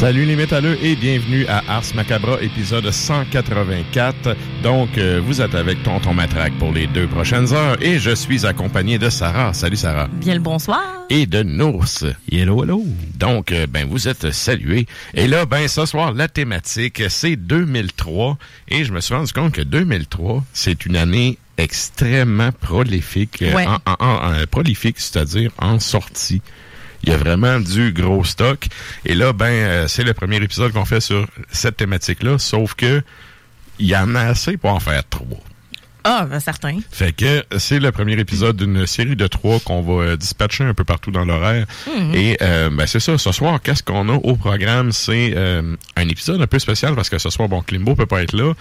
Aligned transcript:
Salut 0.00 0.24
les 0.24 0.34
métalleux 0.36 0.78
et 0.82 0.96
bienvenue 0.96 1.44
à 1.46 1.62
Ars 1.68 1.84
Macabra, 1.94 2.40
épisode 2.40 2.90
184. 2.90 4.34
Donc, 4.62 4.96
euh, 4.96 5.20
vous 5.22 5.42
êtes 5.42 5.54
avec 5.54 5.82
Tonton 5.82 6.14
Matraque 6.14 6.54
pour 6.58 6.72
les 6.72 6.86
deux 6.86 7.06
prochaines 7.06 7.52
heures 7.52 7.76
et 7.82 7.98
je 7.98 8.14
suis 8.14 8.46
accompagné 8.46 8.98
de 8.98 9.10
Sarah. 9.10 9.52
Salut 9.52 9.76
Sarah. 9.76 10.08
Bien 10.10 10.32
le 10.34 10.40
bonsoir. 10.40 10.80
Et 11.10 11.26
de 11.26 11.42
Nours. 11.42 12.04
Hello, 12.32 12.64
hello. 12.64 12.82
Donc, 13.18 13.52
euh, 13.52 13.66
ben, 13.66 13.86
vous 13.90 14.08
êtes 14.08 14.30
salués. 14.30 14.86
Et 15.12 15.26
là, 15.28 15.44
ben, 15.44 15.68
ce 15.68 15.84
soir, 15.84 16.14
la 16.14 16.28
thématique, 16.28 17.02
c'est 17.10 17.36
2003. 17.36 18.38
Et 18.68 18.84
je 18.84 18.92
me 18.92 19.00
suis 19.00 19.14
rendu 19.14 19.32
compte 19.34 19.52
que 19.52 19.62
2003, 19.62 20.42
c'est 20.54 20.86
une 20.86 20.96
année 20.96 21.36
extrêmement 21.58 22.52
prolifique. 22.52 23.42
euh, 23.42 23.52
Ouais. 23.54 23.66
en- 23.66 23.74
en- 23.84 23.96
en- 23.98 24.32
en- 24.42 24.46
prolifique, 24.50 24.98
c'est-à-dire 24.98 25.50
en 25.58 25.78
sortie. 25.78 26.40
Il 27.02 27.10
y 27.10 27.12
a 27.12 27.16
vraiment 27.16 27.60
du 27.60 27.92
gros 27.92 28.24
stock. 28.24 28.66
Et 29.04 29.14
là, 29.14 29.32
ben, 29.32 29.46
euh, 29.46 29.88
c'est 29.88 30.04
le 30.04 30.14
premier 30.14 30.36
épisode 30.36 30.72
qu'on 30.72 30.84
fait 30.84 31.00
sur 31.00 31.26
cette 31.50 31.76
thématique-là, 31.76 32.38
sauf 32.38 32.74
que 32.74 33.02
il 33.78 33.86
y 33.86 33.96
en 33.96 34.14
a 34.14 34.20
assez 34.20 34.56
pour 34.56 34.70
en 34.70 34.80
faire 34.80 35.02
trois. 35.08 35.40
Ah, 36.04 36.26
ben, 36.30 36.40
certain. 36.40 36.78
Fait 36.90 37.12
que 37.12 37.44
c'est 37.58 37.78
le 37.78 37.92
premier 37.92 38.18
épisode 38.18 38.56
d'une 38.56 38.86
série 38.86 39.16
de 39.16 39.26
trois 39.26 39.60
qu'on 39.60 39.82
va 39.82 40.04
euh, 40.04 40.16
dispatcher 40.16 40.64
un 40.64 40.74
peu 40.74 40.84
partout 40.84 41.10
dans 41.10 41.24
l'horaire. 41.24 41.66
Et 42.14 42.38
euh, 42.40 42.70
ben 42.70 42.86
c'est 42.86 43.00
ça, 43.00 43.18
ce 43.18 43.32
soir, 43.32 43.60
qu'est-ce 43.60 43.82
qu'on 43.82 44.08
a 44.08 44.14
au 44.14 44.36
programme? 44.36 44.92
C'est 44.92 45.34
euh, 45.36 45.76
un 45.96 46.08
épisode 46.08 46.40
un 46.40 46.46
peu 46.46 46.58
spécial 46.58 46.94
parce 46.94 47.10
que 47.10 47.18
ce 47.18 47.28
soir, 47.28 47.48
bon, 47.48 47.60
Klimbo 47.60 47.94
peut 47.94 48.06
pas 48.06 48.22
être 48.22 48.32
là. 48.32 48.54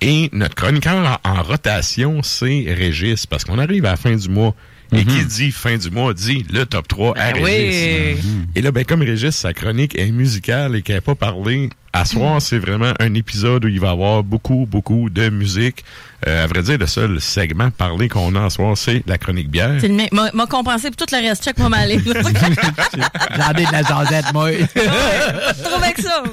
Et 0.00 0.28
notre 0.32 0.54
chroniqueur 0.54 1.18
en, 1.24 1.30
en 1.30 1.42
rotation, 1.42 2.22
c'est 2.22 2.66
Régis, 2.68 3.26
parce 3.26 3.44
qu'on 3.44 3.58
arrive 3.58 3.86
à 3.86 3.92
la 3.92 3.96
fin 3.96 4.14
du 4.14 4.28
mois. 4.28 4.54
Et 4.92 5.04
qui 5.04 5.24
dit 5.24 5.50
fin 5.50 5.78
du 5.78 5.90
mois 5.90 6.12
dit 6.14 6.44
le 6.52 6.64
top 6.66 6.86
3 6.86 7.16
à 7.16 7.32
Ben 7.32 7.42
Régis. 7.44 8.18
oui. 8.24 8.30
Et 8.54 8.60
là, 8.60 8.72
ben, 8.72 8.84
comme 8.84 9.00
Régis, 9.02 9.34
sa 9.34 9.54
chronique 9.54 9.98
est 9.98 10.10
musicale 10.10 10.76
et 10.76 10.82
qu'elle 10.82 10.96
n'a 10.96 11.00
pas 11.00 11.14
parlé, 11.14 11.70
à 11.92 12.04
soir, 12.04 12.40
c'est 12.40 12.58
vraiment 12.58 12.92
un 13.00 13.14
épisode 13.14 13.64
où 13.64 13.68
il 13.68 13.80
va 13.80 13.88
y 13.88 13.90
avoir 13.90 14.22
beaucoup, 14.22 14.66
beaucoup 14.68 15.10
de 15.10 15.28
musique. 15.28 15.84
Euh, 16.26 16.44
à 16.44 16.46
vrai 16.46 16.62
dire, 16.62 16.78
le 16.78 16.86
seul 16.86 17.20
segment 17.20 17.70
parlé 17.70 18.08
qu'on 18.08 18.34
a 18.34 18.44
à 18.44 18.50
soir, 18.50 18.76
c'est 18.76 19.02
la 19.06 19.18
chronique 19.18 19.50
bière. 19.50 19.78
C'est 19.80 19.88
le 19.88 19.94
mien. 19.94 20.06
M'a 20.12 20.46
compensé 20.46 20.90
pour 20.90 20.96
tout 21.06 21.14
le 21.14 21.28
reste. 21.28 21.44
Check 21.44 21.58
moi 21.58 21.68
m'aller. 21.68 21.98
J'en 22.04 23.50
ai 23.52 23.66
de 23.66 23.72
la 23.72 23.82
jasette, 23.82 24.32
moi. 24.32 24.50
Trouve 24.52 25.82
avec 25.82 25.98
ça. 25.98 26.22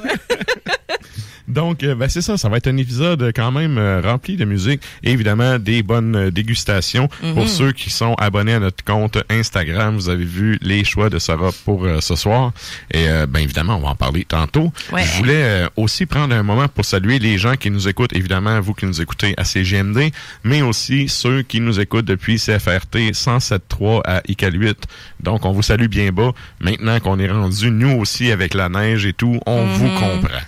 Donc, 1.49 1.83
euh, 1.83 1.95
ben, 1.95 2.07
c'est 2.07 2.21
ça, 2.21 2.37
ça 2.37 2.47
va 2.47 2.57
être 2.57 2.67
un 2.67 2.77
épisode 2.77 3.23
euh, 3.23 3.31
quand 3.35 3.51
même 3.51 3.79
euh, 3.79 4.01
rempli 4.01 4.37
de 4.37 4.45
musique 4.45 4.83
et 5.01 5.11
évidemment 5.11 5.57
des 5.57 5.81
bonnes 5.81 6.15
euh, 6.15 6.31
dégustations. 6.31 7.09
Pour 7.33 7.49
ceux 7.49 7.71
qui 7.71 7.89
sont 7.89 8.13
abonnés 8.19 8.53
à 8.53 8.59
notre 8.59 8.83
compte 8.83 9.17
Instagram, 9.29 9.95
vous 9.95 10.09
avez 10.09 10.25
vu 10.25 10.59
les 10.61 10.83
choix 10.83 11.09
de 11.09 11.17
Sarah 11.17 11.49
pour 11.65 11.85
euh, 11.85 12.01
ce 12.01 12.15
soir. 12.15 12.51
Et 12.91 13.07
ben 13.27 13.39
évidemment, 13.39 13.77
on 13.77 13.81
va 13.81 13.89
en 13.89 13.95
parler 13.95 14.25
tantôt. 14.25 14.71
Ouais. 14.91 15.03
Je 15.03 15.17
voulais 15.17 15.48
euh, 15.49 15.67
aussi 15.75 16.05
prendre 16.05 16.33
un 16.35 16.43
moment 16.43 16.67
pour 16.67 16.85
saluer 16.85 17.19
les 17.19 17.37
gens 17.37 17.55
qui 17.55 17.69
nous 17.71 17.87
écoutent, 17.87 18.13
évidemment, 18.15 18.59
vous 18.61 18.73
qui 18.73 18.85
nous 18.85 19.01
écoutez 19.01 19.33
à 19.37 19.43
CGMD, 19.43 20.11
mais 20.43 20.61
aussi 20.61 21.09
ceux 21.09 21.41
qui 21.41 21.59
nous 21.59 21.79
écoutent 21.79 22.05
depuis 22.05 22.37
CFRT 22.37 23.11
107.3 23.13 24.01
à 24.05 24.21
ICAL 24.27 24.55
8. 24.59 24.77
Donc, 25.21 25.45
on 25.45 25.51
vous 25.51 25.61
salue 25.63 25.87
bien 25.87 26.11
bas. 26.11 26.31
Maintenant 26.59 26.99
qu'on 26.99 27.19
est 27.19 27.29
rendu, 27.31 27.71
nous 27.71 27.91
aussi, 27.99 28.31
avec 28.31 28.53
la 28.53 28.69
neige 28.69 29.05
et 29.05 29.13
tout, 29.13 29.39
on 29.45 29.65
vous 29.65 29.89
comprend. 29.89 30.39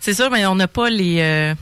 C'est 0.00 0.14
sûr, 0.14 0.30
mais 0.30 0.44
on 0.46 0.54
n'a 0.54 0.68
pas 0.68 0.90
les. 0.90 1.18
euh, 1.20 1.54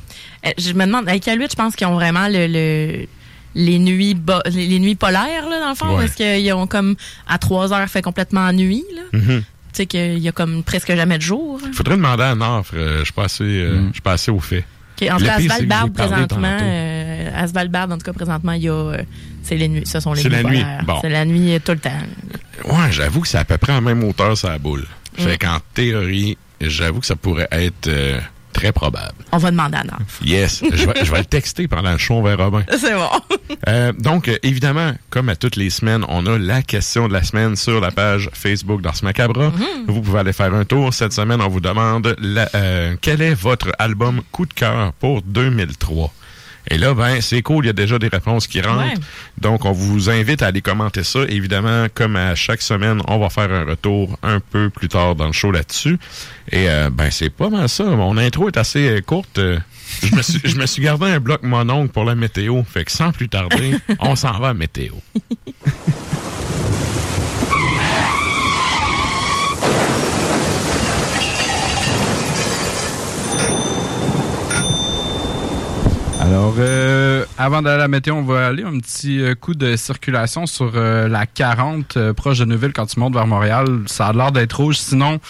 euh, 0.46 0.50
je 0.58 0.72
me 0.72 0.84
demande, 0.86 1.08
avec 1.08 1.26
Aluette, 1.28 1.52
je 1.52 1.56
pense 1.56 1.76
qu'ils 1.76 1.86
ont 1.86 1.94
vraiment 1.94 2.26
le, 2.28 2.46
le- 2.48 3.06
les 3.54 3.78
nuits 3.78 4.16
les, 4.46 4.78
nuits 4.78 4.94
polaires, 4.94 5.48
là, 5.48 5.60
dans 5.60 5.68
le 5.68 5.74
fond, 5.74 5.94
Ouais. 5.96 6.06
parce 6.06 6.14
qu'ils 6.16 6.52
ont 6.54 6.66
comme 6.66 6.96
à 7.28 7.36
3 7.38 7.72
heures 7.72 7.86
fait 7.88 8.00
complètement 8.02 8.50
nuit, 8.52 8.82
là. 8.96 9.02
Mhm. 9.18 9.42
Tu 9.72 9.78
sais 9.78 9.86
qu'il 9.86 10.18
y 10.18 10.28
a 10.28 10.32
comme 10.32 10.62
presque 10.62 10.94
jamais 10.94 11.16
de 11.16 11.22
jour. 11.22 11.58
hein. 11.64 11.70
Faudrait 11.72 11.96
demander 11.96 12.24
à 12.24 12.34
Nafre, 12.34 12.74
euh, 12.74 12.98
je 13.00 13.04
suis 13.04 13.12
pas 13.12 13.24
assez, 13.24 13.42
euh, 13.44 13.86
je 13.88 13.92
suis 13.92 14.00
pas 14.02 14.12
assez 14.12 14.30
au 14.30 14.38
fait. 14.40 14.64
Ok, 15.00 15.08
en 15.10 15.16
tout 15.16 15.24
cas, 15.24 15.34
à 15.34 15.40
c'est 15.40 15.48
Svalbard, 15.48 15.90
présentement, 15.90 16.58
euh, 16.60 17.30
à 17.34 17.48
Svalbard, 17.48 17.90
en 17.90 17.96
tout 17.98 18.04
cas, 18.04 18.12
présentement, 18.12 18.52
il 18.52 18.62
y 18.64 18.68
a, 18.68 18.72
euh, 18.72 19.02
c'est 19.42 19.56
les 19.56 19.68
nuits, 19.68 19.86
ce 19.86 19.98
sont 20.00 20.12
les 20.12 20.22
C'est 20.22 20.28
nuits 20.28 20.42
la 20.42 20.50
nuit, 20.50 20.64
bon. 20.86 20.98
C'est 21.00 21.08
la 21.08 21.24
nuit 21.24 21.58
tout 21.64 21.72
le 21.72 21.78
temps. 21.78 21.90
Ouais, 22.66 22.92
j'avoue 22.92 23.20
que 23.22 23.28
c'est 23.28 23.38
à 23.38 23.44
peu 23.44 23.56
près 23.56 23.72
à 23.72 23.76
la 23.76 23.80
même 23.80 24.04
hauteur, 24.04 24.36
ça 24.36 24.58
boule. 24.58 24.84
Mm. 25.18 25.22
Fait 25.22 25.38
qu'en 25.38 25.58
théorie, 25.72 26.36
j'avoue 26.60 27.00
que 27.00 27.06
ça 27.06 27.16
pourrait 27.16 27.48
être 27.50 27.88
euh, 27.88 28.20
très 28.52 28.72
probable. 28.72 29.14
On 29.32 29.38
va 29.38 29.50
demander 29.50 29.78
à 29.78 29.84
Nord. 29.84 29.98
Yes, 30.22 30.62
je 30.62 30.86
vais, 30.86 31.04
je 31.04 31.10
vais 31.10 31.18
le 31.18 31.24
texter 31.24 31.68
pendant 31.68 31.92
le 31.92 31.98
show 31.98 32.22
vers 32.22 32.38
Robin. 32.38 32.64
C'est 32.78 32.94
bon. 32.94 33.08
Euh, 33.68 33.92
donc, 33.92 34.28
euh, 34.28 34.36
évidemment, 34.42 34.92
comme 35.10 35.28
à 35.28 35.36
toutes 35.36 35.56
les 35.56 35.70
semaines, 35.70 36.04
on 36.08 36.26
a 36.26 36.38
la 36.38 36.62
question 36.62 37.08
de 37.08 37.12
la 37.12 37.22
semaine 37.22 37.56
sur 37.56 37.80
la 37.80 37.90
page 37.90 38.28
Facebook 38.32 38.80
d'Ars 38.82 38.94
Macabra. 39.02 39.48
Mm-hmm. 39.48 39.86
Vous 39.88 40.00
pouvez 40.02 40.20
aller 40.20 40.32
faire 40.32 40.52
un 40.54 40.64
tour. 40.64 40.92
Cette 40.94 41.12
semaine, 41.12 41.40
on 41.40 41.48
vous 41.48 41.60
demande 41.60 42.14
la- 42.20 42.48
euh, 42.54 42.96
quel 43.00 43.22
est 43.22 43.34
votre 43.34 43.70
album 43.78 44.20
coup 44.32 44.46
de 44.46 44.52
cœur 44.54 44.92
pour 44.94 45.22
2003. 45.22 46.12
Et 46.72 46.78
là, 46.78 46.94
ben, 46.94 47.20
c'est 47.20 47.42
cool, 47.42 47.64
il 47.64 47.66
y 47.66 47.70
a 47.70 47.74
déjà 47.74 47.98
des 47.98 48.08
réponses 48.08 48.46
qui 48.46 48.62
rentrent. 48.62 48.78
Ouais. 48.78 48.94
Donc, 49.36 49.66
on 49.66 49.72
vous 49.72 50.08
invite 50.08 50.40
à 50.40 50.46
aller 50.46 50.62
commenter 50.62 51.02
ça. 51.02 51.20
Évidemment, 51.28 51.86
comme 51.92 52.16
à 52.16 52.34
chaque 52.34 52.62
semaine, 52.62 53.02
on 53.08 53.18
va 53.18 53.28
faire 53.28 53.52
un 53.52 53.64
retour 53.64 54.18
un 54.22 54.40
peu 54.40 54.70
plus 54.70 54.88
tard 54.88 55.14
dans 55.14 55.26
le 55.26 55.32
show 55.32 55.50
là-dessus. 55.50 55.98
Et 56.50 56.70
euh, 56.70 56.88
ben, 56.88 57.10
c'est 57.10 57.28
pas 57.28 57.50
mal 57.50 57.68
ça. 57.68 57.84
Mon 57.84 58.16
intro 58.16 58.48
est 58.48 58.56
assez 58.56 58.88
euh, 58.88 59.00
courte. 59.02 59.38
Je 60.02 60.16
me, 60.16 60.22
suis, 60.22 60.40
je 60.42 60.56
me 60.56 60.64
suis 60.64 60.82
gardé 60.82 61.04
un 61.04 61.20
bloc 61.20 61.42
mononcle 61.42 61.92
pour 61.92 62.04
la 62.04 62.14
météo. 62.14 62.62
Fait 62.62 62.86
que 62.86 62.90
sans 62.90 63.12
plus 63.12 63.28
tarder, 63.28 63.76
on 64.00 64.16
s'en 64.16 64.38
va 64.38 64.48
à 64.48 64.54
météo. 64.54 64.94
Alors, 76.32 76.54
euh, 76.60 77.26
avant 77.36 77.60
d'aller 77.60 77.74
à 77.74 77.78
la 77.80 77.88
météo, 77.88 78.14
on 78.14 78.22
va 78.22 78.46
aller 78.46 78.62
un 78.62 78.78
petit 78.78 79.20
euh, 79.20 79.34
coup 79.34 79.54
de 79.54 79.76
circulation 79.76 80.46
sur 80.46 80.72
euh, 80.76 81.06
la 81.06 81.26
40 81.26 81.98
euh, 81.98 82.14
proche 82.14 82.38
de 82.38 82.46
Neuville 82.46 82.72
quand 82.72 82.86
tu 82.86 82.98
montes 83.00 83.12
vers 83.12 83.26
Montréal. 83.26 83.80
Ça 83.84 84.06
a 84.06 84.12
l'air 84.14 84.32
d'être 84.32 84.54
rouge. 84.54 84.78
Sinon, 84.78 85.20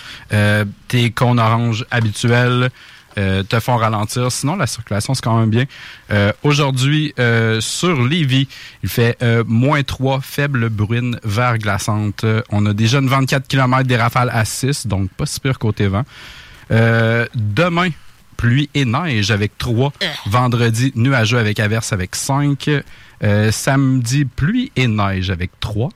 tes 0.87 1.11
cônes 1.11 1.41
orange 1.41 1.85
habituels 1.91 2.71
te 3.17 3.59
font 3.59 3.79
ralentir. 3.79 4.31
Sinon, 4.31 4.55
la 4.55 4.69
circulation, 4.69 5.15
c'est 5.15 5.25
quand 5.25 5.37
même 5.37 5.51
bien. 5.51 5.65
Aujourd'hui, 6.45 7.13
sur 7.59 8.01
Lévis, 8.01 8.47
il 8.85 8.89
fait 8.89 9.19
moins 9.49 9.83
3, 9.83 10.21
faible 10.21 10.69
bruine 10.69 11.19
vers 11.25 11.59
glaçante. 11.59 12.23
Euh, 12.23 12.43
On 12.51 12.65
a 12.65 12.73
déjà 12.73 12.99
une 13.01 13.09
24 13.09 13.49
km 13.49 13.89
des 13.89 13.97
rafales 13.97 14.31
à 14.33 14.45
6, 14.45 14.87
donc 14.87 15.11
pas 15.11 15.27
si 15.27 15.41
pire 15.41 15.59
côté 15.59 15.89
vent. 15.89 16.05
Demain, 16.71 17.89
pluie 18.43 18.69
et 18.75 18.85
neige 18.85 19.31
avec 19.31 19.57
3. 19.57 19.93
Vendredi, 20.27 20.91
nuageux 20.97 21.39
avec 21.39 21.61
averse 21.61 21.93
avec 21.93 22.17
5. 22.17 22.69
Euh, 23.23 23.53
samedi, 23.53 24.25
pluie 24.25 24.73
et 24.75 24.89
neige 24.89 25.31
avec 25.31 25.53
3. 25.61 25.91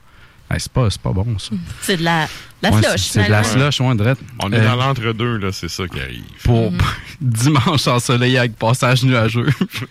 Hey, 0.49 0.59
c'est 0.61 0.71
pas, 0.71 0.89
c'est 0.89 1.01
pas 1.01 1.11
bon, 1.11 1.37
ça. 1.39 1.51
C'est 1.81 1.97
de 1.97 2.03
la, 2.03 2.27
la 2.61 2.71
Ouais, 2.71 2.81
slush. 2.81 3.01
c'est 3.01 3.25
de 3.25 3.29
la 3.31 3.43
slush, 3.43 3.81
ouais, 3.81 3.95
drette. 3.95 4.17
On 4.41 4.51
est 4.51 4.55
Euh, 4.59 4.63
dans 4.65 4.75
l'entre-deux, 4.77 5.37
là, 5.37 5.51
c'est 5.51 5.67
ça 5.69 5.87
qui 5.87 5.99
arrive. 5.99 6.23
pour 6.43 6.71
dimanche 7.21 7.85
ensoleillé 7.87 8.39
avec 8.39 8.55
passage 8.55 9.03
nuageux. 9.03 9.47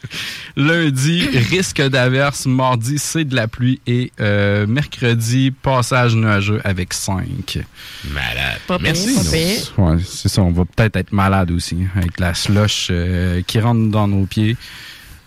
Lundi, 0.56 1.26
risque 1.50 1.82
d'averse. 1.82 2.46
Mardi, 2.46 2.98
c'est 2.98 3.24
de 3.24 3.34
la 3.36 3.48
pluie. 3.48 3.80
Et 3.86 4.12
euh, 4.20 4.66
mercredi, 4.66 5.50
passage 5.50 6.14
nuageux 6.16 6.60
avec 6.64 6.94
5. 6.94 7.58
Malade. 8.12 8.60
Pas 8.66 8.78
Merci. 8.78 9.72
pas. 9.76 9.82
Ouais, 9.82 9.98
c'est 10.04 10.28
ça. 10.28 10.42
On 10.42 10.50
va 10.52 10.64
peut-être 10.64 10.96
être 10.96 11.12
malade 11.12 11.50
aussi 11.50 11.76
hein, 11.82 11.88
avec 11.96 12.18
la 12.18 12.34
slush 12.34 12.88
euh, 12.90 13.42
qui 13.46 13.60
rentre 13.60 13.90
dans 13.90 14.08
nos 14.08 14.26
pieds. 14.26 14.56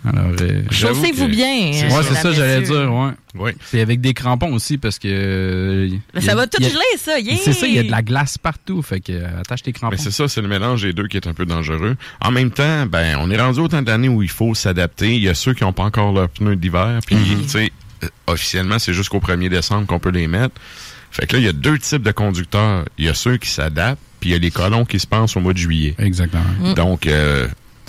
Alors, 0.07 0.31
euh, 0.41 0.63
Chaussez-vous 0.71 1.25
que 1.27 1.31
bien. 1.31 1.71
euh, 1.73 1.89
ouais, 1.97 2.03
c'est 2.07 2.15
ça, 2.15 2.31
j'allais 2.31 2.61
dire, 2.61 2.91
ouais. 2.93 3.11
Oui. 3.35 3.51
C'est 3.65 3.81
avec 3.81 3.99
des 3.99 4.13
crampons 4.13 4.53
aussi 4.53 4.77
parce 4.77 4.97
que. 4.97 5.07
euh, 5.09 5.89
Ça 6.21 6.31
a- 6.31 6.35
va 6.35 6.47
tout 6.47 6.63
geler, 6.63 6.79
ça. 6.97 7.19
Yeah! 7.19 7.35
C'est 7.43 7.51
ça, 7.53 7.67
il 7.67 7.73
y 7.75 7.79
a 7.79 7.83
de 7.83 7.91
la 7.91 8.01
glace 8.01 8.37
partout. 8.37 8.81
Fait 8.81 9.01
que 9.01 9.11
euh, 9.11 9.39
attache 9.41 9.61
tes 9.63 9.73
crampons. 9.73 9.95
Mais 9.97 10.01
c'est 10.01 10.11
ça, 10.11 10.27
c'est 10.29 10.41
le 10.41 10.47
mélange 10.47 10.83
des 10.83 10.93
deux 10.93 11.07
qui 11.07 11.17
est 11.17 11.27
un 11.27 11.33
peu 11.33 11.45
dangereux. 11.45 11.97
En 12.21 12.31
même 12.31 12.49
temps, 12.51 12.85
ben, 12.85 13.17
on 13.19 13.29
est 13.29 13.39
rendu 13.39 13.59
au 13.59 13.67
temps 13.67 13.81
d'année 13.81 14.07
où 14.09 14.23
il 14.23 14.29
faut 14.29 14.55
s'adapter. 14.55 15.15
Il 15.15 15.23
y 15.23 15.29
a 15.29 15.33
ceux 15.33 15.53
qui 15.53 15.63
n'ont 15.63 15.73
pas 15.73 15.83
encore 15.83 16.13
leurs 16.13 16.29
pneus 16.29 16.55
d'hiver. 16.55 16.99
Puis, 17.05 17.17
Mhm. 17.17 17.41
tu 17.43 17.49
sais, 17.49 17.71
euh, 18.03 18.07
officiellement, 18.27 18.79
c'est 18.79 18.93
jusqu'au 18.93 19.19
1er 19.19 19.49
décembre 19.49 19.85
qu'on 19.85 19.99
peut 19.99 20.11
les 20.11 20.27
mettre. 20.27 20.55
Fait 21.11 21.27
que 21.27 21.33
là, 21.35 21.39
il 21.39 21.45
y 21.45 21.49
a 21.49 21.53
deux 21.53 21.77
types 21.77 22.03
de 22.03 22.11
conducteurs. 22.11 22.85
Il 22.97 23.05
y 23.05 23.09
a 23.09 23.13
ceux 23.13 23.35
qui 23.37 23.49
s'adaptent, 23.49 23.99
puis 24.21 24.29
il 24.29 24.33
y 24.33 24.35
a 24.35 24.39
les 24.39 24.51
colons 24.51 24.85
qui 24.85 24.99
se 24.99 25.07
pensent 25.07 25.35
au 25.35 25.39
mois 25.41 25.53
de 25.53 25.57
juillet. 25.57 25.95
Exactement. 25.99 26.43
Mm. 26.61 26.73
Donc, 26.75 27.05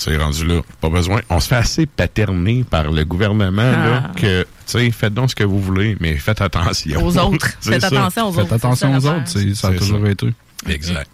tu 0.03 0.11
sais, 0.11 0.17
rendu 0.17 0.47
là, 0.47 0.61
pas 0.81 0.89
besoin. 0.89 1.21
On 1.29 1.39
se 1.41 1.49
fait 1.49 1.57
assez 1.57 1.87
paterner 1.87 2.65
par 2.69 2.91
le 2.91 3.05
gouvernement, 3.05 3.63
là, 3.71 4.05
Ah. 4.07 4.13
que, 4.17 4.43
tu 4.43 4.47
sais, 4.67 4.91
faites 4.91 5.13
donc 5.15 5.31
ce 5.31 5.35
que 5.37 5.45
vous 5.45 5.61
voulez, 5.61 5.97
mais 6.01 6.17
faites 6.17 6.41
attention. 6.41 7.05
Aux 7.05 7.19
autres. 7.19 7.49
C'est 7.61 7.73
Faites 7.73 7.81
ça. 7.83 7.87
attention 7.89 8.29
aux 8.29 8.33
Faites 8.33 8.45
autres. 8.45 8.55
attention 8.55 8.91
c'est 8.93 8.97
aux 8.97 9.01
ça 9.11 9.17
autres, 9.17 9.29
c'est- 9.29 9.55
ça 9.55 9.69
a 9.69 9.73
C'est 9.73 9.79
toujours 9.79 10.01
ça. 10.05 10.11
été. 10.11 10.33
Exact. 10.69 11.09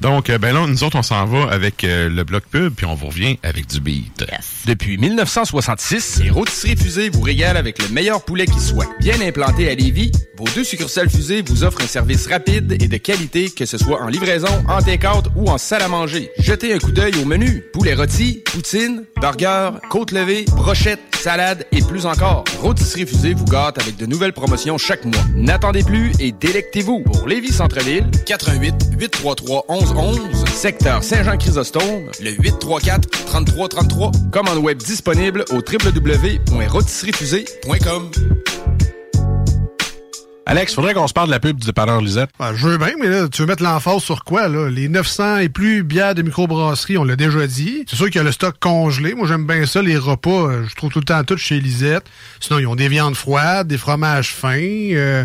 Donc, 0.00 0.30
euh, 0.30 0.38
ben 0.38 0.54
là, 0.54 0.66
nous 0.66 0.82
autres, 0.84 0.96
on 0.96 1.02
s'en 1.02 1.24
va 1.26 1.50
avec 1.50 1.84
euh, 1.84 2.08
le 2.08 2.24
bloc 2.24 2.44
pub, 2.50 2.74
puis 2.74 2.86
on 2.86 2.94
vous 2.94 3.08
revient 3.08 3.38
avec 3.42 3.66
du 3.66 3.80
beat. 3.80 4.24
Yes. 4.30 4.62
Depuis 4.66 4.96
1966, 4.96 6.20
les 6.22 6.30
rôtisseries 6.30 6.76
fusées 6.76 7.10
vous 7.10 7.20
régalent 7.20 7.58
avec 7.58 7.78
le 7.82 7.88
meilleur 7.88 8.22
poulet 8.24 8.46
qui 8.46 8.60
soit. 8.60 8.86
Bien 9.00 9.20
implanté 9.20 9.70
à 9.70 9.74
Lévis, 9.74 10.12
vos 10.36 10.46
deux 10.54 10.64
succursales 10.64 11.10
fusées 11.10 11.42
vous 11.42 11.64
offrent 11.64 11.82
un 11.82 11.86
service 11.86 12.26
rapide 12.26 12.72
et 12.80 12.88
de 12.88 12.96
qualité, 12.96 13.50
que 13.50 13.66
ce 13.66 13.76
soit 13.76 14.02
en 14.02 14.08
livraison, 14.08 14.64
en 14.68 14.80
take-out 14.80 15.26
ou 15.36 15.50
en 15.50 15.58
salle 15.58 15.82
à 15.82 15.88
manger. 15.88 16.30
Jetez 16.38 16.72
un 16.72 16.78
coup 16.78 16.92
d'œil 16.92 17.14
au 17.20 17.26
menu. 17.26 17.62
Poulet 17.74 17.94
rôti, 17.94 18.42
poutine, 18.46 19.04
burger, 19.20 19.70
côte 19.90 20.12
levée, 20.12 20.46
brochette, 20.56 21.00
salade 21.14 21.66
et 21.72 21.82
plus 21.82 22.06
encore. 22.06 22.44
Rôtisserie 22.60 23.06
fusée 23.06 23.34
vous 23.34 23.44
gâte 23.44 23.78
avec 23.78 23.96
de 23.96 24.06
nouvelles 24.06 24.32
promotions 24.32 24.78
chaque 24.78 25.04
mois. 25.04 25.22
N'attendez 25.34 25.82
plus 25.82 26.12
et 26.18 26.32
délectez-vous. 26.32 27.00
Pour 27.00 27.28
Lévis 27.28 27.52
Centre-Ville, 27.52 28.06
88 28.24 28.74
833 28.98 29.66
1111, 29.94 30.44
secteur 30.46 31.02
Saint-Jean-Chrysostome, 31.02 32.10
le 32.20 32.30
834 32.30 33.08
3333. 33.26 34.12
Commande 34.30 34.58
web 34.58 34.78
disponible 34.78 35.44
au 35.50 35.56
www.rôtisseriefusée.com. 35.56 38.10
Alex, 40.46 40.74
faudrait 40.74 40.94
qu'on 40.94 41.06
se 41.06 41.12
parle 41.12 41.26
de 41.28 41.32
la 41.32 41.38
pub 41.38 41.58
du 41.58 41.66
dépanneur 41.66 42.00
Lisette. 42.00 42.30
Ben, 42.38 42.54
je 42.54 42.66
veux 42.66 42.78
bien, 42.78 42.94
mais 42.98 43.08
là, 43.08 43.28
tu 43.28 43.42
veux 43.42 43.46
mettre 43.46 43.62
l'emphase 43.62 44.02
sur 44.02 44.24
quoi, 44.24 44.48
là? 44.48 44.68
Les 44.68 44.88
900 44.88 45.38
et 45.38 45.48
plus 45.48 45.84
bières 45.84 46.14
de 46.14 46.22
microbrasserie, 46.22 46.98
on 46.98 47.04
l'a 47.04 47.14
déjà 47.14 47.46
dit. 47.46 47.84
C'est 47.88 47.94
sûr 47.96 48.06
qu'il 48.06 48.16
y 48.16 48.20
a 48.20 48.24
le 48.24 48.32
stock 48.32 48.56
congelé. 48.58 49.14
Moi, 49.14 49.28
j'aime 49.28 49.46
bien 49.46 49.64
ça. 49.66 49.80
Les 49.82 49.96
repas, 49.96 50.64
je 50.68 50.74
trouve 50.74 50.90
tout 50.90 50.98
le 50.98 51.04
temps 51.04 51.22
tout 51.24 51.36
chez 51.36 51.60
Lisette. 51.60 52.04
Sinon, 52.40 52.58
ils 52.58 52.66
ont 52.66 52.74
des 52.74 52.88
viandes 52.88 53.14
froides, 53.14 53.68
des 53.68 53.78
fromages 53.78 54.34
fins, 54.34 54.58
euh, 54.58 55.24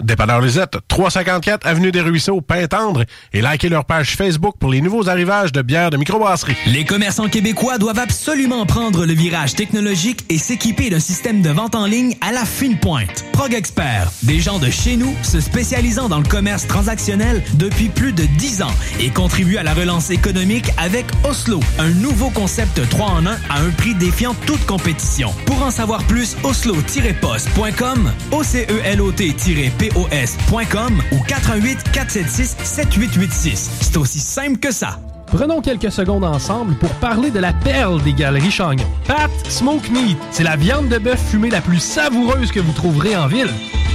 Dépanneur 0.00 0.40
Lisette, 0.40 0.78
354 0.88 1.66
Avenue 1.66 1.90
des 1.90 2.00
Ruisseaux, 2.00 2.40
Pintendre, 2.40 3.04
et 3.32 3.42
likez 3.42 3.68
leur 3.68 3.84
page 3.84 4.16
Facebook 4.16 4.54
pour 4.58 4.70
les 4.70 4.80
nouveaux 4.80 5.08
arrivages 5.08 5.52
de 5.52 5.62
bières 5.62 5.90
de 5.90 5.96
microbrasserie. 5.96 6.56
Les 6.66 6.84
commerçants 6.84 7.28
québécois 7.28 7.78
doivent 7.78 7.98
absolument 7.98 8.64
prendre 8.66 9.06
le 9.06 9.12
virage 9.12 9.54
technologique 9.54 10.24
et 10.28 10.38
s'équiper 10.38 10.90
d'un 10.90 11.00
système 11.00 11.42
de 11.42 11.50
vente 11.50 11.74
en 11.74 11.86
ligne 11.86 12.16
à 12.20 12.32
la 12.32 12.44
fine 12.44 12.78
pointe. 12.78 13.24
Prog 13.32 13.54
Expert, 13.54 14.10
des 14.22 14.40
gens 14.40 14.58
de 14.58 14.70
chez 14.70 14.96
nous 14.96 15.14
se 15.22 15.40
spécialisant 15.40 16.08
dans 16.08 16.18
le 16.18 16.28
commerce 16.28 16.66
transactionnel 16.66 17.42
depuis 17.54 17.88
plus 17.88 18.12
de 18.12 18.24
10 18.24 18.62
ans 18.62 18.74
et 19.00 19.10
contribuent 19.10 19.58
à 19.58 19.62
la 19.62 19.74
relance 19.74 20.10
économique 20.10 20.70
avec 20.76 21.06
Oslo, 21.24 21.60
un 21.78 21.90
nouveau 21.90 22.30
concept 22.30 22.88
3 22.88 23.06
en 23.06 23.26
1 23.26 23.30
à 23.50 23.60
un 23.60 23.70
prix 23.70 23.94
défiant 23.94 24.34
toute 24.46 24.64
compétition. 24.66 25.32
Pour 25.46 25.62
en 25.62 25.70
savoir 25.70 26.04
plus, 26.04 26.36
oslo-post.com, 26.44 28.12
Ou 31.12 31.18
88 31.26 31.78
476 31.92 32.56
7886. 32.62 33.70
C'est 33.80 33.96
aussi 33.96 34.20
simple 34.20 34.58
que 34.58 34.72
ça. 34.72 34.98
Prenons 35.26 35.60
quelques 35.60 35.92
secondes 35.92 36.24
ensemble 36.24 36.74
pour 36.76 36.90
parler 36.94 37.30
de 37.30 37.38
la 37.38 37.52
perle 37.52 38.02
des 38.02 38.14
galeries 38.14 38.50
Chagnon. 38.50 38.86
Pat 39.06 39.30
Smoke 39.48 39.90
Meat, 39.92 40.16
c'est 40.30 40.44
la 40.44 40.56
viande 40.56 40.88
de 40.88 40.98
bœuf 40.98 41.20
fumée 41.30 41.50
la 41.50 41.60
plus 41.60 41.80
savoureuse 41.80 42.50
que 42.50 42.60
vous 42.60 42.72
trouverez 42.72 43.14
en 43.14 43.26
ville. 43.26 43.50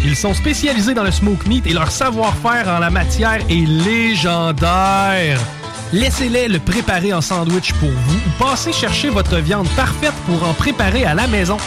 Ils 0.05 0.15
sont 0.15 0.33
spécialisés 0.33 0.93
dans 0.93 1.03
le 1.03 1.11
smoke 1.11 1.47
meat 1.47 1.65
et 1.65 1.73
leur 1.73 1.89
savoir-faire 1.89 2.67
en 2.67 2.79
la 2.79 2.89
matière 2.89 3.39
est 3.49 3.65
légendaire. 3.65 5.39
Laissez-les 5.93 6.47
le 6.47 6.57
préparer 6.57 7.13
en 7.13 7.21
sandwich 7.21 7.71
pour 7.73 7.91
vous 7.91 8.15
ou 8.15 8.43
passez 8.43 8.73
chercher 8.73 9.09
votre 9.09 9.37
viande 9.37 9.67
parfaite 9.75 10.15
pour 10.25 10.43
en 10.43 10.55
préparer 10.55 11.05
à 11.05 11.13
la 11.13 11.27
maison, 11.27 11.57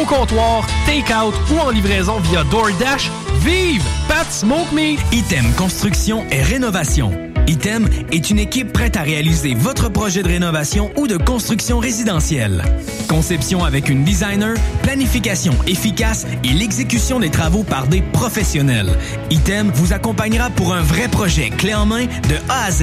au 0.00 0.04
comptoir, 0.04 0.66
take-out 0.86 1.32
ou 1.52 1.60
en 1.60 1.70
livraison 1.70 2.18
via 2.18 2.42
DoorDash. 2.50 3.12
Vive 3.44 3.84
Pat 4.08 4.26
Smoke 4.28 4.74
Meat! 4.74 4.98
Item 5.12 5.44
Construction 5.56 6.24
et 6.32 6.42
Rénovation. 6.42 7.12
Item 7.46 7.88
est 8.10 8.28
une 8.28 8.40
équipe 8.40 8.72
prête 8.72 8.96
à 8.96 9.02
réaliser 9.02 9.54
votre 9.54 9.88
projet 9.88 10.24
de 10.24 10.28
rénovation 10.28 10.90
ou 10.96 11.06
de 11.06 11.16
construction 11.16 11.78
résidentielle. 11.78 12.64
Conception 13.08 13.64
avec 13.64 13.88
une 13.88 14.02
designer, 14.02 14.56
planification 14.82 15.54
efficace 15.68 16.26
et 16.42 16.52
l'exécution 16.52 17.20
des 17.20 17.30
travaux 17.30 17.62
par 17.62 17.86
des 17.86 18.02
professionnels. 18.02 18.98
Item 19.30 19.70
vous 19.72 19.92
accompagnera 19.92 20.50
pour 20.50 20.74
un 20.74 20.82
vrai 20.82 21.06
projet 21.06 21.50
clé 21.50 21.72
en 21.72 21.86
main 21.86 22.06
de 22.06 22.34
A 22.48 22.64
à 22.64 22.70
Z. 22.72 22.82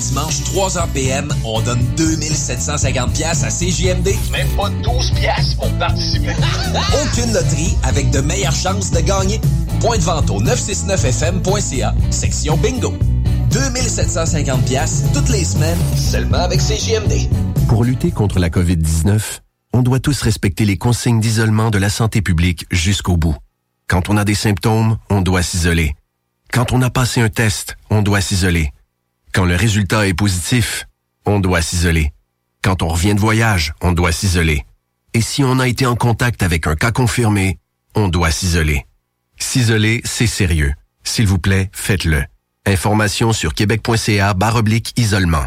les 0.00 0.06
dimanches, 0.08 0.40
3h 0.54 0.88
PM, 0.92 1.28
on 1.44 1.60
donne 1.60 1.80
2750 1.96 3.12
pièces 3.12 3.44
à 3.44 3.48
CJMD. 3.48 4.08
Même 4.32 4.48
pas 4.56 4.70
12 4.70 5.10
pièces 5.12 5.54
pour 5.54 5.70
participer. 5.78 6.34
Aucune 7.02 7.32
loterie 7.32 7.76
avec 7.82 8.10
de 8.10 8.20
meilleures 8.20 8.54
chances 8.54 8.90
de 8.90 9.00
gagner. 9.00 9.40
Point 9.80 9.98
de 9.98 10.02
vente 10.02 10.30
au 10.30 10.40
969fm.ca, 10.42 11.94
section 12.10 12.56
bingo. 12.56 12.94
2750 13.50 14.64
pièces 14.64 15.04
toutes 15.12 15.28
les 15.28 15.44
semaines, 15.44 15.78
seulement 15.96 16.38
avec 16.38 16.60
CJMD. 16.60 17.28
Pour 17.68 17.84
lutter 17.84 18.10
contre 18.10 18.38
la 18.38 18.48
COVID-19, 18.48 19.40
on 19.72 19.82
doit 19.82 20.00
tous 20.00 20.22
respecter 20.22 20.64
les 20.64 20.76
consignes 20.76 21.20
d'isolement 21.20 21.70
de 21.70 21.78
la 21.78 21.90
santé 21.90 22.22
publique 22.22 22.66
jusqu'au 22.70 23.16
bout. 23.16 23.36
Quand 23.88 24.08
on 24.08 24.16
a 24.16 24.24
des 24.24 24.34
symptômes, 24.34 24.96
on 25.10 25.20
doit 25.20 25.42
s'isoler. 25.42 25.94
Quand 26.52 26.72
on 26.72 26.82
a 26.82 26.90
passé 26.90 27.20
un 27.20 27.28
test, 27.28 27.76
on 27.90 28.02
doit 28.02 28.20
s'isoler. 28.20 28.72
Quand 29.32 29.44
le 29.44 29.54
résultat 29.54 30.08
est 30.08 30.14
positif, 30.14 30.86
on 31.24 31.40
doit 31.40 31.62
s'isoler. 31.62 32.12
Quand 32.62 32.82
on 32.82 32.88
revient 32.88 33.14
de 33.14 33.20
voyage, 33.20 33.72
on 33.80 33.92
doit 33.92 34.12
s'isoler. 34.12 34.64
Et 35.14 35.20
si 35.20 35.44
on 35.44 35.58
a 35.58 35.68
été 35.68 35.86
en 35.86 35.96
contact 35.96 36.42
avec 36.42 36.66
un 36.66 36.74
cas 36.74 36.92
confirmé, 36.92 37.58
on 37.94 38.08
doit 38.08 38.30
s'isoler. 38.30 38.86
S'isoler, 39.38 40.00
c'est 40.04 40.26
sérieux. 40.26 40.74
S'il 41.04 41.26
vous 41.26 41.38
plaît, 41.38 41.70
faites-le. 41.72 42.24
Information 42.66 43.32
sur 43.32 43.54
québec.ca 43.54 44.34
oblique 44.54 44.92
isolement. 44.96 45.46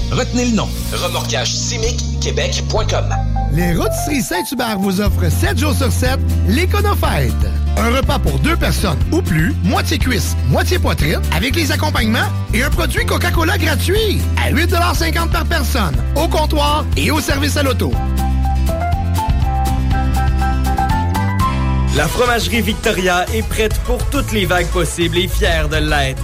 Retenez 0.11 0.45
le 0.45 0.55
nom. 0.55 0.67
Remorquage 0.91 1.53
Québec.com. 2.19 3.05
Les 3.53 3.73
Rôtisseries 3.73 4.21
Saint-Hubert 4.21 4.77
vous 4.77 4.99
offrent 5.01 5.29
7 5.29 5.57
jours 5.57 5.73
sur 5.73 5.91
7 5.91 6.19
l'Éconofête. 6.47 7.33
Un 7.77 7.95
repas 7.95 8.19
pour 8.19 8.37
deux 8.39 8.57
personnes 8.57 8.99
ou 9.11 9.21
plus, 9.21 9.53
moitié 9.63 9.97
cuisse, 9.97 10.35
moitié 10.49 10.79
poitrine, 10.79 11.21
avec 11.35 11.55
les 11.55 11.71
accompagnements 11.71 12.29
et 12.53 12.63
un 12.63 12.69
produit 12.69 13.05
Coca-Cola 13.05 13.57
gratuit 13.57 14.21
à 14.37 14.51
8,50 14.51 15.29
par 15.29 15.45
personne, 15.45 15.95
au 16.15 16.27
comptoir 16.27 16.85
et 16.97 17.09
au 17.11 17.19
service 17.21 17.57
à 17.57 17.63
l'auto. 17.63 17.91
La 21.95 22.07
fromagerie 22.07 22.61
Victoria 22.61 23.25
est 23.33 23.47
prête 23.47 23.77
pour 23.79 24.03
toutes 24.09 24.31
les 24.31 24.45
vagues 24.45 24.67
possibles 24.67 25.17
et 25.17 25.27
fière 25.27 25.67
de 25.67 25.77
l'être. 25.77 26.23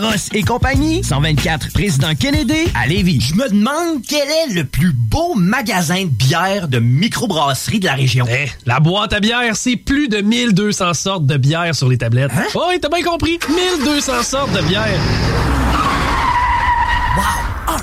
Et 0.33 0.41
compagnie, 0.43 1.03
124 1.03 1.73
Président 1.73 2.15
Kennedy 2.15 2.65
à 2.75 2.87
Lévis. 2.87 3.21
Je 3.21 3.35
me 3.35 3.47
demande 3.49 4.01
quel 4.07 4.27
est 4.27 4.53
le 4.53 4.63
plus 4.65 4.93
beau 4.93 5.35
magasin 5.35 6.05
de 6.05 6.09
bière 6.09 6.67
de 6.67 6.79
microbrasserie 6.79 7.79
de 7.79 7.85
la 7.85 7.93
région. 7.93 8.25
Eh, 8.29 8.49
la 8.65 8.79
boîte 8.79 9.13
à 9.13 9.19
bière, 9.19 9.55
c'est 9.55 9.75
plus 9.75 10.07
de 10.07 10.21
1200 10.21 10.93
sortes 10.95 11.25
de 11.25 11.37
bière 11.37 11.75
sur 11.75 11.87
les 11.87 11.97
tablettes. 11.97 12.31
Hein? 12.35 12.45
Oh, 12.55 12.65
oui, 12.69 12.79
t'as 12.81 12.89
bien 12.89 13.03
compris. 13.03 13.39
1200 13.49 14.23
sortes 14.23 14.53
de 14.53 14.61
bière. 14.61 14.99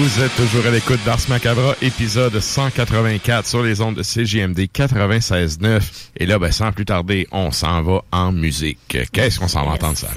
Vous 0.00 0.22
êtes 0.22 0.34
toujours 0.34 0.64
à 0.66 0.70
l'écoute 0.70 1.00
d'Ars 1.04 1.20
Macabra, 1.28 1.74
épisode 1.82 2.40
184 2.40 3.46
sur 3.46 3.62
les 3.62 3.82
ondes 3.82 3.96
de 3.96 4.02
CJMD 4.02 4.60
96.9. 4.60 5.82
Et 6.16 6.24
là, 6.24 6.38
ben, 6.38 6.50
sans 6.50 6.72
plus 6.72 6.86
tarder, 6.86 7.28
on 7.32 7.50
s'en 7.50 7.82
va 7.82 8.00
en 8.10 8.32
musique. 8.32 8.96
Qu'est-ce 9.12 9.38
qu'on 9.38 9.48
s'en 9.48 9.66
va 9.66 9.72
entendre, 9.72 9.98
ça? 9.98 10.08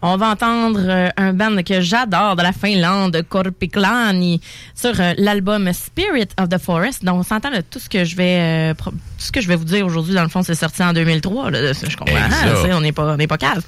On 0.00 0.16
va 0.16 0.30
entendre 0.30 0.80
euh, 0.82 1.10
un 1.18 1.34
band 1.34 1.62
que 1.62 1.82
j'adore 1.82 2.36
de 2.36 2.42
la 2.42 2.52
Finlande, 2.52 3.22
Korpiklani, 3.28 4.40
sur 4.74 4.98
euh, 4.98 5.12
l'album 5.18 5.70
Spirit 5.74 6.28
of 6.40 6.48
the 6.48 6.58
Forest. 6.58 7.04
Donc, 7.04 7.16
on 7.18 7.22
s'entend 7.22 7.50
là, 7.50 7.62
tout 7.62 7.78
ce 7.78 7.90
que 7.90 8.04
je 8.04 8.16
vais, 8.16 8.70
euh, 8.70 8.74
tout 8.74 8.92
ce 9.18 9.32
que 9.32 9.42
je 9.42 9.48
vais 9.48 9.56
vous 9.56 9.64
dire 9.64 9.84
aujourd'hui. 9.84 10.14
Dans 10.14 10.22
le 10.22 10.30
fond, 10.30 10.42
c'est 10.42 10.54
sorti 10.54 10.82
en 10.82 10.94
2003. 10.94 11.50
Là, 11.50 11.74
Ça, 11.74 11.86
je 11.90 11.96
comprends. 11.96 12.16
Hein, 12.16 12.70
on 12.72 12.80
n'est 12.80 12.92
pas, 12.92 13.12
on 13.12 13.16
n'est 13.18 13.26
pas 13.26 13.38
cave. 13.38 13.62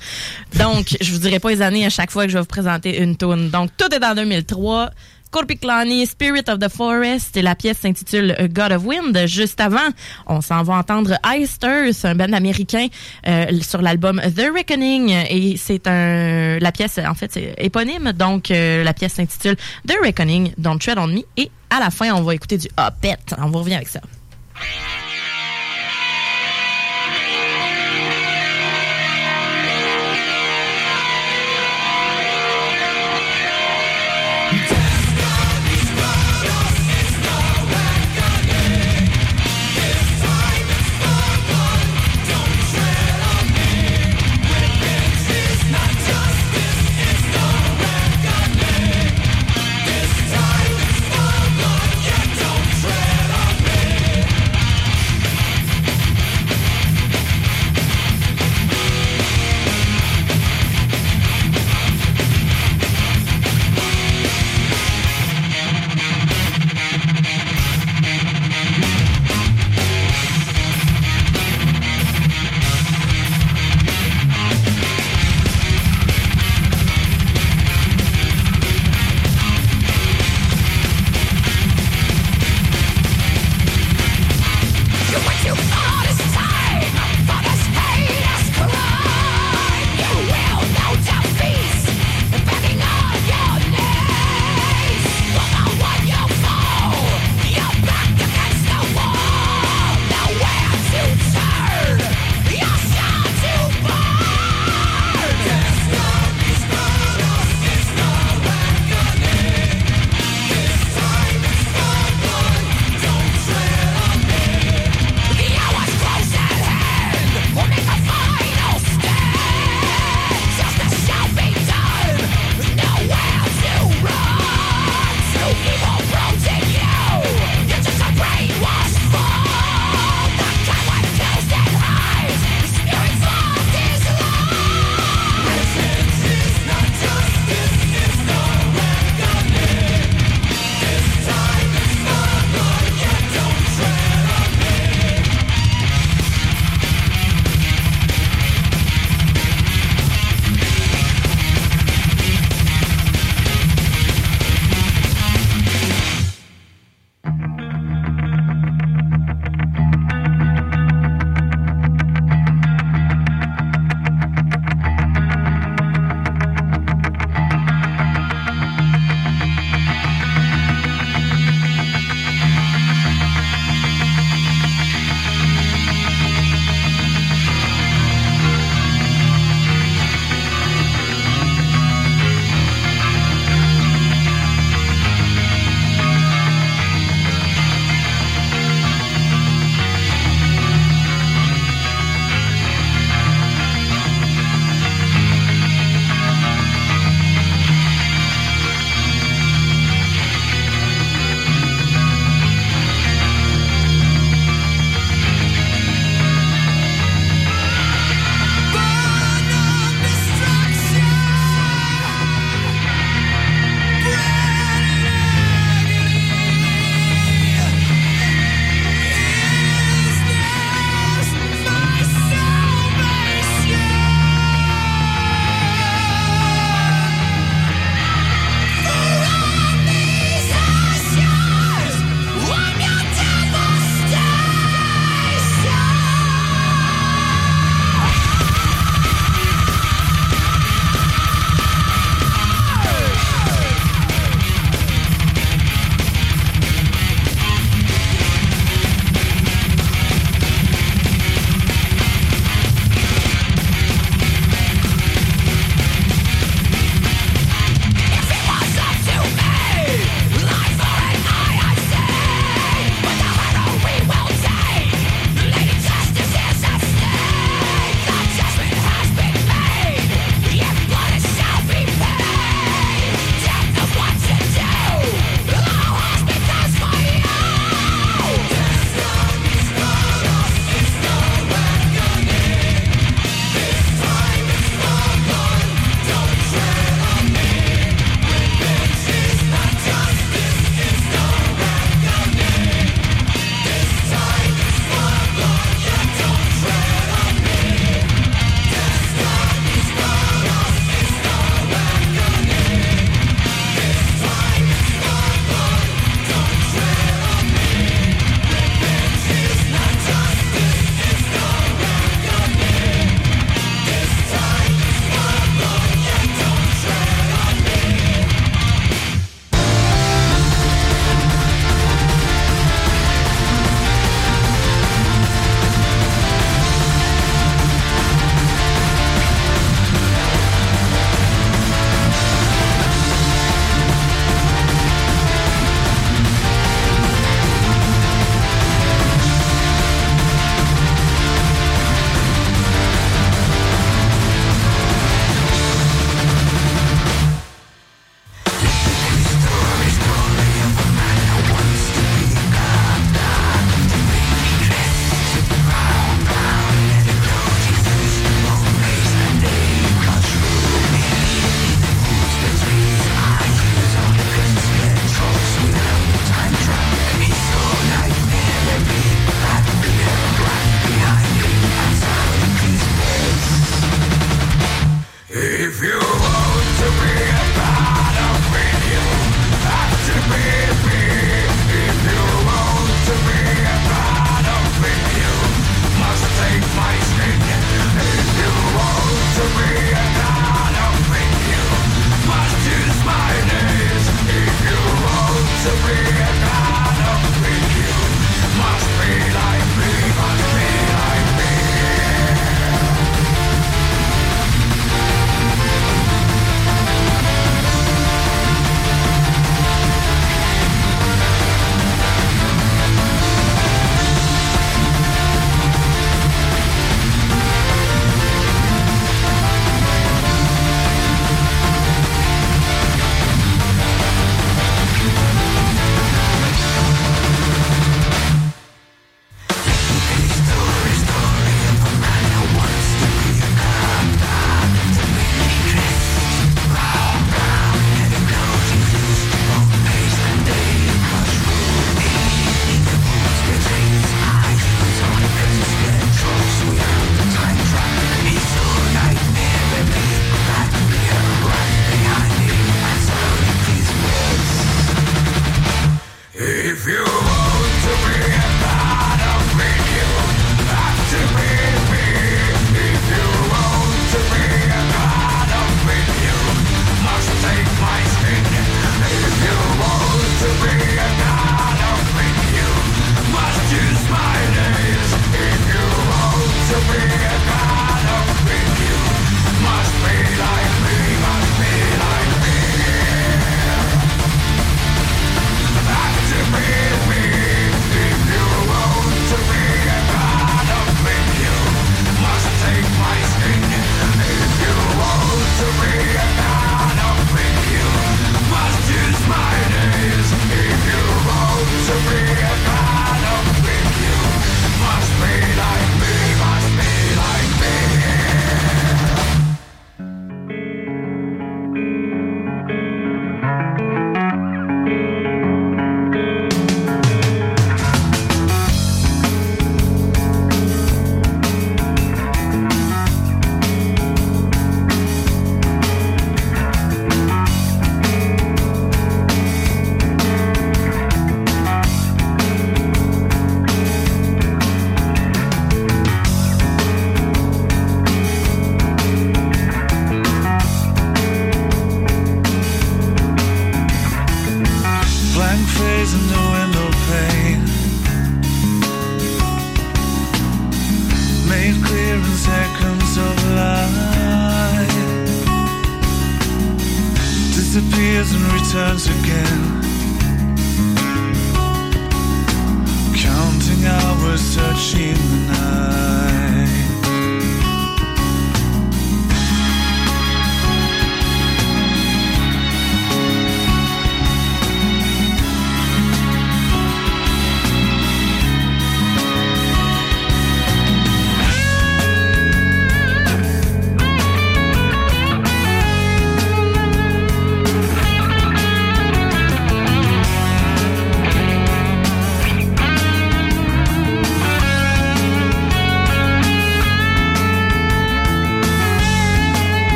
Donc, 0.59 0.97
je 1.03 1.13
vous 1.13 1.19
dirai 1.19 1.41
pas 1.41 1.51
les 1.51 1.61
années 1.61 1.85
à 1.85 1.91
chaque 1.91 2.11
fois 2.11 2.25
que 2.25 2.31
je 2.31 2.39
vais 2.39 2.43
vous 2.43 2.47
présenter 2.47 3.03
une 3.03 3.19
tune. 3.19 3.51
Donc, 3.51 3.71
tout 3.77 3.93
est 3.95 4.03
en 4.03 4.15
2003. 4.15 4.93
Korpiklani, 5.31 6.07
Spirit 6.07 6.49
of 6.49 6.59
the 6.59 6.69
Forest, 6.69 7.37
et 7.37 7.43
la 7.43 7.55
pièce 7.55 7.79
s'intitule 7.79 8.37
God 8.51 8.73
of 8.73 8.85
Wind. 8.85 9.27
Juste 9.27 9.61
avant, 9.61 9.89
on 10.27 10.41
s'en 10.41 10.63
va 10.63 10.75
entendre 10.75 11.19
Easter, 11.35 11.93
c'est 11.93 12.09
un 12.09 12.15
band 12.15 12.33
américain 12.33 12.87
euh, 13.27 13.47
sur 13.61 13.83
l'album 13.83 14.21
The 14.21 14.51
Reckoning, 14.55 15.11
et 15.29 15.57
c'est 15.57 15.87
un, 15.87 16.59
la 16.59 16.73
pièce, 16.73 16.99
en 16.99 17.15
fait, 17.15 17.33
c'est 17.33 17.55
éponyme, 17.59 18.13
donc 18.13 18.51
euh, 18.51 18.83
la 18.85 18.95
pièce 18.95 19.15
s'intitule 19.15 19.57
The 19.87 19.95
Reckoning, 20.03 20.53
Don't 20.57 20.79
Tread 20.79 20.99
on 20.99 21.09
Me, 21.09 21.23
et 21.37 21.51
à 21.71 21.81
la 21.81 21.91
fin, 21.91 22.13
on 22.15 22.23
va 22.23 22.35
écouter 22.35 22.59
du 22.59 22.69
Opet. 22.79 23.17
On 23.39 23.51
vous 23.51 23.59
revient 23.59 23.75
avec 23.75 23.89
ça. 23.89 24.01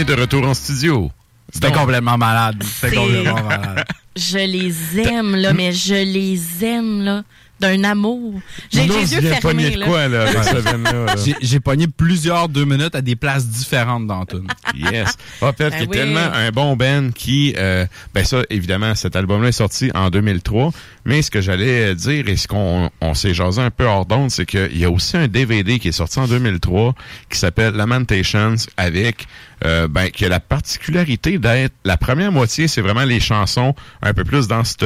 Est 0.00 0.04
de 0.04 0.14
retour 0.14 0.46
en 0.46 0.54
studio. 0.54 1.10
C'était 1.52 1.72
complètement 1.72 2.16
malade. 2.16 2.62
C'était 2.62 2.96
complètement 2.96 3.42
malade. 3.42 3.84
Je 4.16 4.38
les 4.38 4.98
aime, 5.00 5.36
là, 5.36 5.52
mais 5.52 5.72
je 5.72 5.94
les 5.94 6.64
aime, 6.64 7.02
là, 7.02 7.22
d'un 7.60 7.84
amour. 7.84 8.40
J'ai 8.72 8.86
les 8.86 9.14
yeux 9.14 9.20
fermés, 9.20 9.40
pogné 9.40 9.70
de 9.76 9.84
quoi, 9.84 10.08
là, 10.08 10.22
avec 10.28 10.44
ce 10.44 10.56
veine-là, 10.56 10.92
là? 11.06 11.14
J'ai- 11.40 11.60
pogné 11.60 11.86
plusieurs 11.86 12.48
deux 12.48 12.64
minutes 12.64 12.94
à 12.94 13.02
des 13.02 13.16
places 13.16 13.46
différentes 13.46 14.06
dans 14.06 14.24
tune. 14.26 14.46
Yes. 14.90 15.16
Opeth, 15.40 15.70
Ben 15.70 15.70
qui 15.70 15.84
est 15.84 15.86
oui. 15.88 15.96
tellement 15.96 16.32
un 16.32 16.50
bon 16.50 16.76
band 16.76 17.10
qui, 17.14 17.54
euh, 17.58 17.86
ben 18.14 18.24
ça, 18.24 18.42
évidemment, 18.50 18.94
cet 18.94 19.16
album-là 19.16 19.48
est 19.48 19.52
sorti 19.52 19.90
en 19.94 20.10
2003. 20.10 20.70
Mais 21.04 21.22
ce 21.22 21.30
que 21.30 21.40
j'allais 21.40 21.94
dire 21.94 22.28
et 22.28 22.36
ce 22.36 22.46
qu'on 22.46 22.90
on 23.00 23.14
s'est 23.14 23.34
jasé 23.34 23.60
un 23.60 23.70
peu 23.70 23.84
hors 23.84 24.06
d'onde, 24.06 24.30
c'est 24.30 24.46
qu'il 24.46 24.76
y 24.76 24.84
a 24.84 24.90
aussi 24.90 25.16
un 25.16 25.28
DVD 25.28 25.78
qui 25.78 25.88
est 25.88 25.92
sorti 25.92 26.18
en 26.18 26.26
2003 26.26 26.94
qui 27.30 27.38
s'appelle 27.38 27.74
Lamentations 27.74 28.56
avec, 28.76 29.26
euh, 29.64 29.88
ben, 29.88 30.10
qui 30.10 30.24
a 30.24 30.28
la 30.28 30.40
particularité 30.40 31.38
d'être, 31.38 31.74
la 31.84 31.96
première 31.96 32.32
moitié, 32.32 32.68
c'est 32.68 32.80
vraiment 32.80 33.04
les 33.04 33.20
chansons 33.20 33.74
un 34.02 34.14
peu 34.14 34.24
plus 34.24 34.46
dans 34.48 34.64
cette, 34.64 34.84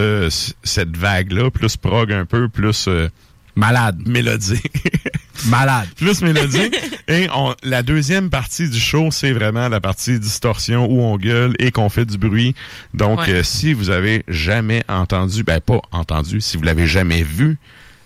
cette 0.62 0.96
vague-là, 0.96 1.50
plus 1.50 1.76
prog 1.76 2.12
un 2.12 2.24
peu, 2.24 2.48
plus, 2.48 2.86
euh, 2.88 3.08
Malade. 3.56 3.98
mélodique. 4.06 4.72
Malade. 5.46 5.88
plus 5.96 6.22
mélodique. 6.22 6.74
et 7.08 7.28
on, 7.34 7.54
la 7.62 7.82
deuxième 7.82 8.30
partie 8.30 8.68
du 8.68 8.78
show, 8.80 9.10
c'est 9.10 9.32
vraiment 9.32 9.68
la 9.68 9.80
partie 9.80 10.18
distorsion 10.18 10.86
où 10.90 11.00
on 11.02 11.16
gueule 11.16 11.54
et 11.58 11.70
qu'on 11.70 11.88
fait 11.88 12.04
du 12.06 12.18
bruit. 12.18 12.54
Donc, 12.94 13.20
Ouais. 13.20 13.30
euh, 13.30 13.42
si 13.42 13.72
vous 13.72 13.90
avez 13.90 14.24
jamais 14.28 14.82
entendu, 14.88 15.44
ben 15.44 15.60
pas 15.60 15.80
entendu, 15.92 16.40
si 16.40 16.56
vous 16.56 16.62
l'avez 16.62 16.86
jamais 16.86 17.22
vu, 17.22 17.58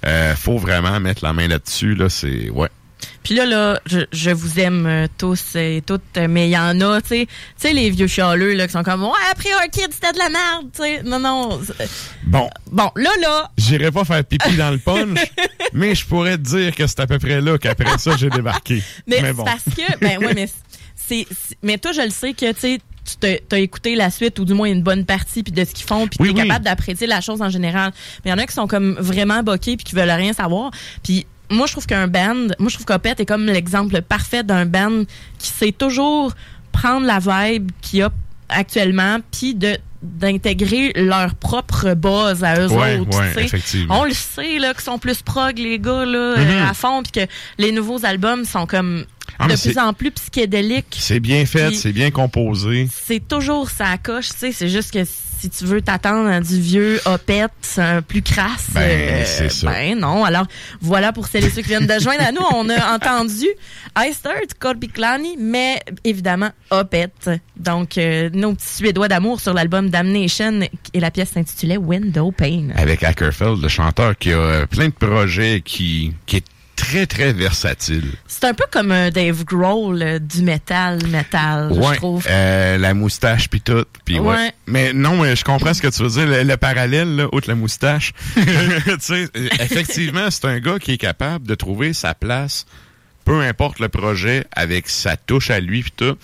euh, 0.07 0.35
faut 0.35 0.59
vraiment 0.59 0.99
mettre 1.01 1.25
la 1.25 1.33
main 1.33 1.49
là-dessus. 1.49 1.95
Là, 1.95 2.09
c'est 2.09 2.51
ouais. 2.51 2.69
Puis 3.23 3.35
là, 3.35 3.45
là, 3.47 3.81
je, 3.87 4.01
je 4.13 4.31
vous 4.31 4.59
aime 4.59 4.87
euh, 4.87 5.07
tous 5.19 5.55
et 5.57 5.83
toutes, 5.87 6.03
euh, 6.17 6.27
mais 6.29 6.49
il 6.49 6.53
y 6.53 6.59
en 6.59 6.81
a, 6.81 7.01
tu 7.01 7.09
sais, 7.09 7.27
tu 7.27 7.33
sais, 7.59 7.73
les 7.73 7.91
vieux 7.91 8.07
chialeux, 8.07 8.55
là, 8.55 8.67
qui 8.67 8.73
sont 8.73 8.83
comme, 8.83 9.03
ouais, 9.05 9.11
après 9.31 9.51
un 9.63 9.69
kid, 9.69 9.93
c'était 9.93 10.13
de 10.13 10.19
la 10.19 10.29
merde, 10.31 10.67
tu 10.75 10.83
sais. 10.83 11.03
Non, 11.03 11.19
non. 11.19 11.61
c'est- 11.65 11.89
Bon, 12.25 12.49
Bon, 12.73 12.91
là, 12.97 13.11
là, 13.21 13.51
j'irai 13.59 13.91
pas 13.91 14.05
faire 14.05 14.25
pipi 14.25 14.57
dans 14.57 14.71
le 14.71 14.79
punch, 14.85 15.19
mais 15.73 15.95
je 15.95 16.05
pourrais 16.07 16.37
te 16.39 16.43
dire 16.43 16.75
que 16.75 16.87
c'est 16.87 17.01
à 17.01 17.07
peu 17.07 17.19
près 17.19 17.41
là 17.41 17.59
qu'après 17.59 17.99
ça 17.99 18.17
j'ai 18.17 18.31
débarqué. 18.31 18.83
mais, 19.07 19.33
bon. 19.33 19.45
parce 19.45 19.65
que, 19.65 19.99
ben 20.01 20.19
ouais, 20.25 20.35
mais 20.35 20.49
c'est, 20.97 21.27
mais 21.63 21.79
toi, 21.79 21.93
je 21.93 22.01
le 22.03 22.11
sais 22.11 22.33
que, 22.33 22.51
tu 22.53 22.61
sais, 22.61 22.79
tu 23.05 23.17
t'as- 23.19 23.39
t'as 23.49 23.59
écouté 23.59 23.95
la 23.95 24.11
suite 24.11 24.39
ou 24.39 24.45
du 24.45 24.53
moins 24.53 24.69
une 24.69 24.83
bonne 24.83 25.07
partie 25.07 25.43
puis 25.43 25.51
de 25.53 25.65
ce 25.65 25.73
qu'ils 25.73 25.87
font 25.87 26.07
puis 26.09 26.19
Oui, 26.21 26.35
t'es 26.35 26.43
oui. 26.43 26.47
capable 26.49 26.65
d'apprécier 26.67 27.07
la 27.07 27.23
chose 27.23 27.41
en 27.41 27.49
général. 27.49 27.93
Mais 28.25 28.31
il 28.31 28.35
y 28.35 28.35
en 28.35 28.39
a 28.39 28.47
qui 28.47 28.53
sont 28.53 28.67
comme 28.67 28.97
vraiment 29.01 29.43
boqués 29.43 29.77
puis 29.79 29.85
qui 29.85 29.95
veulent 29.95 30.11
rien 30.11 30.35
savoir. 30.35 30.71
Puis 31.03 31.27
moi, 31.51 31.67
je 31.67 31.73
trouve 31.73 31.87
qu'un 31.87 32.07
band, 32.09 32.49
moi, 32.59 32.69
je 32.69 32.75
trouve 32.75 32.87
qu'Opeth 32.87 33.21
est 33.21 33.27
comme 33.27 33.47
l'exemple 33.47 34.03
parfait 34.03 34.43
d'un 34.43 34.67
band 34.67 35.05
qui 35.39 35.49
sait 35.51 35.73
toujours 35.73 36.33
prendre 36.73 37.07
la 37.07 37.19
vibe 37.19 37.71
qu'il 37.81 38.01
y 38.01 38.03
a 38.03 38.11
actuellement 38.49 39.19
puis 39.33 39.55
de 39.55 39.79
d'intégrer 40.01 40.93
leur 40.95 41.35
propre 41.35 41.95
base 41.95 42.45
à 42.45 42.61
eux 42.61 42.69
Ouais, 42.69 42.99
autres. 43.01 43.19
ouais. 43.19 43.87
On 43.91 44.05
le 44.05 44.13
sait 44.13 44.61
là 44.61 44.73
qu'ils 44.73 44.85
sont 44.85 44.99
plus 44.99 45.23
prog 45.23 45.59
les 45.59 45.81
gars 45.81 46.05
là 46.05 46.35
euh, 46.39 46.69
à 46.69 46.73
fond 46.73 47.03
puis 47.03 47.11
que 47.27 47.31
les 47.59 47.73
nouveaux 47.73 48.05
albums 48.05 48.45
sont 48.45 48.65
comme 48.67 49.05
Ah, 49.41 49.49
de 49.49 49.57
plus 49.61 49.77
en 49.77 49.93
plus 49.95 50.13
psychédéliques. 50.13 50.97
C'est 51.01 51.19
bien 51.19 51.45
fait, 51.47 51.75
c'est 51.75 51.93
bien 51.93 52.13
composé. 52.13 52.89
C'est 52.93 53.27
toujours 53.27 53.71
ça 53.71 53.99
coche, 53.99 54.29
tu 54.29 54.37
sais, 54.39 54.53
c'est 54.53 54.69
juste 54.69 54.93
que 54.93 55.05
si 55.40 55.51
tu 55.51 55.64
veux 55.64 55.81
t'attendre 55.83 56.29
à 56.29 56.40
du 56.40 56.61
vieux 56.61 57.01
opette 57.05 57.81
plus 58.09 58.22
crasse, 58.22 58.68
Ben, 58.74 58.81
euh, 58.83 59.22
c'est 59.27 59.51
ça. 59.51 59.70
ben 59.70 59.98
non. 59.98 60.24
Alors 60.24 60.46
voilà 60.81 61.12
pour 61.12 61.27
celles 61.29 61.44
et 61.44 61.51
ceux 61.51 61.62
qui 61.62 61.68
viennent 61.68 61.87
de 61.87 61.98
joindre 62.01 62.22
à 62.24 62.33
nous, 62.33 62.42
on 62.55 62.68
a 62.70 62.94
entendu 62.94 63.46
I 63.96 64.12
Start, 64.12 64.55
Corpiclani, 64.59 65.37
mais 65.38 65.81
évidemment 66.05 66.51
opette. 66.70 67.31
Donc 67.57 67.98
euh, 67.98 68.31
nos 68.33 68.55
petits 68.55 68.66
Suédois 68.79 69.09
d'amour 69.09 69.40
sur 69.40 69.55
l'album 69.55 69.90
Damnation 69.90 70.61
et 70.94 71.01
la 71.01 71.11
pièce 71.11 71.31
s'intitulait 71.31 71.77
Window 71.77 72.31
Pane. 72.33 72.72
Avec 72.77 73.03
Ackerfeld, 73.03 73.61
le 73.62 73.68
chanteur 73.68 74.16
qui 74.18 74.33
a 74.33 74.37
euh, 74.37 74.66
plein 74.66 74.88
de 74.88 74.92
projets 74.92 75.62
qui, 75.64 76.12
qui 76.27 76.37
est 76.38 76.44
très, 76.79 77.07
très 77.07 77.33
versatile. 77.33 78.12
C'est 78.29 78.45
un 78.45 78.55
peu 78.55 78.64
comme 78.71 78.93
un 78.93 79.11
Dave 79.11 79.45
Grohl 79.45 80.01
euh, 80.01 80.19
du 80.21 80.43
métal, 80.43 81.05
métal, 81.09 81.73
je 81.75 81.97
trouve. 81.97 82.25
euh, 82.31 82.79
la 82.79 82.95
moustache 82.95 83.49
puis 83.49 83.61
tout. 83.61 83.85
Puis 84.05 84.21
ouais. 84.21 84.27
Ouais. 84.37 84.53
Mais 84.67 84.93
non, 84.93 85.21
mais 85.23 85.35
je 85.35 85.45
comprends 85.45 85.75
ce 85.75 85.83
que 85.83 85.88
tu 85.88 86.03
veux 86.03 86.09
dire. 86.09 86.27
Le, 86.27 86.45
le 86.45 86.57
parallèle, 86.57 87.17
là, 87.17 87.27
outre 87.33 87.49
la 87.49 87.57
moustache. 87.57 88.12
euh, 88.38 89.27
effectivement, 89.61 90.31
c'est 90.31 90.45
un 90.45 90.61
gars 90.61 90.79
qui 90.79 90.93
est 90.93 90.99
capable 90.99 91.47
de 91.47 91.55
trouver 91.57 91.93
sa 91.93 92.14
place, 92.14 92.64
peu 93.25 93.41
importe 93.41 93.81
le 93.81 93.88
projet, 93.88 94.47
avec 94.53 94.88
sa 94.88 95.17
touche 95.17 95.51
à 95.51 95.59
lui 95.61 95.83
puis 95.83 95.93
tout. 95.97 96.17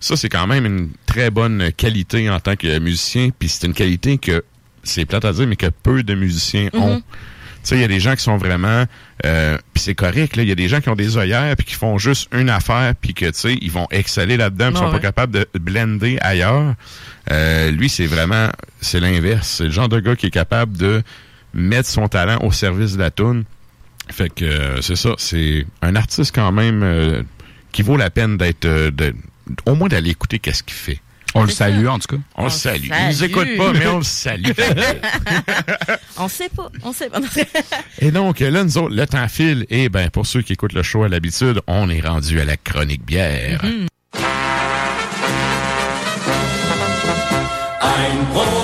Ça, 0.00 0.16
c'est 0.16 0.28
quand 0.28 0.46
même 0.48 0.66
une 0.66 0.90
très 1.06 1.30
bonne 1.30 1.70
qualité 1.76 2.28
en 2.30 2.40
tant 2.40 2.56
que 2.56 2.78
musicien. 2.80 3.30
Puis 3.38 3.48
c'est 3.48 3.66
une 3.66 3.74
qualité 3.74 4.18
que, 4.18 4.44
c'est 4.82 5.04
plate 5.04 5.24
à 5.24 5.32
dire, 5.32 5.46
mais 5.46 5.56
que 5.56 5.66
peu 5.68 6.02
de 6.02 6.14
musiciens 6.14 6.68
ont. 6.72 6.96
Mhm. 6.96 7.02
Tu 7.02 7.04
sais, 7.68 7.76
il 7.76 7.80
y 7.80 7.84
a 7.84 7.88
des 7.88 8.00
gens 8.00 8.14
qui 8.16 8.22
sont 8.22 8.36
vraiment... 8.36 8.84
Euh, 9.26 9.58
puis 9.74 9.82
c'est 9.82 9.94
correct, 9.94 10.36
là. 10.36 10.42
Il 10.42 10.48
y 10.48 10.52
a 10.52 10.54
des 10.54 10.68
gens 10.68 10.80
qui 10.80 10.88
ont 10.88 10.94
des 10.96 11.16
œillères 11.18 11.54
puis 11.56 11.66
qui 11.66 11.74
font 11.74 11.98
juste 11.98 12.28
une 12.32 12.48
affaire 12.50 12.94
puis 13.00 13.12
que, 13.14 13.26
tu 13.26 13.32
sais, 13.38 13.58
ils 13.60 13.70
vont 13.70 13.86
exceller 13.90 14.36
là-dedans 14.36 14.68
puis 14.68 14.76
Ah 14.76 14.80
sont 14.80 14.86
ouais. 14.86 14.92
pas 14.92 14.98
capables 15.00 15.32
de 15.32 15.46
blender 15.58 16.18
ailleurs. 16.22 16.74
Euh, 17.30 17.70
lui, 17.70 17.88
c'est 17.88 18.06
vraiment... 18.06 18.48
C'est 18.80 19.00
l'inverse. 19.00 19.48
C'est 19.58 19.64
le 19.64 19.70
genre 19.70 19.88
de 19.88 20.00
gars 20.00 20.16
qui 20.16 20.26
est 20.26 20.30
capable 20.30 20.76
de 20.76 21.02
mettre 21.54 21.88
son 21.88 22.08
talent 22.08 22.38
au 22.42 22.52
service 22.52 22.94
de 22.94 23.00
la 23.00 23.10
toune. 23.10 23.44
Fait 24.10 24.32
que 24.32 24.44
euh, 24.44 24.80
c'est 24.80 24.96
ça. 24.96 25.10
C'est 25.18 25.66
un 25.82 25.96
artiste 25.96 26.34
quand 26.34 26.52
même 26.52 27.24
qui 27.72 27.82
vaut 27.82 27.96
la 27.96 28.10
peine 28.10 28.36
d'être... 28.36 28.66
de- 28.66 29.14
au 29.66 29.74
moins 29.74 29.88
d'aller 29.88 30.10
écouter 30.10 30.38
qu'est-ce 30.38 30.62
qu'il 30.62 30.76
fait. 30.76 31.00
On 31.34 31.44
le 31.44 31.50
salue, 31.50 31.86
en 31.86 31.98
tout 31.98 32.16
cas. 32.16 32.22
On, 32.36 32.44
le 32.44 32.50
salue. 32.50 32.84
Il 32.84 33.06
nous 33.06 33.12
salue. 33.12 33.30
écoute 33.30 33.48
pas, 33.56 33.72
mais 33.72 33.86
on 33.86 33.98
le 33.98 34.04
salue. 34.04 34.46
On 36.18 36.28
sait 36.28 36.50
pas, 36.50 36.70
on 36.82 36.92
sait 36.92 37.08
pas. 37.08 37.20
Et 38.00 38.10
donc, 38.10 38.40
là, 38.40 38.62
nous 38.62 38.76
autres, 38.76 38.94
le 38.94 39.06
temps 39.06 39.26
file. 39.28 39.64
Et 39.70 39.88
ben, 39.88 40.10
pour 40.10 40.26
ceux 40.26 40.42
qui 40.42 40.52
écoutent 40.52 40.74
le 40.74 40.82
show 40.82 41.02
à 41.02 41.08
l'habitude, 41.08 41.62
on 41.66 41.88
est 41.88 42.00
rendu 42.00 42.40
à 42.40 42.44
la 42.44 42.58
chronique 42.58 43.06
bière. 43.06 43.62
Prosit, 48.32 48.59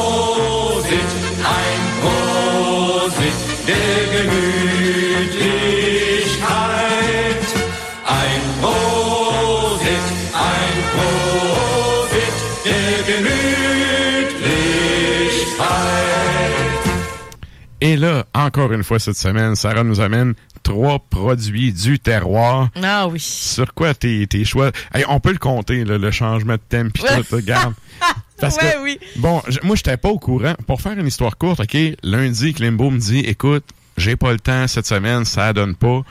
Et 17.87 17.96
là, 17.96 18.27
encore 18.35 18.72
une 18.72 18.83
fois 18.83 18.99
cette 18.99 19.16
semaine, 19.16 19.55
Sarah 19.55 19.85
nous 19.85 20.01
amène 20.01 20.35
trois 20.64 20.99
produits 20.99 21.72
du 21.72 22.01
terroir. 22.01 22.68
Ah 22.83 23.07
oui. 23.07 23.20
Sur 23.20 23.72
quoi 23.75 23.94
tes, 23.94 24.27
tes 24.27 24.44
choix? 24.44 24.72
Hey, 24.92 25.05
on 25.09 25.20
peut 25.20 25.31
le 25.31 25.38
compter, 25.38 25.85
là, 25.85 25.96
le 25.96 26.11
changement 26.11 26.55
de 26.55 26.61
thème 26.68 26.90
pis 26.90 27.03
Ouais. 27.03 27.22
tout, 27.22 27.37
regarde. 27.37 27.75
Parce 28.40 28.57
Ouais, 28.57 28.72
que, 28.72 28.83
oui. 28.83 28.99
bon, 29.18 29.40
moi, 29.62 29.77
j'étais 29.77 29.96
pas 29.96 30.09
au 30.09 30.18
courant. 30.18 30.55
Pour 30.66 30.81
faire 30.83 30.99
une 30.99 31.07
histoire 31.07 31.38
courte, 31.38 31.61
OK, 31.61 31.77
lundi, 32.03 32.55
Klimbo 32.55 32.90
me 32.90 32.99
dit, 32.99 33.20
écoute, 33.20 33.64
j'ai 33.96 34.16
pas 34.16 34.33
le 34.33 34.40
temps 34.40 34.66
cette 34.66 34.87
semaine, 34.87 35.25
ça 35.25 35.53
donne 35.53 35.77
pas. 35.77 36.03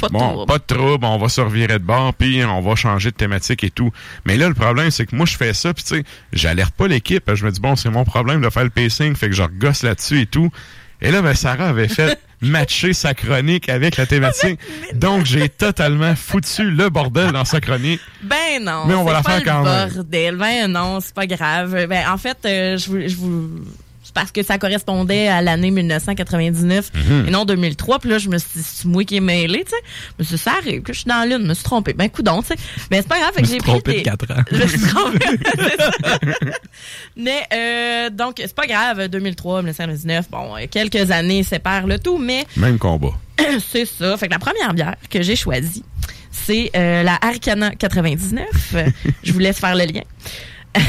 Pas 0.00 0.08
de 0.08 0.12
bon, 0.12 0.18
trouble. 0.18 0.46
pas 0.46 0.58
de 0.58 0.64
trouble, 0.66 1.04
on 1.04 1.16
va 1.18 1.28
se 1.28 1.40
revirer 1.40 1.78
de 1.78 1.84
bord, 1.84 2.12
puis 2.14 2.44
on 2.44 2.60
va 2.60 2.74
changer 2.74 3.10
de 3.12 3.16
thématique 3.16 3.62
et 3.64 3.70
tout. 3.70 3.92
Mais 4.26 4.36
là, 4.36 4.48
le 4.48 4.54
problème, 4.54 4.90
c'est 4.90 5.06
que 5.06 5.14
moi, 5.16 5.26
je 5.26 5.36
fais 5.36 5.54
ça, 5.54 5.72
puis 5.72 5.84
tu 5.84 5.94
sais, 5.96 6.04
j'alerte 6.32 6.74
pas 6.74 6.88
l'équipe. 6.88 7.22
Je 7.32 7.46
me 7.46 7.50
dis, 7.52 7.60
bon, 7.60 7.76
c'est 7.76 7.90
mon 7.90 8.04
problème 8.04 8.40
de 8.40 8.50
faire 8.50 8.64
le 8.64 8.70
pacing, 8.70 9.14
fait 9.14 9.28
que 9.28 9.34
je 9.36 9.42
regosse 9.42 9.82
là-dessus 9.84 10.20
et 10.22 10.26
tout. 10.26 10.50
Et 11.02 11.10
là, 11.10 11.22
ben, 11.22 11.34
Sarah 11.34 11.68
avait 11.68 11.88
fait 11.88 12.18
matcher 12.40 12.92
sa 12.92 13.14
chronique 13.14 13.68
avec 13.68 13.96
la 13.96 14.06
thématique. 14.06 14.58
Donc, 14.94 15.24
j'ai 15.24 15.48
totalement 15.48 16.14
foutu 16.14 16.70
le 16.70 16.88
bordel 16.88 17.32
dans 17.32 17.44
sa 17.44 17.60
chronique. 17.60 18.00
Ben 18.22 18.62
non. 18.62 18.86
Mais 18.86 18.94
on 18.94 19.04
va 19.04 19.12
la 19.14 19.22
faire 19.22 19.42
quand 19.42 19.62
même. 19.62 19.88
bordel. 19.90 20.36
Ben 20.36 20.66
non, 20.68 21.00
c'est 21.00 21.14
pas 21.14 21.26
grave. 21.26 21.86
Ben 21.86 22.08
en 22.08 22.18
fait, 22.18 22.38
euh, 22.44 22.76
je 22.76 22.90
vous, 22.90 23.00
je 23.08 23.16
vous 23.16 23.50
c'est 23.62 23.89
parce 24.12 24.30
que 24.32 24.42
ça 24.42 24.58
correspondait 24.58 25.28
à 25.28 25.42
l'année 25.42 25.70
1999 25.70 26.90
Mhm. 26.94 27.24
et 27.28 27.30
non 27.30 27.44
2003. 27.44 27.98
Puis 28.00 28.10
là, 28.10 28.18
je 28.18 28.28
me 28.28 28.38
suis 28.38 28.48
dit, 28.56 28.62
c'est 28.64 28.84
moi 28.86 29.04
qui 29.04 29.16
est 29.16 29.20
mêlé, 29.20 29.64
tu 29.64 29.70
sais. 29.70 29.76
Mais 30.18 30.24
c'est 30.24 30.36
ça 30.36 30.52
arrive 30.58 30.82
que 30.82 30.92
je 30.92 31.00
suis 31.00 31.08
dans 31.08 31.28
l'une, 31.28 31.42
je 31.42 31.48
me 31.48 31.54
suis 31.54 31.64
trompée. 31.64 31.92
Ben 31.92 32.08
coudon, 32.10 32.42
tu 32.42 32.48
sais. 32.48 32.56
Mais 32.90 32.98
c'est 33.02 33.08
pas 33.08 33.18
grave, 33.18 33.32
fait 33.34 33.42
que 33.42 33.48
Je 33.48 33.52
me 33.54 33.58
j'ai 33.58 33.62
suis 33.64 33.72
pris 33.72 33.72
trompé 33.72 33.92
de 33.92 33.96
des... 33.98 34.02
quatre 34.02 34.30
ans. 34.32 34.42
Je 34.50 34.56
me 34.56 34.66
suis 34.66 34.80
trompée. 34.80 35.26
Mais 37.16 37.42
euh, 37.52 38.10
donc, 38.10 38.36
c'est 38.38 38.54
pas 38.54 38.66
grave, 38.66 39.08
2003, 39.08 39.62
1999, 39.62 40.30
bon, 40.30 40.54
quelques 40.70 41.10
années 41.10 41.42
séparent 41.42 41.86
le 41.86 41.98
tout, 41.98 42.18
mais 42.18 42.44
Même 42.56 42.78
combat. 42.78 43.12
c'est 43.72 43.86
ça. 43.86 44.16
Fait 44.16 44.26
que 44.28 44.32
la 44.32 44.38
première 44.38 44.74
bière 44.74 44.96
que 45.08 45.22
j'ai 45.22 45.36
choisie, 45.36 45.84
c'est 46.30 46.70
euh, 46.76 47.02
la 47.02 47.18
Arcana 47.20 47.70
99. 47.70 48.46
Euh, 48.74 48.86
Je 49.22 49.32
vous 49.32 49.38
laisse 49.38 49.58
faire 49.58 49.74
le 49.74 49.84
lien. 49.84 50.02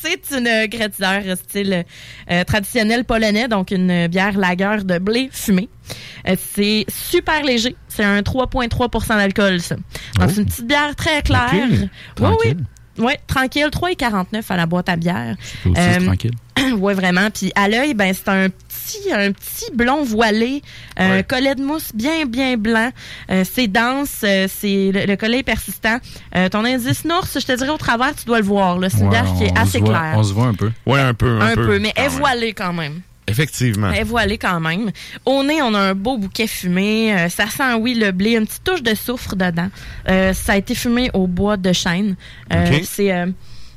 C'est 0.00 0.36
une 0.36 0.66
gratière 0.66 1.36
style 1.36 1.84
euh, 2.30 2.44
traditionnel 2.44 3.04
polonais, 3.04 3.48
donc 3.48 3.70
une 3.70 4.06
bière 4.08 4.36
lager 4.36 4.84
de 4.84 4.98
blé 4.98 5.28
fumé. 5.32 5.68
Euh, 6.28 6.36
c'est 6.38 6.84
super 6.88 7.42
léger. 7.42 7.76
C'est 7.88 8.04
un 8.04 8.20
3,3% 8.20 9.08
d'alcool, 9.08 9.60
ça. 9.60 9.76
Donc, 9.76 10.30
c'est 10.30 10.40
une 10.40 10.46
petite 10.46 10.66
bière 10.66 10.94
très 10.96 11.22
claire. 11.22 11.50
Oui, 12.20 12.28
oui. 12.44 12.56
Tranquille. 12.96 13.04
Ouais, 13.04 13.18
tranquille, 13.26 13.68
3,49 13.70 14.42
à 14.48 14.56
la 14.56 14.66
boîte 14.66 14.88
à 14.88 14.96
bière. 14.96 15.36
Aussi 15.64 15.74
Euh, 15.80 16.04
tranquille. 16.04 16.30
ouais, 16.78 16.94
vraiment. 16.94 17.28
Puis 17.30 17.50
à 17.54 17.68
l'œil, 17.68 17.94
ben 17.94 18.12
c'est 18.14 18.28
un 18.28 18.48
petit, 18.50 19.12
un 19.12 19.32
petit 19.32 19.70
blond 19.74 20.04
voilé, 20.04 20.62
un 20.96 21.22
collet 21.22 21.54
de 21.54 21.62
mousse 21.62 21.90
bien, 21.94 22.26
bien 22.26 22.56
blanc. 22.56 22.90
Euh, 23.30 23.44
c'est 23.50 23.66
dense, 23.68 24.20
euh, 24.24 24.46
c'est 24.54 24.90
le, 24.92 25.06
le 25.06 25.16
collet 25.16 25.38
est 25.38 25.42
persistant. 25.42 25.98
Euh, 26.36 26.48
ton 26.48 26.64
indice 26.64 27.04
nours, 27.04 27.26
je 27.32 27.38
te 27.44 27.56
dirais 27.56 27.70
au 27.70 27.78
travers, 27.78 28.14
tu 28.14 28.24
dois 28.26 28.38
le 28.38 28.44
voir. 28.44 28.78
C'est 28.90 28.98
une 28.98 29.04
Ouais, 29.04 29.10
bière 29.10 29.26
qui 29.38 29.44
est 29.44 29.58
assez 29.58 29.78
se 29.78 29.84
voit- 29.84 29.88
claire. 29.88 30.14
On 30.16 30.22
se 30.22 30.32
voit 30.34 30.46
un 30.46 30.54
peu. 30.54 30.70
Ouais, 30.86 31.00
un 31.00 31.14
peu. 31.14 31.40
un 31.40 31.54
peu, 31.54 31.78
mais 31.78 31.92
quand 31.96 32.02
elle 32.02 32.04
est 32.12 32.16
voilée 32.16 32.52
quand 32.52 32.72
même. 32.72 33.00
Effectivement. 33.28 33.90
Elle 33.92 34.00
est 34.00 34.04
voilée 34.04 34.36
quand 34.38 34.58
même. 34.60 34.90
Au 35.24 35.42
nez, 35.44 35.62
on 35.62 35.72
a 35.74 35.78
un 35.78 35.94
beau 35.94 36.18
bouquet 36.18 36.46
fumé. 36.46 37.14
Euh, 37.14 37.28
ça 37.28 37.46
sent, 37.46 37.74
oui, 37.78 37.94
le 37.94 38.10
blé, 38.10 38.32
une 38.32 38.46
petite 38.46 38.64
touche 38.64 38.82
de 38.82 38.94
soufre 38.94 39.36
dedans. 39.36 39.68
Euh, 40.08 40.32
ça 40.32 40.54
a 40.54 40.56
été 40.56 40.74
fumé 40.74 41.10
au 41.14 41.26
bois 41.26 41.56
de 41.56 41.72
chêne. 41.72 42.16
Euh, 42.52 42.66
Ok. 42.66 42.82
C'est 42.84 43.12
euh, 43.12 43.26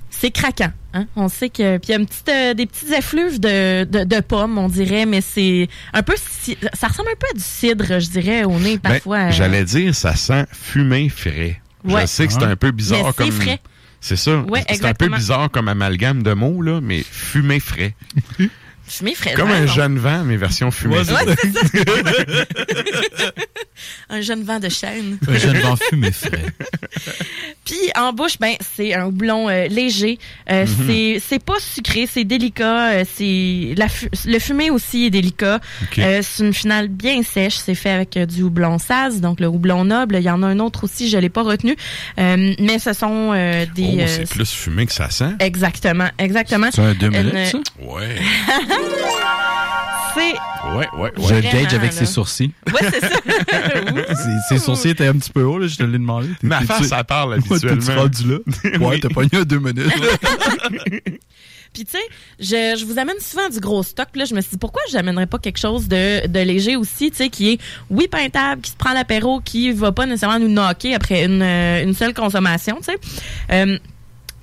c'est 0.09 0.31
craquant. 0.31 0.71
Hein? 0.93 1.05
On 1.15 1.27
sait 1.27 1.49
que. 1.49 1.77
Puis 1.77 1.89
il 1.89 1.91
y 1.91 1.95
a 1.95 1.99
une 1.99 2.05
petite, 2.07 2.29
euh, 2.29 2.53
des 2.53 2.65
petites 2.65 2.91
effluves 2.91 3.39
de, 3.39 3.83
de, 3.83 4.03
de 4.05 4.19
pommes, 4.21 4.57
on 4.57 4.69
dirait, 4.69 5.05
mais 5.05 5.21
c'est 5.21 5.67
un 5.93 6.01
peu. 6.03 6.15
Ça 6.73 6.87
ressemble 6.87 7.09
un 7.09 7.15
peu 7.19 7.27
à 7.31 7.33
du 7.37 7.43
cidre, 7.43 7.99
je 7.99 8.09
dirais, 8.09 8.45
au 8.45 8.57
nez, 8.59 8.77
Ben, 8.77 8.91
parfois. 8.93 9.17
euh, 9.27 9.31
J'allais 9.31 9.63
dire, 9.65 9.93
ça 9.93 10.15
sent 10.15 10.45
fumé 10.53 11.09
frais. 11.09 11.61
Ouais. 11.83 12.01
Je 12.01 12.05
sais 12.07 12.25
que 12.27 12.33
c'est 12.33 12.43
un 12.43 12.55
peu 12.55 12.71
bizarre 12.71 13.13
Mais 13.19 13.25
comme. 13.25 13.31
frais. 13.31 13.59
C'est 14.01 14.15
ça. 14.15 14.39
Ouais, 14.41 14.63
c'est 14.69 14.85
un 14.85 14.93
peu 14.93 15.07
bizarre 15.09 15.49
comme 15.51 15.67
amalgame 15.67 16.23
de 16.23 16.33
mots, 16.33 16.61
là, 16.61 16.79
mais 16.81 17.03
fumé 17.03 17.59
frais. 17.59 17.93
Fumé 18.87 19.15
frais. 19.15 19.33
Comme 19.33 19.49
un 19.51 19.65
jeune 19.65 19.97
vent, 19.97 20.23
mais 20.23 20.37
version 20.37 20.69
fumée. 20.71 20.97
Ouais, 20.97 21.03
c'est 21.05 21.51
ça. 21.53 21.85
un 24.09 24.21
jeune 24.21 24.43
vent 24.43 24.59
de 24.59 24.69
chêne. 24.69 25.17
Un 25.27 25.37
jeune 25.37 25.57
vent 25.59 25.75
fumé 25.75 26.11
frais. 26.11 26.45
Puis 27.65 27.77
en 27.97 28.13
bouche, 28.13 28.37
ben 28.39 28.53
c'est 28.75 28.93
un 28.93 29.05
houblon 29.07 29.49
euh, 29.49 29.67
léger. 29.67 30.19
Euh, 30.51 30.65
Mhm. 30.65 30.85
C'est 30.87 31.21
c'est 31.27 31.43
pas 31.43 31.59
sucré, 31.59 32.07
c'est 32.11 32.23
délicat. 32.23 32.91
euh, 32.91 33.03
c'est 33.11 33.73
la 33.75 33.87
fu- 33.89 34.09
le 34.25 34.39
fumé 34.39 34.69
aussi 34.69 35.05
est 35.05 35.09
délicat. 35.09 35.59
Euh, 35.97 36.21
c'est 36.23 36.43
une 36.45 36.53
finale 36.53 36.87
bien 36.87 37.23
sèche. 37.23 37.55
C'est 37.55 37.75
fait 37.75 37.89
avec 37.89 38.15
euh, 38.17 38.25
du 38.25 38.43
houblon 38.43 38.77
saz, 38.79 39.19
donc 39.21 39.39
le 39.39 39.47
houblon 39.47 39.83
noble. 39.85 40.15
Il 40.17 40.23
y 40.23 40.29
en 40.29 40.43
a 40.43 40.47
un 40.47 40.59
autre 40.59 40.83
aussi, 40.85 41.09
je 41.09 41.17
l'ai 41.17 41.29
pas 41.29 41.41
retenu. 41.43 41.75
Euh, 42.19 42.53
mais 42.59 42.77
ce 42.79 42.93
sont 42.93 43.31
euh, 43.33 43.65
des. 43.75 43.89
Oh, 43.97 43.99
euh, 44.01 44.07
c'est 44.07 44.29
plus 44.29 44.49
fumé 44.51 44.85
que 44.85 44.93
ça 44.93 45.09
sent. 45.09 45.31
Exactement, 45.39 46.09
exactement. 46.19 46.69
C'est 46.71 46.81
un 46.81 46.93
deux 46.93 47.07
Une- 47.07 47.17
minutes, 47.33 47.47
ça? 47.51 47.57
Ouais. 47.81 48.15
c'est 50.13 50.33
Ouais, 50.75 50.87
ouais, 50.97 51.11
Je 51.15 51.21
ouais. 51.21 51.41
le 51.41 51.51
gauge 51.51 51.73
avec 51.73 51.91
là. 51.91 51.91
ses 51.91 52.05
sourcils. 52.05 52.51
Ouais, 52.73 52.79
c'est 52.91 53.01
ça. 53.01 53.19
Ses, 54.15 54.31
ses 54.49 54.59
sourcils 54.59 54.89
étaient 54.89 55.07
un 55.07 55.13
petit 55.13 55.29
peu 55.29 55.43
hauts, 55.43 55.59
là, 55.59 55.67
je 55.67 55.75
te 55.75 55.83
l'ai 55.83 55.91
demandé. 55.93 56.27
T'es- 56.41 56.47
Ma 56.47 56.59
t'es- 56.59 56.65
face, 56.65 56.87
ça 56.87 57.03
parle 57.03 57.35
Ouais, 57.35 57.39
t'es-tu 57.59 57.69
habituellement. 57.69 58.01
rendu 58.03 58.23
là? 58.31 58.79
Ouais, 58.79 58.99
t'as 58.99 59.09
pogné 59.09 59.29
un 59.33 59.43
deux 59.43 59.59
minutes. 59.59 59.85
Puis 61.73 61.83
tu 61.83 61.91
sais, 61.91 62.03
je, 62.39 62.79
je 62.79 62.85
vous 62.85 62.97
amène 62.99 63.19
souvent 63.19 63.49
du 63.49 63.59
gros 63.59 63.83
stock. 63.83 64.07
Là, 64.15 64.23
je 64.25 64.33
me 64.33 64.39
suis 64.41 64.51
dit 64.51 64.57
pourquoi 64.57 64.81
je 64.89 64.95
n'amènerais 64.95 65.27
pas 65.27 65.37
quelque 65.39 65.59
chose 65.59 65.87
de, 65.89 66.25
de 66.25 66.39
léger 66.39 66.77
aussi, 66.77 67.11
tu 67.11 67.17
sais, 67.17 67.29
qui 67.29 67.51
est 67.51 67.59
oui 67.89 68.07
peintable, 68.07 68.61
qui 68.61 68.71
se 68.71 68.77
prend 68.77 68.93
l'apéro, 68.93 69.41
qui 69.41 69.71
va 69.71 69.91
pas 69.91 70.05
nécessairement 70.05 70.39
nous 70.39 70.47
knocker 70.47 70.95
après 70.95 71.25
une, 71.25 71.41
euh, 71.41 71.83
une 71.83 71.93
seule 71.93 72.13
consommation, 72.13 72.77
tu 72.77 72.85
sais. 72.85 72.97
Euh, 73.51 73.77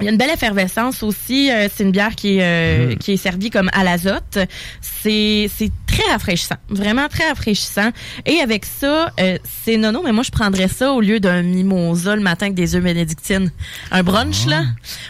il 0.03 0.07
y 0.07 0.09
a 0.09 0.13
une 0.13 0.19
belle 0.19 0.31
effervescence 0.31 1.03
aussi. 1.03 1.51
Euh, 1.51 1.69
c'est 1.75 1.85
une 1.85 1.93
bière 1.93 2.15
qui 2.15 2.39
est, 2.39 2.43
euh, 2.43 2.95
qui 2.97 3.13
est 3.13 3.17
servie 3.17 3.51
comme 3.51 3.71
à 3.73 3.85
l'azote. 3.85 4.39
C'est 4.81 5.49
c'est 5.55 5.71
très 5.87 6.11
rafraîchissant, 6.11 6.57
vraiment 6.69 7.09
très 7.09 7.29
rafraîchissant. 7.29 7.91
Et 8.27 8.41
avec 8.41 8.65
ça, 8.65 9.13
euh, 9.21 9.39
c'est 9.65 9.77
nono, 9.77 10.03
mais 10.05 10.13
moi 10.13 10.23
je 10.25 10.31
prendrais 10.31 10.69
ça 10.69 10.93
au 10.93 11.01
lieu 11.01 11.21
d'un 11.21 11.43
mimosa 11.43 12.17
le 12.17 12.23
matin 12.23 12.47
avec 12.47 12.55
des 12.55 12.75
œufs 12.75 12.83
bénédictines. 12.83 13.51
Un 13.91 14.03
brunch 14.03 14.47
là, 14.47 14.63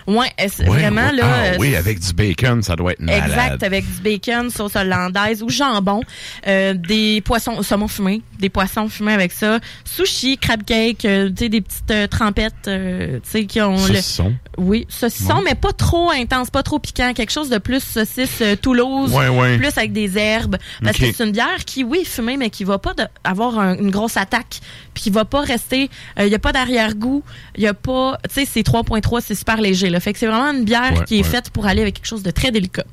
ouais, 0.06 0.28
c'est 0.48 0.68
Ouais, 0.68 0.78
vraiment 0.78 1.06
ouais. 1.06 1.16
là. 1.16 1.24
Ah, 1.24 1.44
euh, 1.44 1.56
oui, 1.58 1.76
avec 1.76 2.00
du 2.00 2.12
bacon, 2.12 2.62
ça 2.62 2.76
doit 2.76 2.92
être 2.92 3.00
malade. 3.00 3.24
Exact, 3.30 3.62
avec 3.62 3.84
du 3.84 4.00
bacon, 4.02 4.50
sauce 4.50 4.76
hollandaise 4.76 5.42
ou 5.42 5.48
jambon, 5.48 6.02
euh, 6.46 6.74
des 6.74 7.20
poissons, 7.20 7.62
saumon 7.62 7.88
fumé, 7.88 8.22
des 8.38 8.48
poissons 8.48 8.88
fumés 8.88 9.12
avec 9.12 9.32
ça, 9.32 9.58
sushi, 9.84 10.36
crab 10.38 10.64
cake, 10.64 11.04
euh, 11.04 11.28
tu 11.28 11.44
sais, 11.44 11.48
des 11.48 11.60
petites 11.60 12.10
trempettes, 12.10 12.52
euh, 12.68 13.18
tu 13.22 13.30
sais, 13.30 13.46
qui 13.46 13.60
ont 13.60 13.76
Saucisson. 13.76 14.34
Oui, 14.58 14.86
saucisson, 14.90 15.36
Ouais. 15.36 15.42
mais 15.46 15.54
pas 15.54 15.72
trop 15.72 16.10
intense, 16.10 16.50
pas 16.50 16.62
trop 16.62 16.78
piquant, 16.78 17.14
quelque 17.14 17.32
chose 17.32 17.48
de 17.48 17.56
plus 17.56 17.82
saucisse 17.82 18.40
euh, 18.42 18.54
Toulouse, 18.54 19.10
Ouais, 19.14 19.28
ouais. 19.28 19.56
plus 19.56 19.68
avec 19.78 19.92
des 19.94 20.18
herbes, 20.18 20.56
parce 20.82 20.98
que 20.98 21.10
c'est 21.10 21.24
une 21.24 21.32
bière 21.32 21.64
qui, 21.64 21.84
oui, 21.84 22.04
fumée, 22.04 22.36
mais 22.36 22.50
qui 22.50 22.64
va 22.64 22.78
pas 22.78 22.92
de- 22.92 23.06
avoir 23.24 23.58
un- 23.58 23.76
une 23.78 23.90
grosse 23.90 24.18
attaque, 24.18 24.60
puis 24.92 25.04
qui 25.04 25.10
va 25.10 25.24
pas 25.24 25.40
rester, 25.40 25.88
il 26.18 26.26
y 26.28 26.34
a 26.34 26.38
pas 26.38 26.52
d'arrière-goût, 26.52 27.22
il 27.56 27.62
y 27.62 27.66
a 27.66 27.72
pas, 27.72 28.18
tu 28.28 28.34
sais, 28.34 28.44
c'est 28.44 28.62
3.3, 28.62 29.22
c'est 29.22 29.34
super 29.34 29.58
léger, 29.58 29.88
là, 29.88 30.00
fait 30.00 30.12
que 30.12 30.18
c'est 30.18 30.26
vraiment 30.26 30.50
une 30.52 30.64
bière 30.64 31.04
qui 31.06 31.18
est 31.18 31.22
faite 31.22 31.48
pour 31.48 31.64
aller 31.66 31.80
avec 31.80 31.94
quelque 31.94 32.06
chose 32.08 32.22
de 32.22 32.30
très 32.30 32.50
délicat 32.50 32.84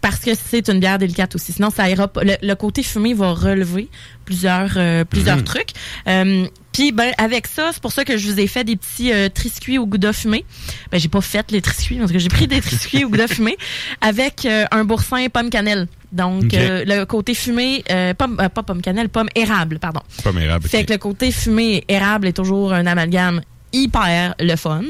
parce 0.00 0.20
que 0.20 0.30
c'est 0.34 0.68
une 0.68 0.78
bière 0.78 0.96
délicate 0.98 1.34
aussi. 1.34 1.52
Sinon, 1.52 1.70
ça 1.70 1.90
ira 1.90 2.06
pas. 2.06 2.22
Le, 2.22 2.36
le 2.40 2.54
côté 2.54 2.84
fumé 2.84 3.14
va 3.14 3.32
relever 3.32 3.88
plusieurs, 4.24 4.70
euh, 4.76 5.04
plusieurs 5.04 5.38
Mhm. 5.38 5.44
trucs. 5.44 5.70
Euh, 6.06 6.46
Puis, 6.78 6.92
ben, 6.92 7.12
avec 7.18 7.48
ça, 7.48 7.70
c'est 7.72 7.82
pour 7.82 7.90
ça 7.90 8.04
que 8.04 8.16
je 8.16 8.30
vous 8.30 8.38
ai 8.38 8.46
fait 8.46 8.62
des 8.62 8.76
petits 8.76 9.12
euh, 9.12 9.28
triscuits 9.28 9.78
au 9.78 9.86
gouda 9.86 10.12
fumé. 10.12 10.44
Ben, 10.92 11.00
j'ai 11.00 11.08
pas 11.08 11.20
fait 11.20 11.50
les 11.50 11.60
triscuits, 11.60 11.96
parce 11.96 12.12
que 12.12 12.20
j'ai 12.20 12.28
pris 12.28 12.46
des 12.46 12.60
triscuits 12.60 13.04
au 13.04 13.08
gouda 13.08 13.26
fumé 13.26 13.56
avec 14.00 14.46
euh, 14.46 14.64
un 14.70 14.84
boursin 14.84 15.26
pomme 15.28 15.50
cannelle. 15.50 15.88
Donc, 16.12 16.54
euh, 16.54 16.84
le 16.86 17.04
côté 17.04 17.34
fumé, 17.34 17.82
euh, 17.90 18.14
pomme, 18.14 18.36
pas 18.36 18.62
pomme 18.62 18.80
cannelle, 18.80 19.08
pomme 19.08 19.28
érable, 19.34 19.80
pardon. 19.80 20.02
Pas 20.22 20.30
mérable. 20.30 20.68
Fait 20.68 20.84
que 20.84 20.92
le 20.92 20.98
côté 20.98 21.32
fumé 21.32 21.82
érable 21.88 22.28
est 22.28 22.32
toujours 22.34 22.72
un 22.72 22.86
amalgame 22.86 23.40
hyper 23.72 24.36
le 24.38 24.54
fun. 24.54 24.84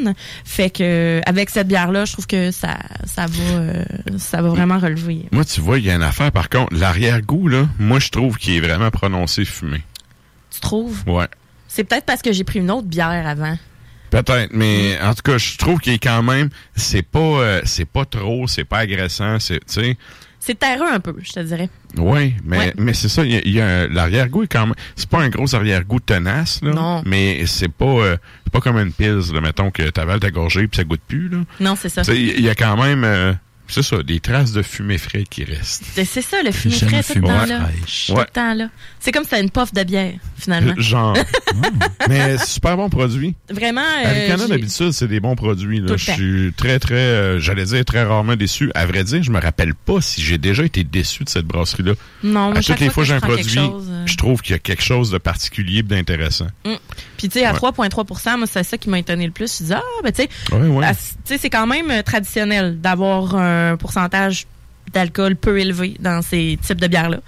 Fait 0.45 0.69
que 0.69 1.23
avec 1.25 1.49
cette 1.49 1.69
bière 1.69 1.91
là, 1.91 2.05
je 2.05 2.13
trouve 2.13 2.27
que 2.27 2.51
ça 2.51 2.77
ça 3.07 3.25
va 3.25 3.59
euh, 3.61 3.85
ça 4.19 4.43
va 4.43 4.51
vraiment 4.51 4.79
relever. 4.79 5.25
Moi, 5.33 5.47
tu 5.47 5.63
vois, 5.63 5.79
il 5.79 5.87
y 5.87 5.91
a 5.91 5.95
une 5.95 6.03
affaire, 6.03 6.33
par 6.33 6.51
contre, 6.51 6.75
l'arrière-goût, 6.75 7.49
là, 7.49 7.67
moi, 7.79 7.99
je 7.99 8.11
trouve 8.11 8.37
qu'il 8.37 8.57
est 8.57 8.61
vraiment 8.61 8.91
prononcé 8.91 9.47
fumé. 9.47 9.81
Tu 10.51 10.61
trouves? 10.61 11.03
Ouais. 11.07 11.27
C'est 11.79 11.85
peut-être 11.85 12.07
parce 12.07 12.23
que 12.23 12.33
j'ai 12.33 12.43
pris 12.43 12.59
une 12.59 12.73
autre 12.73 12.89
bière 12.89 13.25
avant. 13.25 13.57
Peut-être, 14.11 14.49
mais 14.53 14.99
en 15.01 15.15
tout 15.15 15.23
cas, 15.23 15.39
je 15.39 15.57
trouve 15.57 15.79
qu'il 15.79 15.93
est 15.93 16.03
quand 16.03 16.25
même, 16.25 16.49
c'est 16.75 17.03
pas, 17.03 17.21
euh, 17.21 17.61
c'est 17.65 17.85
pas 17.85 18.05
trop, 18.05 18.49
c'est 18.49 18.65
pas 18.65 18.79
agressant, 18.79 19.39
c'est, 19.39 19.61
tu 19.61 19.65
sais, 19.75 19.97
C'est 20.41 20.59
terreux 20.59 20.89
un 20.93 20.99
peu, 20.99 21.15
je 21.23 21.31
te 21.31 21.39
dirais. 21.39 21.69
oui, 21.97 22.35
mais, 22.45 22.59
Ouais. 22.59 22.75
mais 22.79 22.95
c'est 22.95 23.09
ça, 23.09 23.23
il 23.25 23.49
y 23.49 23.61
a, 23.61 23.87
l'arrière-goût 23.87 24.43
est 24.43 24.49
quand 24.49 24.67
même, 24.67 24.75
c'est 24.97 25.09
pas 25.09 25.21
un 25.21 25.29
gros 25.29 25.55
arrière-goût 25.55 26.01
tenace, 26.01 26.59
là, 26.65 26.73
Non. 26.73 27.03
mais 27.07 27.47
c'est 27.47 27.69
pas, 27.71 27.85
euh, 27.85 28.17
c'est 28.43 28.53
pas 28.53 28.61
comme 28.61 28.79
une 28.79 28.93
pils, 28.93 29.33
là, 29.33 29.41
mettons 29.41 29.71
que 29.71 29.89
t'avales 29.91 30.19
ta 30.19 30.33
gorgée 30.33 30.67
puis 30.67 30.79
ça 30.79 30.83
goûte 30.85 31.03
plus, 31.07 31.29
là. 31.29 31.39
Non, 31.61 31.77
c'est 31.77 31.89
ça. 31.89 32.03
Il 32.13 32.41
y 32.41 32.49
a 32.51 32.57
quand 32.57 32.77
même, 32.83 33.05
euh, 33.05 33.33
c'est 33.69 33.83
ça, 33.83 34.03
des 34.03 34.21
traces 34.21 34.53
de 34.53 34.63
fumée 34.63 34.99
frais 34.99 35.25
qui 35.29 35.45
restent. 35.45 35.85
C'est 35.95 36.23
ça 36.23 36.39
le 36.45 36.51
fumé 36.53 36.75
Jamais 36.75 37.03
frais 37.03 37.15
tout 37.15 37.21
le 37.21 37.27
temps 37.27 37.47
là. 37.47 37.61
fraîche. 37.61 38.07
Tout 38.07 38.13
le 38.15 38.19
Ouais. 38.21 38.27
temps 38.33 38.55
là. 38.55 38.69
C'est 39.01 39.13
comme 39.13 39.25
si 39.25 39.31
c'était 39.31 39.43
une 39.43 39.51
puff 39.51 39.73
de 39.73 39.83
bière 39.85 40.15
finalement. 40.39 40.75
Genre. 40.79 41.17
mais 42.09 42.39
c'est 42.39 42.47
super 42.47 42.77
bon 42.77 42.89
produit. 42.89 43.35
Vraiment 43.51 43.81
euh, 44.05 44.37
j'ai- 44.39 44.49
d'habitude, 44.49 44.93
c'est 44.93 45.09
des 45.09 45.21
bons 45.21 45.37
produits. 45.37 45.81
Là. 45.81 45.97
Je 45.97 46.11
suis 46.13 46.53
très, 46.57 46.79
très, 46.79 46.95
euh, 46.95 47.41
j'allais 47.41 47.65
dire 47.65 47.85
très 47.85 48.03
rarement 48.05 48.37
déçu. 48.37 48.71
À 48.75 48.87
vrai 48.87 49.05
dire, 49.05 49.23
je 49.23 49.31
me 49.31 49.41
rappelle 49.41 49.75
pas 49.75 50.01
si 50.01 50.23
j'ai 50.23 50.39
déjà 50.39 50.65
été 50.65 50.85
déçu 50.85 51.25
de 51.25 51.29
cette 51.29 51.47
brasserie-là. 51.47 51.93
Non, 52.23 52.53
à 52.53 52.61
chaque 52.61 52.77
toutes 52.79 52.81
les 52.87 52.91
fois 52.91 53.03
que 53.05 53.09
j'ai 53.09 53.15
un 53.15 53.21
produit, 53.21 53.55
chose, 53.55 53.87
euh, 53.91 54.07
je 54.07 54.17
trouve 54.17 54.41
qu'il 54.43 54.53
y 54.53 54.55
a 54.55 54.59
quelque 54.59 54.83
chose 54.83 55.11
de 55.11 55.19
particulier 55.19 55.79
et 55.79 55.83
d'intéressant. 55.83 56.47
Puis 57.19 57.29
tu 57.29 57.41
sais, 57.41 57.45
à 57.45 57.53
Ouais. 57.53 57.59
3,3% 57.59 58.39
moi, 58.39 58.47
c'est 58.51 58.63
ça 58.63 58.79
qui 58.79 58.89
m'a 58.89 58.99
étonné 58.99 59.27
le 59.27 59.33
plus. 59.33 59.59
Je 59.59 59.65
dis, 59.65 59.73
ah, 59.75 59.83
ben 60.03 60.11
tu 60.13 60.23
sais, 60.23 60.29
Ouais, 60.55 60.67
ouais. 60.69 60.87
c'est 61.27 61.51
quand 61.51 61.67
même 61.67 61.91
euh, 61.91 62.03
traditionnel 62.03 62.81
d'avoir 62.81 63.35
un 63.35 63.77
pourcentage 63.77 64.47
d'alcool 64.95 65.37
peu 65.37 65.59
élevé 65.61 65.97
dans 66.01 66.23
ces 66.23 66.59
types 66.65 66.81
de 66.81 66.87
bières-là. 66.87 67.19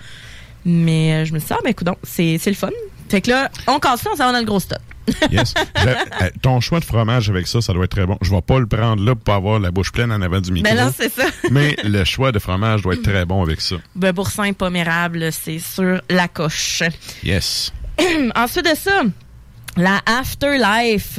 Mais 0.65 1.13
euh, 1.15 1.25
je 1.27 1.35
me 1.35 1.39
suis 1.39 1.49
dit, 1.49 1.55
ah, 1.55 1.61
ben 1.63 1.71
écoute, 1.71 1.89
c'est 2.03 2.39
c'est 2.41 2.51
le 2.51 2.57
fun. 2.57 2.71
Fait 3.11 3.21
que 3.21 3.31
là, 3.31 3.51
on 3.67 3.79
casse 3.81 4.03
ça, 4.03 4.11
on 4.13 4.17
s'en 4.17 4.27
va 4.27 4.33
dans 4.33 4.39
le 4.39 4.45
gros 4.45 4.61
stop. 4.61 4.79
Yes. 5.31 5.55
Je- 5.77 5.89
euh, 5.89 6.31
ton 6.43 6.61
choix 6.61 6.79
de 6.79 6.85
fromage 6.85 7.29
avec 7.31 7.49
ça, 7.49 7.61
ça 7.61 7.73
doit 7.73 7.85
être 7.85 7.91
très 7.91 8.07
bon. 8.07 8.17
Je 8.23 8.31
vais 8.31 8.43
pas 8.43 8.61
le 8.61 8.67
prendre 8.67 9.03
là 9.03 9.15
pour 9.17 9.25
pas 9.25 9.35
avoir 9.35 9.59
la 9.59 9.71
bouche 9.73 9.91
pleine 9.91 10.13
en 10.13 10.23
avant 10.23 10.41
du 10.41 10.53
micro. 10.53 10.73
Ben 10.73 10.85
non, 10.85 10.93
c'est 10.97 11.13
ça. 11.13 11.25
mais 11.51 11.75
le 11.83 12.05
choix 12.05 12.31
de 12.31 12.39
fromage 12.39 12.83
doit 12.83 12.95
être 12.95 13.03
très 13.03 13.25
bon 13.25 13.43
avec 13.43 13.61
ça. 13.61 13.77
Ben, 13.97 14.13
boursin 14.13 14.53
pomme 14.53 14.77
érable, 14.77 15.33
c'est 15.33 15.59
sur 15.59 16.01
la 16.09 16.29
coche. 16.29 16.85
Yes. 17.25 17.73
Ensuite 18.37 18.67
de 18.71 18.77
ça, 18.77 19.03
la 19.77 20.01
Afterlife. 20.07 21.19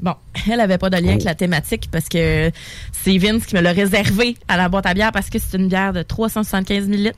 Bon, 0.00 0.14
elle 0.50 0.60
avait 0.60 0.78
pas 0.78 0.90
de 0.90 0.96
lien 0.96 1.10
avec 1.10 1.22
la 1.22 1.34
thématique 1.36 1.88
parce 1.90 2.08
que 2.08 2.50
c'est 2.90 3.18
Vince 3.18 3.46
qui 3.46 3.54
me 3.54 3.60
l'a 3.60 3.72
réservé 3.72 4.36
à 4.48 4.56
la 4.56 4.68
boîte 4.68 4.86
à 4.86 4.94
bière 4.94 5.12
parce 5.12 5.30
que 5.30 5.38
c'est 5.38 5.56
une 5.56 5.68
bière 5.68 5.92
de 5.92 6.02
375 6.02 6.88
ml. 6.88 7.12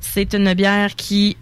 C'est 0.00 0.34
une 0.34 0.52
bière 0.52 0.94
qui 0.94 1.36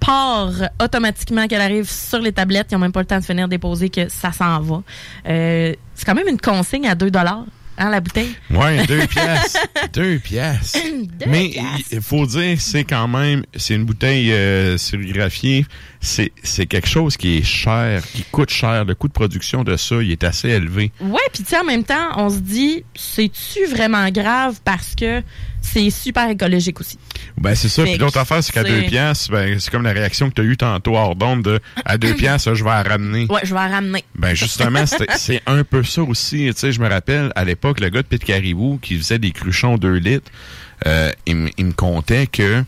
part 0.00 0.50
automatiquement 0.82 1.46
qu'elle 1.46 1.60
arrive 1.60 1.88
sur 1.88 2.18
les 2.18 2.32
tablettes. 2.32 2.66
Ils 2.72 2.74
n'ont 2.74 2.80
même 2.80 2.90
pas 2.92 3.00
le 3.00 3.06
temps 3.06 3.20
de 3.20 3.24
finir 3.24 3.46
déposer 3.46 3.88
que 3.88 4.08
ça 4.08 4.32
s'en 4.32 4.60
va. 4.60 4.82
Euh, 5.28 5.74
c'est 5.94 6.04
quand 6.04 6.14
même 6.16 6.26
une 6.28 6.40
consigne 6.40 6.88
à 6.88 6.96
2 6.96 7.08
dollars, 7.12 7.44
hein, 7.78 7.90
la 7.90 8.00
bouteille? 8.00 8.34
Ouais, 8.50 8.84
deux 8.86 9.06
pièces. 9.06 9.56
deux 9.92 10.18
pièces. 10.18 10.72
Deux 10.72 11.26
Mais 11.30 11.52
il 11.92 12.00
faut 12.00 12.26
dire, 12.26 12.56
c'est 12.60 12.82
quand 12.82 13.06
même, 13.06 13.44
c'est 13.54 13.76
une 13.76 13.84
bouteille 13.84 14.32
euh, 14.32 14.76
sérigraphiée. 14.76 15.66
C'est 16.02 16.32
c'est 16.42 16.66
quelque 16.66 16.88
chose 16.88 17.16
qui 17.16 17.38
est 17.38 17.42
cher, 17.44 18.02
qui 18.12 18.24
coûte 18.24 18.50
cher. 18.50 18.84
Le 18.84 18.94
coût 18.96 19.06
de 19.06 19.12
production 19.12 19.62
de 19.62 19.76
ça, 19.76 20.02
il 20.02 20.10
est 20.10 20.24
assez 20.24 20.48
élevé. 20.48 20.90
Ouais, 21.00 21.20
puis 21.32 21.44
tu 21.44 21.50
sais, 21.50 21.58
en 21.58 21.64
même 21.64 21.84
temps, 21.84 22.08
on 22.16 22.28
se 22.28 22.40
dit, 22.40 22.84
c'est-tu 22.94 23.64
vraiment 23.66 24.10
grave 24.10 24.60
parce 24.64 24.96
que 24.96 25.22
c'est 25.60 25.90
super 25.90 26.28
écologique 26.28 26.80
aussi? 26.80 26.98
Ben 27.38 27.54
c'est 27.54 27.68
ça. 27.68 27.84
Puis 27.84 27.98
l'autre 27.98 28.18
affaire, 28.18 28.42
c'est 28.42 28.52
qu'à 28.52 28.64
deux 28.64 28.82
piastres, 28.82 29.30
ben, 29.30 29.60
c'est 29.60 29.70
comme 29.70 29.84
la 29.84 29.92
réaction 29.92 30.28
que 30.28 30.34
tu 30.34 30.40
as 30.40 30.44
eue 30.44 30.56
tantôt 30.56 30.96
hors 30.96 31.14
d'onde 31.14 31.42
de 31.42 31.60
à 31.84 31.96
deux 31.98 32.14
piastres, 32.16 32.50
ça, 32.50 32.54
je 32.54 32.64
vais 32.64 32.70
la 32.70 32.82
ramener. 32.82 33.26
Ouais, 33.30 33.40
je 33.44 33.54
vais 33.54 33.60
la 33.60 33.68
ramener. 33.68 34.04
Ben 34.16 34.34
justement, 34.34 34.84
c'est 35.16 35.40
un 35.46 35.62
peu 35.62 35.84
ça 35.84 36.02
aussi. 36.02 36.50
Tu 36.52 36.52
sais, 36.56 36.72
je 36.72 36.80
me 36.80 36.88
rappelle 36.88 37.30
à 37.36 37.44
l'époque, 37.44 37.78
le 37.78 37.90
gars 37.90 38.02
de 38.02 38.08
Pit 38.08 38.24
Caribou 38.24 38.80
qui 38.82 38.98
faisait 38.98 39.20
des 39.20 39.30
cruchons 39.30 39.76
2 39.78 39.92
litres, 39.94 40.32
euh, 40.84 41.12
il, 41.26 41.48
il 41.58 41.66
me 41.66 41.72
contait 41.72 42.26
que 42.26 42.64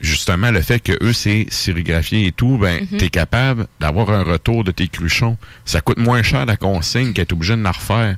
justement 0.00 0.50
le 0.50 0.60
fait 0.62 0.80
que 0.80 0.92
eux 1.02 1.12
c'est 1.12 1.46
sérigraphié 1.50 2.26
et 2.26 2.32
tout, 2.32 2.58
ben 2.58 2.86
Mhm. 2.90 2.98
t'es 2.98 3.08
capable 3.10 3.66
d'avoir 3.80 4.10
un 4.10 4.22
retour 4.22 4.64
de 4.64 4.70
tes 4.70 4.88
cruchons. 4.88 5.36
Ça 5.64 5.80
coûte 5.80 5.98
moins 5.98 6.22
cher 6.22 6.46
la 6.46 6.56
consigne 6.56 7.12
qu'être 7.12 7.32
obligé 7.32 7.56
de 7.56 7.62
la 7.62 7.72
refaire. 7.72 8.16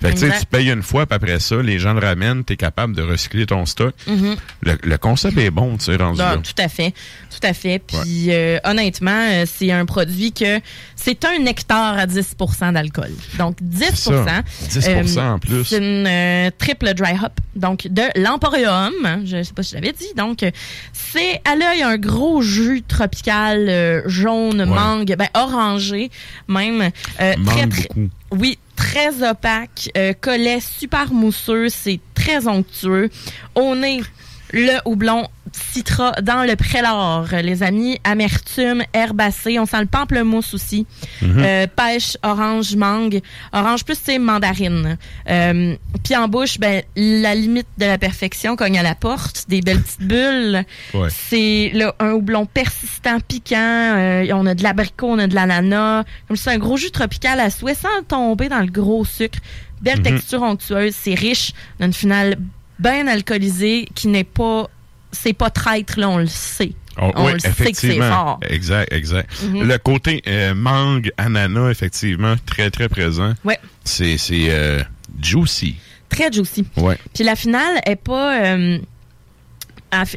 Fait 0.00 0.08
que 0.08 0.12
tu 0.14 0.18
sais, 0.18 0.26
Exact. 0.26 0.40
tu 0.40 0.46
payes 0.46 0.70
une 0.70 0.82
fois, 0.82 1.06
puis 1.06 1.16
après 1.16 1.38
ça, 1.40 1.56
les 1.62 1.78
gens 1.78 1.94
le 1.94 2.00
ramènent, 2.00 2.44
t'es 2.44 2.56
capable 2.56 2.94
de 2.94 3.02
recycler 3.02 3.46
ton 3.46 3.64
stock. 3.66 3.94
Mhm. 4.06 4.36
Le, 4.62 4.78
le 4.82 4.98
concept 4.98 5.36
est 5.38 5.50
bon, 5.50 5.76
tu 5.78 5.84
sais, 5.86 5.96
rendu 5.96 6.20
Ah, 6.22 6.36
là. 6.36 6.40
tout 6.42 6.52
à 6.62 6.68
fait, 6.68 6.92
tout 7.30 7.46
à 7.46 7.52
fait. 7.52 7.78
Puis 7.78 8.26
euh, 8.28 8.58
honnêtement, 8.64 9.10
euh, 9.30 9.44
c'est 9.46 9.72
un 9.72 9.84
produit 9.86 10.32
que 10.32 10.60
c'est 10.96 11.24
un 11.24 11.38
nectar 11.38 11.98
à 11.98 12.06
10% 12.06 12.72
d'alcool. 12.72 13.10
Donc 13.38 13.56
10 13.60 13.84
C'est 13.94 13.94
ça. 14.12 14.42
10% 14.80 15.20
en 15.34 15.38
plus. 15.38 15.64
C'est 15.64 15.78
une 15.78 16.06
euh, 16.06 16.50
triple 16.58 16.94
dry 16.94 17.12
hop, 17.22 17.32
donc 17.56 17.86
de 17.88 18.02
l'Emporium. 18.20 18.92
Je 19.24 19.42
sais 19.42 19.52
pas 19.52 19.62
si 19.62 19.70
je 19.70 19.74
l'avais 19.76 19.92
dit. 19.92 20.08
Donc 20.16 20.42
euh, 20.42 20.50
c'est 21.22 21.40
à 21.44 21.54
l'œil 21.56 21.82
un 21.82 21.98
gros 21.98 22.42
jus 22.42 22.82
tropical 22.82 23.68
euh, 23.68 24.02
jaune, 24.06 24.64
mangue, 24.64 25.14
ben 25.16 25.28
orangé 25.34 26.10
même. 26.48 26.90
Euh, 27.20 27.34
très, 27.46 27.68
oui, 28.30 28.58
très 28.76 29.22
opaque, 29.28 29.90
euh, 29.96 30.14
collet 30.20 30.58
super 30.60 31.12
mousseux, 31.12 31.68
c'est 31.68 32.00
très 32.14 32.48
onctueux. 32.48 33.10
Au 33.54 33.74
nez, 33.76 34.00
le 34.52 34.78
houblon 34.84 35.26
citra 35.52 36.12
dans 36.22 36.44
le 36.44 36.56
prélor, 36.56 37.26
les 37.42 37.62
amis. 37.62 37.98
Amertume, 38.04 38.82
herbacée, 38.94 39.58
on 39.58 39.66
sent 39.66 39.80
le 39.80 39.86
pamplemousse 39.86 40.54
aussi. 40.54 40.86
Mhm. 41.20 41.42
Euh, 41.44 41.66
pêche, 41.66 42.16
orange, 42.22 42.74
mangue. 42.76 43.20
Orange 43.52 43.84
plus, 43.84 43.98
c'est 44.02 44.18
mandarine. 44.18 44.96
Euh, 45.28 45.74
Puis 46.04 46.16
en 46.16 46.28
bouche, 46.28 46.58
ben, 46.58 46.82
la 46.96 47.34
limite 47.34 47.66
de 47.78 47.84
la 47.84 47.98
perfection 47.98 48.56
cogne 48.56 48.78
à 48.78 48.82
la 48.82 48.94
porte. 48.94 49.44
Des 49.48 49.60
belles 49.60 49.80
petites 49.82 50.02
bulles. 50.06 50.64
Ouais. 50.94 51.08
C'est 51.10 51.72
un 51.98 52.12
houblon 52.12 52.46
persistant, 52.46 53.20
piquant. 53.20 53.56
Euh, 53.58 54.26
on 54.32 54.46
a 54.46 54.54
de 54.54 54.62
l'abricot, 54.62 55.08
on 55.10 55.18
a 55.18 55.26
de 55.26 55.34
l'ananas. 55.34 56.04
Comme 56.28 56.36
c'est 56.36 56.50
un 56.50 56.58
gros 56.58 56.76
jus 56.78 56.90
tropical 56.90 57.40
à 57.40 57.50
souhait 57.50 57.74
sans 57.74 58.02
tomber 58.08 58.48
dans 58.48 58.60
le 58.60 58.66
gros 58.70 59.04
sucre. 59.04 59.38
Belle 59.82 59.98
Mhm. 59.98 60.04
texture 60.04 60.42
onctueuse. 60.42 60.94
C'est 60.96 61.14
riche. 61.14 61.52
On 61.78 61.82
a 61.84 61.86
une 61.86 61.92
finale 61.92 62.36
bien 62.78 63.06
alcoolisée 63.06 63.88
qui 63.94 64.08
n'est 64.08 64.24
pas... 64.24 64.68
C'est 65.14 65.34
pas 65.34 65.50
traître, 65.50 66.00
là, 66.00 66.08
on 66.08 66.16
le 66.16 66.26
sait. 66.26 66.72
Oh, 67.00 67.10
on 67.14 67.26
oui, 67.26 67.32
le 67.34 67.38
sait 67.38 67.72
que 67.72 67.76
c'est 67.76 67.98
fort. 67.98 68.40
Exact, 68.48 68.90
exact. 68.92 69.30
Mhm. 69.42 69.68
Le 69.68 69.78
côté 69.78 70.22
euh, 70.26 70.54
mangue, 70.54 71.10
ananas, 71.18 71.70
effectivement, 71.70 72.34
très, 72.46 72.70
très 72.70 72.88
présent. 72.88 73.34
Ouais. 73.44 73.58
C'est 73.84 74.16
euh, 74.32 74.82
juicy. 75.22 75.76
Très 76.08 76.32
juicy. 76.32 76.64
Ouais. 76.78 76.98
Puis 77.14 77.24
la 77.24 77.36
finale 77.36 77.80
est 77.84 77.96
pas 77.96 78.42
euh, 78.42 78.78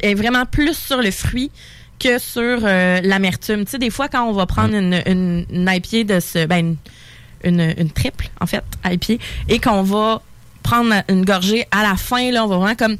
est 0.02 0.14
vraiment 0.14 0.46
plus 0.46 0.76
sur 0.76 1.02
le 1.02 1.10
fruit 1.10 1.50
que 1.98 2.18
sur 2.18 2.60
l'amertume. 2.60 3.64
Tu 3.64 3.72
sais, 3.72 3.78
des 3.78 3.90
fois 3.90 4.08
quand 4.08 4.24
on 4.28 4.32
va 4.32 4.46
prendre 4.46 4.74
une, 4.74 5.02
une, 5.06 5.46
une 5.50 5.70
IPA 5.70 6.14
de 6.14 6.20
ce 6.20 6.46
ben 6.46 6.76
une, 7.44 7.60
une, 7.60 7.74
une 7.78 7.90
triple 7.90 8.28
en 8.40 8.46
fait 8.46 8.62
IPA 8.84 9.22
et 9.48 9.58
qu'on 9.58 9.82
va 9.82 10.22
prendre 10.66 10.92
une 11.08 11.24
gorgée 11.24 11.64
à 11.70 11.82
la 11.82 11.96
fin 11.96 12.30
là, 12.30 12.44
on 12.44 12.48
va 12.48 12.56
vraiment 12.56 12.74
comme 12.74 12.96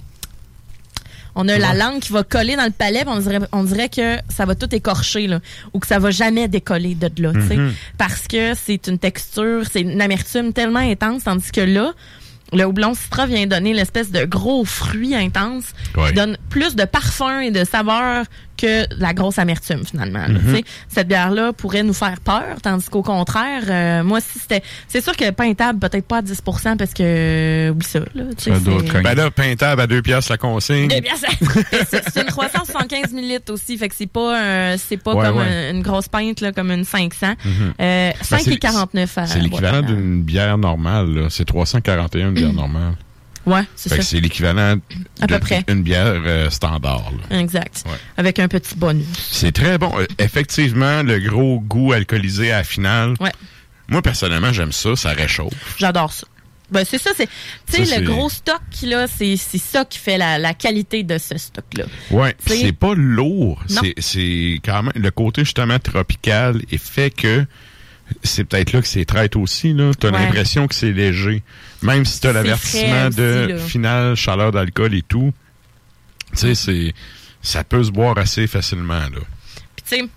on 1.39 1.49
a 1.49 1.59
la 1.59 1.75
langue 1.75 2.01
qui 2.01 2.13
va 2.13 2.23
coller 2.25 2.57
dans 2.57 2.65
le 2.65 2.71
palais, 2.71 3.01
puis 3.01 3.11
on 3.15 3.19
dirait, 3.21 3.41
on 3.53 3.63
dirait 3.63 3.91
que 3.91 4.17
ça 4.31 4.47
va 4.47 4.55
tout 4.55 4.75
écorcher, 4.75 5.27
là, 5.27 5.41
ou 5.75 5.81
que 5.81 5.87
ça 5.87 5.99
va 5.99 6.11
jamais 6.11 6.49
décoller 6.49 6.95
de 6.95 7.11
là, 7.23 7.33
tu 7.35 7.47
sais. 7.47 7.57
Mhm. 7.57 7.75
Parce 7.99 8.27
que 8.27 8.55
c'est 8.55 8.87
une 8.87 8.99
texture, 8.99 9.63
c'est 9.71 9.83
une 9.83 10.01
amertume 10.01 10.55
tellement 10.55 10.79
intense, 10.79 11.25
tandis 11.25 11.51
que 11.53 11.61
là, 11.61 11.93
le 12.55 12.65
houblon 12.65 12.95
citra 12.95 13.27
vient 13.27 13.47
donner 13.47 13.75
l'espèce 13.75 14.11
de 14.11 14.25
gros 14.25 14.65
fruit 14.65 15.15
intense 15.15 15.65
Ouais. 15.95 16.09
qui 16.09 16.15
donne 16.15 16.39
plus 16.49 16.75
de 16.75 16.85
parfum 16.85 17.41
et 17.41 17.51
de 17.51 17.65
saveur 17.65 18.25
que 18.57 18.85
la 18.99 19.13
grosse 19.15 19.39
amertume, 19.39 19.85
finalement. 19.85 20.27
Mhm. 20.29 20.61
Cette 20.89 21.09
bière-là 21.09 21.53
pourrait 21.53 21.83
nous 21.83 21.93
faire 21.93 22.21
peur, 22.21 22.57
tandis 22.63 22.89
qu'au 22.89 23.03
contraire, 23.03 23.63
euh, 23.69 24.03
moi, 24.05 24.21
si 24.21 24.39
c'était... 24.39 24.63
C'est 24.89 25.03
sûr 25.03 25.17
que 25.17 25.31
pain 25.31 25.53
table, 25.55 25.79
peut-être 25.79 26.07
pas 26.07 26.19
à 26.19 26.23
10% 26.23 26.77
parce 26.77 26.93
que... 26.95 27.71
Oui, 27.77 27.85
ça, 27.85 27.99
là. 28.01 28.25
tu 28.37 28.45
sais, 28.45 28.53
c'est- 28.55 29.03
Ben 29.03 29.15
là, 29.15 29.31
pintable 29.31 29.81
à 29.83 29.87
deux 29.87 30.03
piastres 30.03 30.33
la 30.33 30.39
consigne. 30.39 30.89
deux 30.89 31.01
piastres. 31.01 31.27
c'est 31.91 32.03
c'est 32.13 32.21
une 32.23 32.27
375 32.29 33.13
millilitres 33.13 33.53
aussi, 33.53 33.77
fait 33.77 33.89
que 33.89 33.95
c'est 33.95 34.07
pas 34.11 34.39
un- 34.73 34.77
c'est 34.77 34.97
pas 34.97 35.15
Ouais, 35.15 35.27
comme 35.27 35.37
ouais. 35.39 35.71
une 35.71 35.83
grosse 35.83 36.09
pinte 36.09 36.41
là, 36.41 36.53
comme 36.53 36.71
une 36.71 36.85
500. 36.85 37.35
Mhm. 37.45 37.75
Euh, 37.81 38.11
Ben, 38.11 38.13
5 38.23 38.41
c'est- 38.41 38.53
et 38.53 38.59
49 38.59 39.19
à 39.19 39.27
C'est 39.27 39.39
l'équivalent 39.41 39.83
d'une 39.83 40.23
bière 40.23 40.59
normale. 40.59 41.09
là. 41.15 41.27
C'est 41.31 41.45
341 41.45 42.29
une 42.29 42.35
bière 42.35 42.53
normale. 42.53 42.95
Ouais, 43.47 43.63
c'est 43.77 43.89
ça. 43.91 44.03
c'est 44.03 44.21
l'équivalent 44.21 44.77
À 45.21 45.27
peu 45.29 45.39
d'une- 45.69 45.83
bière 45.83 46.21
euh, 46.27 46.51
standard. 46.51 47.13
là. 47.31 47.39
Exact. 47.41 47.85
Ouais. 47.87 47.97
Avec 48.17 48.39
un 48.41 48.49
petit 48.49 48.75
bonus. 48.75 49.07
C'est 49.31 49.53
très 49.53 49.79
bon. 49.79 49.93
Euh, 49.99 50.07
effectivement, 50.19 51.03
le 51.05 51.19
gros 51.21 51.61
goût 51.61 51.93
alcoolisé 51.93 52.51
à 52.53 52.59
la 52.59 52.65
finale. 52.65 53.15
Ouais. 53.21 53.33
Moi, 53.89 54.03
personnellement, 54.03 54.53
j'aime 54.53 54.73
ça. 54.73 54.97
Ça 54.97 55.11
réchauffe. 55.11 55.77
J'adore 55.79 56.13
ça. 56.13 56.27
Ben, 56.73 56.85
c'est 56.85 56.99
ça, 56.99 57.11
c'est. 57.17 57.29
Tu 57.73 57.85
sais, 57.85 58.01
le 58.01 58.05
gros 58.07 58.29
stock, 58.29 58.61
là, 58.83 59.07
c'est 59.07 59.37
ça 59.37 59.85
qui 59.85 60.01
fait 60.01 60.19
la, 60.19 60.37
la 60.39 60.53
qualité 60.53 61.05
de 61.05 61.17
ce 61.17 61.39
stock-là. 61.39 61.85
Ouais, 62.11 62.35
C'est- 62.45 62.73
pas 62.73 62.95
lourd. 62.97 63.63
C'est- 63.69 63.95
C'est 63.99 64.61
quand 64.65 64.83
même 64.83 64.93
le 64.97 65.11
côté 65.13 65.45
justement 65.45 65.79
tropical 65.79 66.61
et 66.73 66.79
fait 66.79 67.11
que 67.11 67.47
c'est 68.25 68.43
peut-être 68.45 68.73
là 68.73 68.83
que 68.83 68.89
c'est 68.89 69.05
traite 69.05 69.37
aussi. 69.37 69.73
là. 69.73 69.93
T'as 69.99 70.11
Ouais. 70.11 70.19
l'impression 70.19 70.67
que 70.67 70.75
c'est 70.75 70.91
léger. 70.93 71.45
Même 71.87 72.05
si 72.05 72.21
t'as 72.21 72.29
C'est 72.29 72.35
l'avertissement 72.35 73.11
de 73.11 73.59
finale, 73.67 74.15
chaleur 74.15 74.53
d'alcool 74.53 74.95
et 74.95 75.03
tout. 75.03 75.33
Tu 76.33 76.39
sais, 76.39 76.55
c'est 76.55 76.95
ça 77.43 77.63
peut 77.65 77.85
se 77.85 77.91
boire 77.91 78.19
assez 78.19 78.47
facilement. 78.47 78.95
Là. 78.95 79.21
Puis, 79.77 79.85
tu 79.89 79.97
sais, 79.97 80.09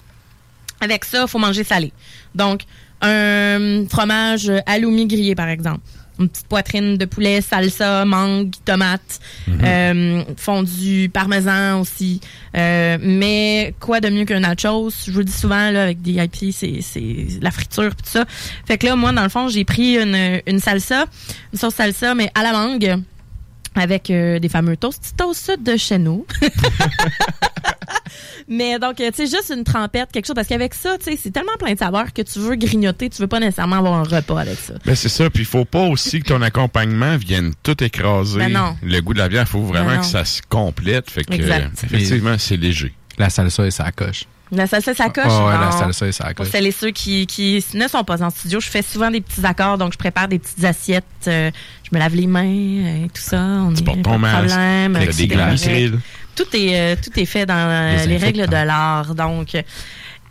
avec 0.81 1.05
ça, 1.05 1.23
il 1.23 1.27
faut 1.27 1.39
manger 1.39 1.63
salé. 1.63 1.93
Donc, 2.33 2.63
un 3.01 3.85
fromage 3.87 4.51
halloumi 4.65 5.07
grillé, 5.07 5.35
par 5.35 5.47
exemple. 5.47 5.81
Une 6.19 6.27
petite 6.29 6.47
poitrine 6.47 6.97
de 6.97 7.05
poulet, 7.05 7.39
salsa, 7.41 8.03
mangue, 8.05 8.51
tomate, 8.65 9.19
Mhm. 9.47 9.59
euh, 9.63 10.23
fondu 10.37 11.09
parmesan 11.13 11.79
aussi. 11.79 12.19
Euh, 12.57 12.97
mais 13.01 13.73
quoi 13.79 14.01
de 14.01 14.09
mieux 14.09 14.25
qu'un 14.25 14.41
nachos? 14.41 14.91
Je 15.05 15.11
vous 15.11 15.19
le 15.19 15.25
dis 15.25 15.31
souvent, 15.31 15.71
là, 15.71 15.83
avec 15.83 16.01
des 16.01 16.11
IP, 16.13 16.51
c'est 16.51 16.81
c'est 16.81 17.27
la 17.41 17.51
friture 17.51 17.95
pis 17.95 18.03
tout 18.03 18.09
ça. 18.09 18.25
Fait 18.67 18.77
que 18.77 18.85
là, 18.87 18.95
moi, 18.95 19.11
dans 19.13 19.23
le 19.23 19.29
fond, 19.29 19.47
j'ai 19.47 19.63
pris 19.63 19.97
une, 19.97 20.41
une 20.45 20.59
salsa, 20.59 21.05
une 21.53 21.59
sauce 21.59 21.75
salsa, 21.75 22.13
mais 22.15 22.29
à 22.35 22.43
la 22.43 22.51
mangue, 22.51 22.97
avec 23.79 24.09
euh, 24.09 24.39
des 24.39 24.49
fameux 24.49 24.77
toasts, 24.77 25.13
toasts 25.17 25.59
de 25.61 25.77
chez 25.77 25.97
nous. 25.97 26.25
Mais 28.47 28.79
donc, 28.79 28.99
euh, 28.99 29.11
tu 29.11 29.27
sais, 29.27 29.35
juste 29.37 29.53
une 29.55 29.63
trempette, 29.63 30.11
quelque 30.11 30.25
chose. 30.25 30.35
Parce 30.35 30.47
qu'avec 30.47 30.73
ça, 30.73 30.97
tu 30.97 31.05
sais, 31.11 31.19
c'est 31.21 31.29
tellement 31.31 31.55
plein 31.59 31.73
de 31.73 31.77
saveurs 31.77 32.11
que 32.13 32.21
tu 32.23 32.39
veux 32.39 32.55
grignoter, 32.55 33.09
tu 33.09 33.21
veux 33.21 33.27
pas 33.27 33.39
nécessairement 33.39 33.77
avoir 33.77 33.93
un 33.93 34.03
repas 34.03 34.39
avec 34.39 34.57
ça. 34.57 34.73
Ben 34.85 34.95
c'est 34.95 35.09
ça, 35.09 35.29
puis 35.29 35.43
il 35.43 35.45
faut 35.45 35.65
pas 35.65 35.83
aussi 35.83 36.19
que 36.21 36.29
ton 36.29 36.41
accompagnement 36.41 37.15
vienne 37.17 37.53
tout 37.61 37.81
écraser 37.83 38.39
Ben 38.39 38.51
non. 38.53 38.75
le 38.81 38.99
goût 39.01 39.13
de 39.13 39.19
la 39.19 39.29
bière. 39.29 39.43
Il 39.43 39.49
faut 39.51 39.61
vraiment 39.61 39.89
Ben 39.91 39.99
que 39.99 40.05
ça 40.05 40.25
se 40.25 40.41
complète. 40.47 41.09
Fait 41.11 41.23
que 41.23 41.33
Exact. 41.33 41.71
effectivement, 41.83 42.35
c'est 42.37 42.57
léger. 42.57 42.93
La 43.17 43.29
salsa 43.29 43.65
et 43.67 43.71
sa 43.71 43.91
coche. 43.91 44.23
La 44.51 44.65
salsa, 44.65 44.95
ça 44.95 45.09
coche. 45.09 45.25
Ah 45.27 45.45
ouais, 45.45 45.65
la 45.65 45.71
salsa 45.71 46.07
et 46.07 46.11
ça 46.11 46.33
Pour 46.35 46.45
celles 46.45 46.65
et 46.65 46.71
ceux 46.71 46.91
qui, 46.91 47.27
qui 47.27 47.63
ne 47.75 47.87
sont 47.87 48.03
pas 48.03 48.23
en 48.23 48.29
studio, 48.29 48.59
je 48.59 48.67
fais 48.67 48.81
souvent 48.81 49.11
des 49.11 49.21
petits 49.21 49.45
accords, 49.45 49.77
donc 49.77 49.93
je 49.93 49.97
prépare 49.97 50.27
des 50.27 50.39
petites 50.39 50.63
assiettes, 50.63 51.05
euh, 51.27 51.51
je 51.83 51.95
me 51.95 51.99
lave 51.99 52.15
les 52.15 52.27
mains 52.27 52.45
euh, 52.45 53.05
et 53.05 53.09
tout 53.09 53.21
ça. 53.21 53.37
On 53.37 53.75
est, 53.75 53.83
portes 53.83 54.01
ton 54.01 54.17
masque, 54.17 54.47
problème. 54.47 54.93
des. 54.93 55.91
Tout 56.35 56.55
est, 56.55 56.79
euh, 56.79 56.95
tout 57.01 57.19
est 57.19 57.25
fait 57.25 57.45
dans 57.45 58.05
les 58.07 58.17
règles 58.17 58.47
de 58.47 58.53
l'art. 58.53 59.13
Donc, 59.13 59.55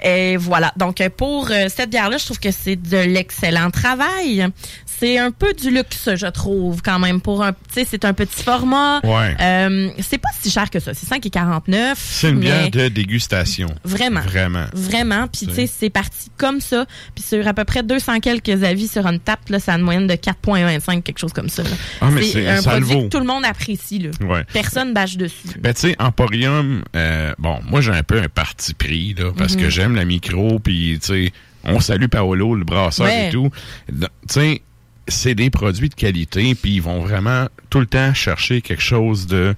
et 0.03 0.37
voilà. 0.37 0.73
Donc, 0.77 1.07
pour 1.17 1.51
euh, 1.51 1.67
cette 1.69 1.91
bière-là, 1.91 2.19
je 2.19 2.25
trouve 2.25 2.39
que 2.41 2.51
c'est 2.51 2.77
de 2.77 2.97
l'excellent 2.99 3.71
travail. 3.71 4.47
C'est 4.87 5.17
un 5.19 5.31
peu 5.31 5.53
du 5.55 5.71
luxe, 5.71 6.09
je 6.17 6.27
trouve, 6.27 6.83
quand 6.83 6.99
même. 6.99 7.21
Pour 7.21 7.45
un, 7.45 7.53
tu 7.53 7.59
sais, 7.73 7.87
c'est 7.89 8.05
un 8.05 8.13
petit 8.13 8.43
format. 8.43 9.01
Ouais. 9.05 9.37
Euh, 9.41 9.91
c'est 10.01 10.19
pas 10.19 10.29
si 10.41 10.51
cher 10.51 10.71
que 10.71 10.81
ça. 10.81 10.93
C'est 10.93 11.09
5,49. 11.09 11.95
C'est 11.97 12.31
une 12.31 12.41
bière 12.41 12.69
de 12.71 12.89
dégustation. 12.89 13.69
Vraiment. 13.85 14.21
Vraiment. 14.23 14.65
Vraiment. 14.73 15.29
Puis, 15.29 15.47
tu 15.47 15.55
sais, 15.55 15.67
C'est- 15.69 15.91
parti 15.91 16.31
comme 16.37 16.61
ça. 16.61 16.85
Puis, 17.15 17.23
sur 17.25 17.47
à 17.47 17.55
peu 17.55 17.65
près 17.65 17.83
200 17.85 18.19
quelques 18.21 18.63
avis 18.65 18.89
sur 18.89 19.07
une 19.07 19.21
tape, 19.21 19.49
là, 19.51 19.61
ça 19.61 19.75
a 19.75 19.79
une 19.79 19.85
moyenne 19.85 20.07
de 20.09 20.15
4,25, 20.15 21.03
quelque 21.03 21.19
chose 21.19 21.33
comme 21.33 21.49
ça. 21.49 21.63
là. 21.63 21.71
Ah, 22.01 22.09
mais 22.13 22.23
c'est- 22.23 22.47
un 22.49 22.63
produit 22.63 22.95
vaut. 22.95 23.03
que 23.05 23.09
tout 23.09 23.21
le 23.21 23.27
monde 23.27 23.45
apprécie. 23.45 23.99
Là. 24.01 24.11
Ouais. 24.21 24.45
Personne 24.53 24.93
bâche 24.95 25.17
dessus. 25.17 25.49
Ben, 25.61 25.73
tu 25.75 25.81
sais, 25.83 25.97
Emporium, 26.01 26.83
euh, 26.97 27.33
bon, 27.39 27.61
moi, 27.69 27.81
j'ai 27.81 27.93
un 27.93 28.03
peu 28.03 28.21
un 28.21 28.29
parti 28.29 28.75
pris, 28.75 29.15
là, 29.17 29.31
parce 29.37 29.55
Mhm. 29.55 29.61
que 29.63 29.71
j'aime 29.71 29.88
j'aime 29.89 29.97
la 29.97 30.05
micro, 30.05 30.59
puis, 30.59 30.99
tu 31.01 31.07
sais, 31.07 31.33
on 31.65 31.81
salue 31.81 32.07
Paolo, 32.07 32.55
le 32.55 32.65
brasseur 32.65 33.07
Ouais. 33.07 33.29
et 33.29 33.31
tout. 33.31 33.51
Tu 33.89 34.07
sais, 34.29 34.63
c'est 35.09 35.35
des 35.35 35.51
produits 35.51 35.89
de 35.89 35.95
qualité, 35.95 36.55
puis 36.55 36.75
ils 36.77 36.83
vont 36.83 37.01
vraiment 37.01 37.47
tout 37.71 37.81
le 37.81 37.87
temps 37.87 38.13
chercher 38.15 38.61
quelque 38.61 38.83
chose 38.83 39.27
de 39.27 39.55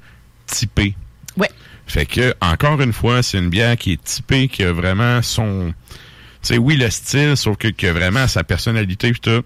typé. 0.47 0.95
Ouais. 1.37 1.51
Fait 1.87 2.07
que, 2.07 2.35
encore 2.41 2.81
une 2.81 2.93
fois, 2.93 3.23
c'est 3.23 3.39
une 3.39 3.51
bière 3.51 3.77
qui 3.77 3.93
est 3.93 4.03
typée, 4.05 4.49
qui 4.49 4.63
a 4.63 4.73
vraiment 4.73 5.23
son... 5.23 5.75
Tu 6.43 6.55
sais, 6.55 6.59
oui, 6.59 6.77
le 6.77 6.89
style, 6.89 7.37
sauf 7.37 7.57
que, 7.59 7.69
qui 7.69 7.87
a 7.87 7.93
vraiment 7.93 8.27
sa 8.27 8.45
personnalité, 8.45 9.13
pis 9.13 9.21
tout. 9.21 9.43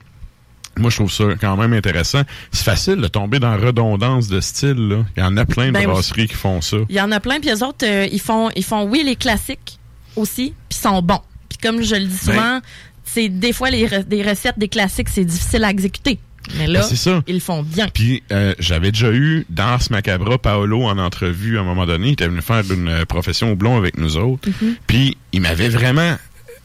Moi, 0.76 0.91
je 0.91 0.97
trouve 0.97 1.11
ça 1.12 1.24
quand 1.41 1.57
même 1.57 1.72
intéressant. 1.72 2.22
C'est 2.53 2.64
facile 2.64 2.97
de 2.97 3.07
tomber 3.09 3.39
dans 3.39 3.51
la 3.51 3.57
redondance 3.66 4.28
de 4.28 4.41
style, 4.41 4.89
là. 4.89 5.05
Il 5.16 5.20
y 5.20 5.22
en 5.26 5.37
a 5.37 5.45
plein 5.45 5.68
de 5.68 5.72
Ben 5.72 5.80
oui. 5.80 5.87
brasseries 5.87 6.28
qui 6.28 6.35
font 6.35 6.61
ça. 6.61 6.76
Il 6.89 6.95
y 6.97 7.01
en 7.01 7.11
a 7.12 7.20
plein, 7.20 7.41
puis 7.41 7.49
les 7.51 7.62
autres, 7.62 7.87
euh, 7.87 8.07
ils 8.12 8.20
font, 8.20 8.51
ils 8.57 8.64
font, 8.64 8.85
oui, 8.89 9.03
les 9.05 9.16
classiques 9.16 9.78
aussi, 10.17 10.55
puis 10.69 10.79
sont 10.79 11.03
bons. 11.03 11.21
Puis 11.49 11.59
comme 11.59 11.83
je 11.83 11.95
le 11.95 12.07
dis 12.07 12.19
Ben- 12.27 12.33
souvent, 12.33 12.61
c'est 13.05 13.29
des 13.29 13.53
fois 13.53 13.71
les 13.71 13.87
re- 13.87 14.05
des 14.05 14.23
recettes 14.23 14.59
des 14.59 14.69
classiques, 14.69 15.09
c'est 15.09 15.25
difficile 15.25 15.65
à 15.65 15.71
exécuter. 15.71 16.19
Mais 16.59 16.67
là, 16.67 16.81
Ben, 16.81 16.97
ça. 16.97 17.23
ils 17.27 17.35
le 17.35 17.41
font 17.41 17.62
bien. 17.62 17.89
Puis 17.89 18.23
euh, 18.31 18.55
j'avais 18.59 18.93
déjà 18.93 19.11
eu 19.11 19.47
dans 19.49 19.79
ce 19.79 19.91
Macabra 19.93 20.37
Paolo 20.37 20.85
en 20.85 20.99
entrevue 20.99 21.57
à 21.57 21.62
un 21.62 21.65
moment 21.65 21.87
donné. 21.87 22.09
Il 22.09 22.12
était 22.12 22.29
venu 22.29 22.43
faire 22.43 22.62
une 22.71 22.89
euh, 22.89 23.05
profession 23.07 23.53
au 23.53 23.57
blond 23.57 23.79
avec 23.79 23.97
nous 23.97 24.17
autres. 24.19 24.49
Mhm. 24.61 24.75
Puis 24.87 25.17
il 25.33 25.41
m'avait 25.41 25.71
vraiment... 25.71 26.17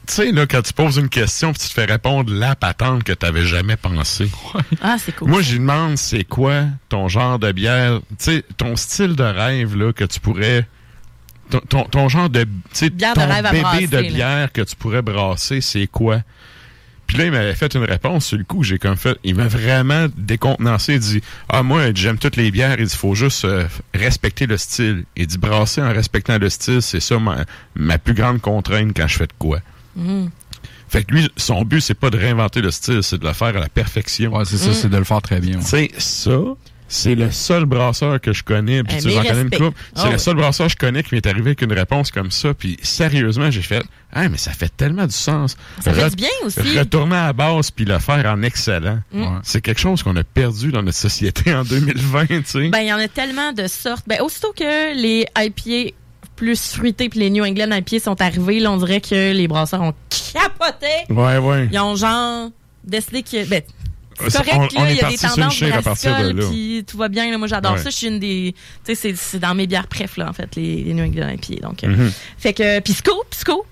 Tu 0.07 0.15
sais, 0.15 0.31
là, 0.31 0.47
quand 0.47 0.63
tu 0.63 0.73
poses 0.73 0.97
une 0.97 1.07
question 1.07 1.53
puis 1.53 1.61
tu 1.61 1.67
te 1.69 1.73
fais 1.73 1.85
répondre 1.85 2.33
la 2.33 2.55
patente 2.55 3.03
que 3.03 3.13
tu 3.13 3.25
n'avais 3.25 3.45
jamais 3.45 3.75
pensé. 3.77 4.27
Ah, 4.81 4.97
c'est 4.99 5.15
cool. 5.15 5.29
Moi, 5.29 5.41
je 5.43 5.51
lui 5.51 5.59
demande 5.59 5.97
c'est 5.97 6.23
quoi 6.23 6.63
ton 6.89 7.07
genre 7.07 7.37
de 7.39 7.51
bière, 7.51 7.99
tu 8.09 8.15
sais, 8.17 8.43
ton 8.57 8.75
style 8.75 9.15
de 9.15 9.23
rêve 9.23 9.77
là, 9.77 9.93
que 9.93 10.03
tu 10.03 10.19
pourrais. 10.19 10.67
Ton, 11.49 11.59
ton, 11.67 11.83
ton 11.85 12.09
genre 12.09 12.29
de. 12.29 12.43
ton 12.43 13.21
à 13.21 13.41
bébé 13.41 13.61
brasser, 13.61 13.87
de 13.87 13.97
là. 13.97 14.01
bière 14.03 14.51
que 14.51 14.61
tu 14.61 14.75
pourrais 14.75 15.01
brasser, 15.01 15.61
c'est 15.61 15.87
quoi? 15.87 16.21
Puis 17.07 17.17
là, 17.17 17.25
il 17.25 17.31
m'avait 17.31 17.55
fait 17.55 17.73
une 17.73 17.85
réponse 17.85 18.27
sur 18.27 18.37
le 18.37 18.43
coup. 18.43 18.63
J'ai 18.63 18.77
comme 18.77 18.95
fait. 18.95 19.17
Il 19.23 19.33
m'a 19.33 19.47
vraiment 19.47 20.05
décontenancé. 20.15 20.93
Il 20.93 20.99
dit 20.99 21.21
Ah, 21.49 21.63
moi, 21.63 21.91
j'aime 21.95 22.19
toutes 22.19 22.35
les 22.35 22.51
bières. 22.51 22.79
Il 22.79 22.85
dit 22.85 22.95
faut 22.95 23.15
juste 23.15 23.45
euh, 23.45 23.65
respecter 23.95 24.45
le 24.45 24.57
style. 24.57 25.05
Il 25.17 25.25
dit 25.25 25.39
brasser 25.39 25.81
en 25.81 25.91
respectant 25.91 26.37
le 26.37 26.49
style, 26.49 26.83
c'est 26.83 26.99
ça 26.99 27.17
ma, 27.17 27.45
ma 27.75 27.97
plus 27.97 28.13
grande 28.13 28.41
contrainte 28.41 28.91
quand 28.95 29.07
je 29.07 29.17
fais 29.17 29.25
de 29.27 29.33
quoi. 29.39 29.59
Mhm. 29.95 30.29
Fait 30.87 31.03
que 31.03 31.13
lui, 31.13 31.29
son 31.35 31.63
but, 31.63 31.81
c'est 31.81 31.93
pas 31.95 32.09
de 32.11 32.17
réinventer 32.17 32.61
le 32.61 32.69
style, 32.71 33.01
c'est 33.03 33.19
de 33.19 33.25
le 33.25 33.33
faire 33.33 33.49
à 33.49 33.59
la 33.59 33.69
perfection. 33.69 34.35
Ouais, 34.35 34.45
c'est 34.45 34.57
ça, 34.57 34.73
c'est 34.73 34.89
de 34.89 34.97
le 34.97 35.03
faire 35.03 35.21
très 35.21 35.39
bien. 35.39 35.57
ouais. 35.57 35.63
Sais, 35.63 35.91
ça, 35.97 36.31
c'est 36.89 37.15
le 37.15 37.31
seul 37.31 37.65
brasseur 37.65 38.19
que 38.19 38.33
je 38.33 38.43
connais. 38.43 38.83
Puis 38.83 38.97
Eh, 38.97 39.01
tu 39.01 39.09
connais 39.09 39.41
une 39.43 39.49
couple. 39.49 39.79
C'est 39.95 40.07
Ah 40.07 40.11
le 40.11 40.17
seul 40.17 40.35
brasseur 40.35 40.65
que 40.67 40.71
je 40.73 40.77
connais 40.77 41.03
qui 41.03 41.15
m'est 41.15 41.25
arrivé 41.27 41.51
avec 41.51 41.61
une 41.61 41.71
réponse 41.71 42.11
comme 42.11 42.31
ça. 42.31 42.53
Puis 42.53 42.77
sérieusement, 42.81 43.49
j'ai 43.51 43.61
fait, 43.61 43.83
ah, 44.11 44.27
mais 44.27 44.37
ça 44.37 44.51
fait 44.51 44.75
tellement 44.75 45.05
du 45.05 45.13
sens. 45.13 45.55
Ça 45.81 45.93
fait 45.93 46.09
du 46.09 46.15
bien 46.15 46.29
aussi. 46.43 46.59
Retourner 46.77 47.15
à 47.15 47.27
la 47.27 47.33
base 47.33 47.71
puis 47.71 47.85
le 47.85 47.99
faire 47.99 48.25
en 48.25 48.41
excellent. 48.41 48.99
Mm. 49.13 49.21
Ouais. 49.21 49.39
C'est 49.43 49.61
quelque 49.61 49.79
chose 49.79 50.01
qu'on 50.03 50.15
a 50.15 50.23
perdu 50.23 50.71
dans 50.71 50.81
notre 50.81 50.97
société 50.97 51.53
en 51.53 51.63
2020, 51.63 52.25
tu 52.25 52.43
sais. 52.45 52.69
Ben, 52.69 52.79
il 52.79 52.87
y 52.87 52.93
en 52.93 52.97
a 52.97 53.07
tellement 53.07 53.53
de 53.53 53.67
sortes. 53.67 54.03
Ben, 54.07 54.19
aussitôt 54.21 54.51
que 54.51 54.95
les 54.99 55.25
IPA 55.37 55.95
plus 56.35 56.71
fruités 56.73 57.09
puis 57.09 57.19
les 57.19 57.29
New 57.29 57.43
England 57.45 57.69
IPA 57.71 57.99
sont 57.99 58.21
arrivés, 58.21 58.59
là, 58.59 58.71
on 58.71 58.77
dirait 58.77 59.01
que 59.01 59.33
les 59.33 59.47
brasseurs 59.47 59.81
ont 59.81 59.93
capoté. 60.33 60.87
ouais, 61.09 61.37
ouais. 61.37 61.69
Ils 61.71 61.79
ont 61.79 61.95
genre 61.95 62.49
décidé 62.83 63.21
que. 63.23 63.47
Ben, 63.47 63.61
c'est 64.23 64.29
Ça, 64.31 64.43
correct, 64.43 64.73
on- 64.77 64.83
là, 64.83 64.91
il 64.91 64.97
y 64.97 65.01
a 65.01 65.09
des 65.09 65.17
tendances 65.17 65.59
de 65.59 65.69
brassicoles, 65.81 66.35
là. 66.37 66.45
puis 66.49 66.83
tout 66.87 66.97
va 66.97 67.07
bien. 67.09 67.29
là. 67.31 67.37
moi, 67.37 67.47
j'adore 67.47 67.73
Ouais. 67.73 67.77
ça. 67.79 67.89
Je 67.89 67.95
suis 67.95 68.07
une 68.07 68.19
des. 68.19 68.53
Tu 68.85 68.93
sais, 68.93 68.95
c'est- 68.95 69.15
c'est 69.17 69.39
dans 69.39 69.55
mes 69.55 69.67
bières 69.67 69.87
préf, 69.87 70.17
là, 70.17 70.29
en 70.29 70.33
fait, 70.33 70.55
les, 70.55 70.83
les 70.83 70.93
New 70.93 71.03
England 71.05 71.29
IPA. 71.29 71.61
Donc, 71.67 71.83
euh, 71.83 71.87
Mhm. 71.87 72.11
fait 72.37 72.53
que. 72.53 72.79
Puis 72.79 72.93
Scoop, 72.93 73.25
Scoop. 73.31 73.65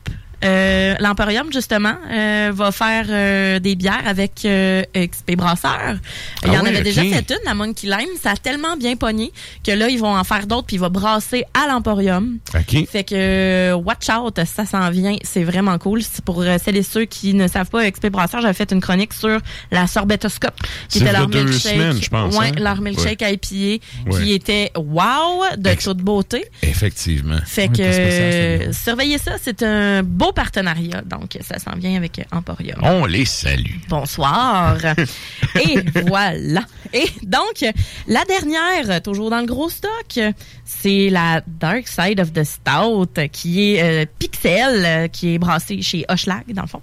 Euh, 0.44 0.94
L'Emporium, 1.00 1.52
justement, 1.52 1.96
euh, 2.12 2.52
va 2.54 2.72
faire 2.72 3.06
euh, 3.10 3.60
des 3.60 3.76
bières 3.76 4.04
avec 4.06 4.46
euh, 4.46 4.84
XP 4.96 5.36
Brasseur. 5.36 5.96
Il 6.44 6.52
y 6.52 6.56
Ah 6.56 6.60
en 6.60 6.64
oui, 6.64 6.70
avait 6.70 6.82
déjà 6.82 7.02
fait 7.02 7.30
une, 7.32 7.38
la 7.46 7.54
Monkey 7.56 7.88
Lime. 7.88 8.10
Ça 8.22 8.32
a 8.32 8.36
tellement 8.36 8.78
bien 8.78 8.96
pogné 8.96 9.32
que 9.66 9.72
là, 9.72 9.90
ils 9.90 10.00
vont 10.00 10.16
en 10.16 10.24
faire 10.24 10.46
d'autres 10.46 10.68
puis 10.68 10.76
il 10.76 10.80
va 10.80 10.90
brasser 10.90 11.44
à 11.54 11.68
l'Emporium. 11.68 12.38
OK. 12.54 12.88
Fait 12.90 13.04
que 13.04 13.16
euh, 13.16 13.74
watch 13.76 14.08
out, 14.10 14.40
ça 14.46 14.66
s'en 14.66 14.90
vient, 14.92 15.16
c'est 15.24 15.44
vraiment 15.44 15.78
cool. 15.80 16.02
C'est 16.04 16.24
pour 16.24 16.42
euh, 16.42 16.58
celles 16.64 16.78
et 16.78 16.84
ceux 16.84 17.06
qui 17.06 17.34
ne 17.34 17.48
savent 17.48 17.70
pas, 17.70 17.90
XP 17.90 18.08
Brasseur, 18.08 18.42
j'avais 18.42 18.54
fait 18.54 18.72
une 18.72 18.82
chronique 18.82 19.14
sur 19.14 19.40
la 19.72 19.88
sorbetoscope, 19.88 20.54
qui 20.90 21.00
était 21.00 21.12
leur 21.14 21.28
milkshake. 21.28 21.74
semaines, 21.74 22.00
je 22.02 22.10
pense, 22.10 22.36
Ouais, 22.38 22.48
hein? 22.50 22.60
leur 22.60 22.82
milkshake 22.82 23.22
IPA, 23.22 23.84
Ouais. 24.12 24.22
qui 24.24 24.34
était 24.34 24.72
wow, 24.76 25.44
de 25.58 25.74
toute 25.74 25.98
beauté. 25.98 26.46
Effectivement. 26.62 27.40
Fait 27.46 27.68
que 27.70 27.82
euh, 27.82 28.72
surveillez 28.74 29.18
ça, 29.18 29.34
c'est 29.42 29.64
un 29.64 30.04
beau 30.04 30.27
partenariat, 30.34 31.02
donc 31.06 31.38
ça 31.42 31.60
s'en 31.60 31.78
vient 31.78 31.96
avec 31.96 32.22
Emporium. 32.32 32.80
On 32.84 33.06
les 33.06 33.26
salue. 33.26 33.76
Bonsoir. 33.90 34.78
Et 35.56 35.80
voilà. 36.08 36.62
Et 36.94 37.06
donc, 37.24 37.64
la 38.08 38.24
dernière, 38.26 39.02
toujours 39.02 39.30
dans 39.30 39.40
le 39.40 39.46
gros 39.46 39.70
stock, 39.70 40.20
c'est 40.66 41.10
la 41.10 41.42
Dark 41.48 41.88
Side 41.88 42.20
of 42.20 42.32
the 42.34 42.44
Stout, 42.44 43.20
qui 43.32 43.74
est 43.76 43.82
euh, 43.84 44.06
Pixel, 44.20 45.10
qui 45.12 45.34
est 45.36 45.38
brassée 45.38 45.82
chez 45.82 46.06
Hochelag, 46.10 46.44
dans 46.54 46.64
le 46.64 46.68
fond. 46.68 46.82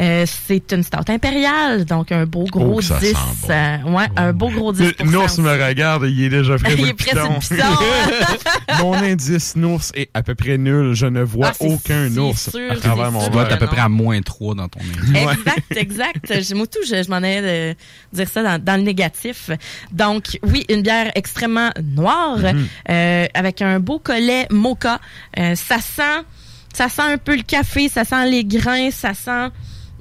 Euh, 0.00 0.24
c'est 0.26 0.72
une 0.72 0.82
stout 0.82 1.08
impériale, 1.10 1.84
donc 1.84 2.12
un 2.12 2.24
beau 2.26 2.44
gros 2.44 2.74
Oh, 2.74 2.76
que 2.78 2.84
ça 2.84 2.98
10. 2.98 3.06
sent 3.08 3.14
bon. 3.42 3.50
euh, 3.50 3.96
ouais, 3.98 4.06
un 4.16 4.32
beau 4.32 4.48
gros 4.50 4.72
10 4.72 4.82
Le- 5.00 5.10
Nours 5.10 5.38
me 5.38 5.50
regarde 5.66 6.04
il 6.08 6.24
est 6.24 6.28
déjà 6.28 6.56
prêt 6.56 6.74
Il 6.78 6.88
est 6.88 6.94
prêt 6.94 7.12
mon 8.80 8.94
indice 8.94 9.56
Nours 9.56 9.82
est 9.94 10.10
à 10.14 10.22
peu 10.22 10.34
près 10.34 10.58
nul. 10.58 10.94
Je 10.94 11.06
ne 11.06 11.22
vois 11.22 11.48
Ah, 11.52 11.56
aucun 11.60 12.14
ours 12.16 12.50
sûr, 12.50 12.65
à 12.70 12.76
travers 12.76 13.12
mon 13.12 13.20
sûr. 13.20 13.38
À 13.38 13.44
Euh, 13.52 13.56
peu 13.56 13.66
près 13.66 13.80
à 13.80 13.88
moins 13.88 14.20
3 14.20 14.54
dans 14.54 14.68
ton. 14.68 14.80
Exact, 15.14 15.76
exact. 15.76 16.40
Je- 16.42 16.54
Moi, 16.54 16.66
tout, 16.66 16.78
je, 16.86 17.02
je 17.02 17.08
m'en 17.10 17.16
allais 17.16 17.72
de 17.72 17.76
dire 18.16 18.28
ça 18.28 18.42
dans, 18.42 18.62
dans 18.62 18.76
le 18.76 18.82
négatif. 18.82 19.50
Donc, 19.92 20.38
oui, 20.42 20.64
une 20.68 20.82
bière 20.82 21.10
extrêmement 21.14 21.70
noire, 21.82 22.38
Mhm. 22.38 22.66
euh, 22.90 23.26
avec 23.34 23.62
un 23.62 23.80
beau 23.80 23.98
collet 23.98 24.46
mocha. 24.50 25.00
Euh, 25.38 25.54
ça 25.54 25.78
sent, 25.78 26.22
ça 26.72 26.88
sent 26.88 27.02
un 27.02 27.18
peu 27.18 27.36
le 27.36 27.42
café, 27.42 27.88
ça 27.88 28.04
sent 28.04 28.28
les 28.30 28.44
grains, 28.44 28.90
ça 28.90 29.14
sent 29.14 29.48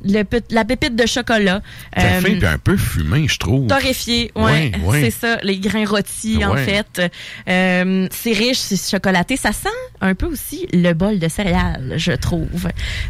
le, 0.05 0.23
la 0.51 0.63
pépite 0.65 0.95
de 0.95 1.05
chocolat. 1.05 1.61
Café 1.93 2.07
Euh, 2.17 2.21
puis 2.21 2.45
un 2.45 2.57
peu 2.57 2.77
fumé, 2.77 3.27
je 3.27 3.37
trouve. 3.37 3.67
Torréfié, 3.67 4.31
ouais, 4.35 4.43
Ouais, 4.43 4.71
ouais. 4.85 5.01
c'est 5.01 5.11
ça, 5.11 5.37
les 5.43 5.57
grains 5.59 5.85
rôtis 5.85 6.43
en 6.45 6.55
fait. 6.55 7.01
Euh, 7.49 8.07
c'est 8.11 8.31
riche, 8.33 8.57
c'est 8.59 8.79
chocolaté, 8.89 9.37
ça 9.37 9.51
sent 9.51 9.69
un 10.01 10.13
peu 10.15 10.25
aussi 10.27 10.67
le 10.73 10.93
bol 10.93 11.19
de 11.19 11.27
céréales, 11.27 11.93
je 11.97 12.11
trouve. 12.13 12.47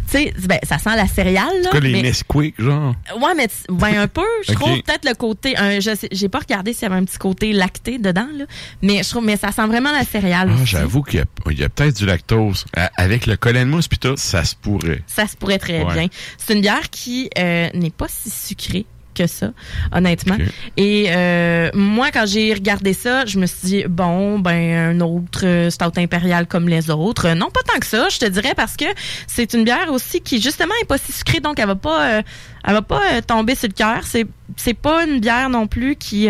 Tu 0.09 0.17
sais, 0.17 0.33
ben, 0.47 0.59
ça 0.63 0.77
sent 0.77 0.95
la 0.95 1.07
céréale 1.07 1.61
là, 1.63 1.69
Quoi, 1.71 1.79
les 1.81 1.91
mais- 1.91 2.01
Nesquik, 2.03 2.55
genre? 2.59 2.95
Ouais, 3.19 3.33
mais 3.35 3.47
ben, 3.69 3.97
un 3.99 4.07
peu. 4.07 4.21
Je 4.47 4.53
trouve 4.53 4.81
peut-être 4.81 5.05
le 5.07 5.13
côté. 5.15 5.57
Un, 5.57 5.79
je 5.79 5.91
j'ai 6.11 6.29
pas 6.29 6.39
regardé 6.39 6.73
s'il 6.73 6.83
y 6.83 6.85
avait 6.85 6.95
un 6.95 7.05
petit 7.05 7.17
côté 7.17 7.53
lacté 7.53 7.97
dedans, 7.97 8.27
là. 8.37 8.45
Mais 8.81 9.03
je 9.03 9.09
trouve, 9.09 9.25
mais 9.25 9.37
ça 9.37 9.51
sent 9.51 9.65
vraiment 9.67 9.91
la 9.91 10.03
céréale. 10.03 10.49
Ah, 10.51 10.61
j'avoue 10.65 11.01
qu'il 11.03 11.19
y 11.19 11.63
a, 11.63 11.69
peut-être 11.69 11.95
du 11.97 12.05
lactose. 12.05 12.65
À- 12.75 12.91
Avec 12.97 13.25
le 13.25 13.35
collet 13.35 13.61
de 13.65 13.69
mousse 13.69 13.87
pis 13.87 13.97
tout, 13.97 14.15
ça 14.17 14.43
se 14.43 14.55
pourrait. 14.55 15.01
Ça 15.07 15.27
se 15.27 15.35
pourrait 15.35 15.57
très 15.59 15.83
Ouais. 15.83 15.93
bien. 15.93 16.07
C'est 16.37 16.53
une 16.53 16.61
bière 16.61 16.84
qui 16.89 17.29
euh, 17.38 17.69
n'est 17.73 17.89
pas 17.91 18.07
si 18.09 18.29
sucrée 18.29 18.86
que 19.13 19.27
ça, 19.27 19.51
honnêtement. 19.93 20.36
Et 20.75 21.05
euh, 21.07 21.69
moi, 21.73 22.11
quand 22.11 22.25
j'ai 22.25 22.53
regardé 22.53 22.91
ça, 22.91 23.25
je 23.25 23.39
me 23.39 23.45
suis 23.45 23.67
dit, 23.67 23.83
bon, 23.88 24.39
ben, 24.39 24.97
un 24.97 24.99
autre 24.99 25.45
euh, 25.45 25.69
stout 25.69 25.97
impérial 25.97 26.47
comme 26.47 26.67
les 26.67 26.89
autres. 26.89 27.29
Non, 27.29 27.49
pas 27.49 27.61
tant 27.65 27.79
que 27.79 27.86
ça, 27.86 28.09
je 28.09 28.17
te 28.19 28.25
dirais, 28.25 28.53
parce 28.57 28.75
que 28.75 28.83
c'est 29.25 29.53
une 29.53 29.63
bière 29.63 29.89
aussi 29.89 30.19
qui, 30.19 30.41
justement, 30.41 30.73
est 30.81 30.86
pas 30.86 30.97
si 30.97 31.13
sucrée, 31.13 31.39
donc 31.39 31.59
elle 31.59 31.67
va 31.67 31.75
pas, 31.75 32.09
euh, 32.17 32.21
elle 32.65 32.73
va 32.73 32.81
pas 32.81 33.21
tomber 33.21 33.55
sur 33.55 33.69
le 33.69 33.73
cœur. 33.73 34.01
C'est, 34.03 34.27
c'est 34.57 34.73
pas 34.73 35.05
une 35.05 35.21
bière 35.21 35.49
non 35.49 35.65
plus 35.67 35.95
qui, 35.95 36.23
tu 36.23 36.29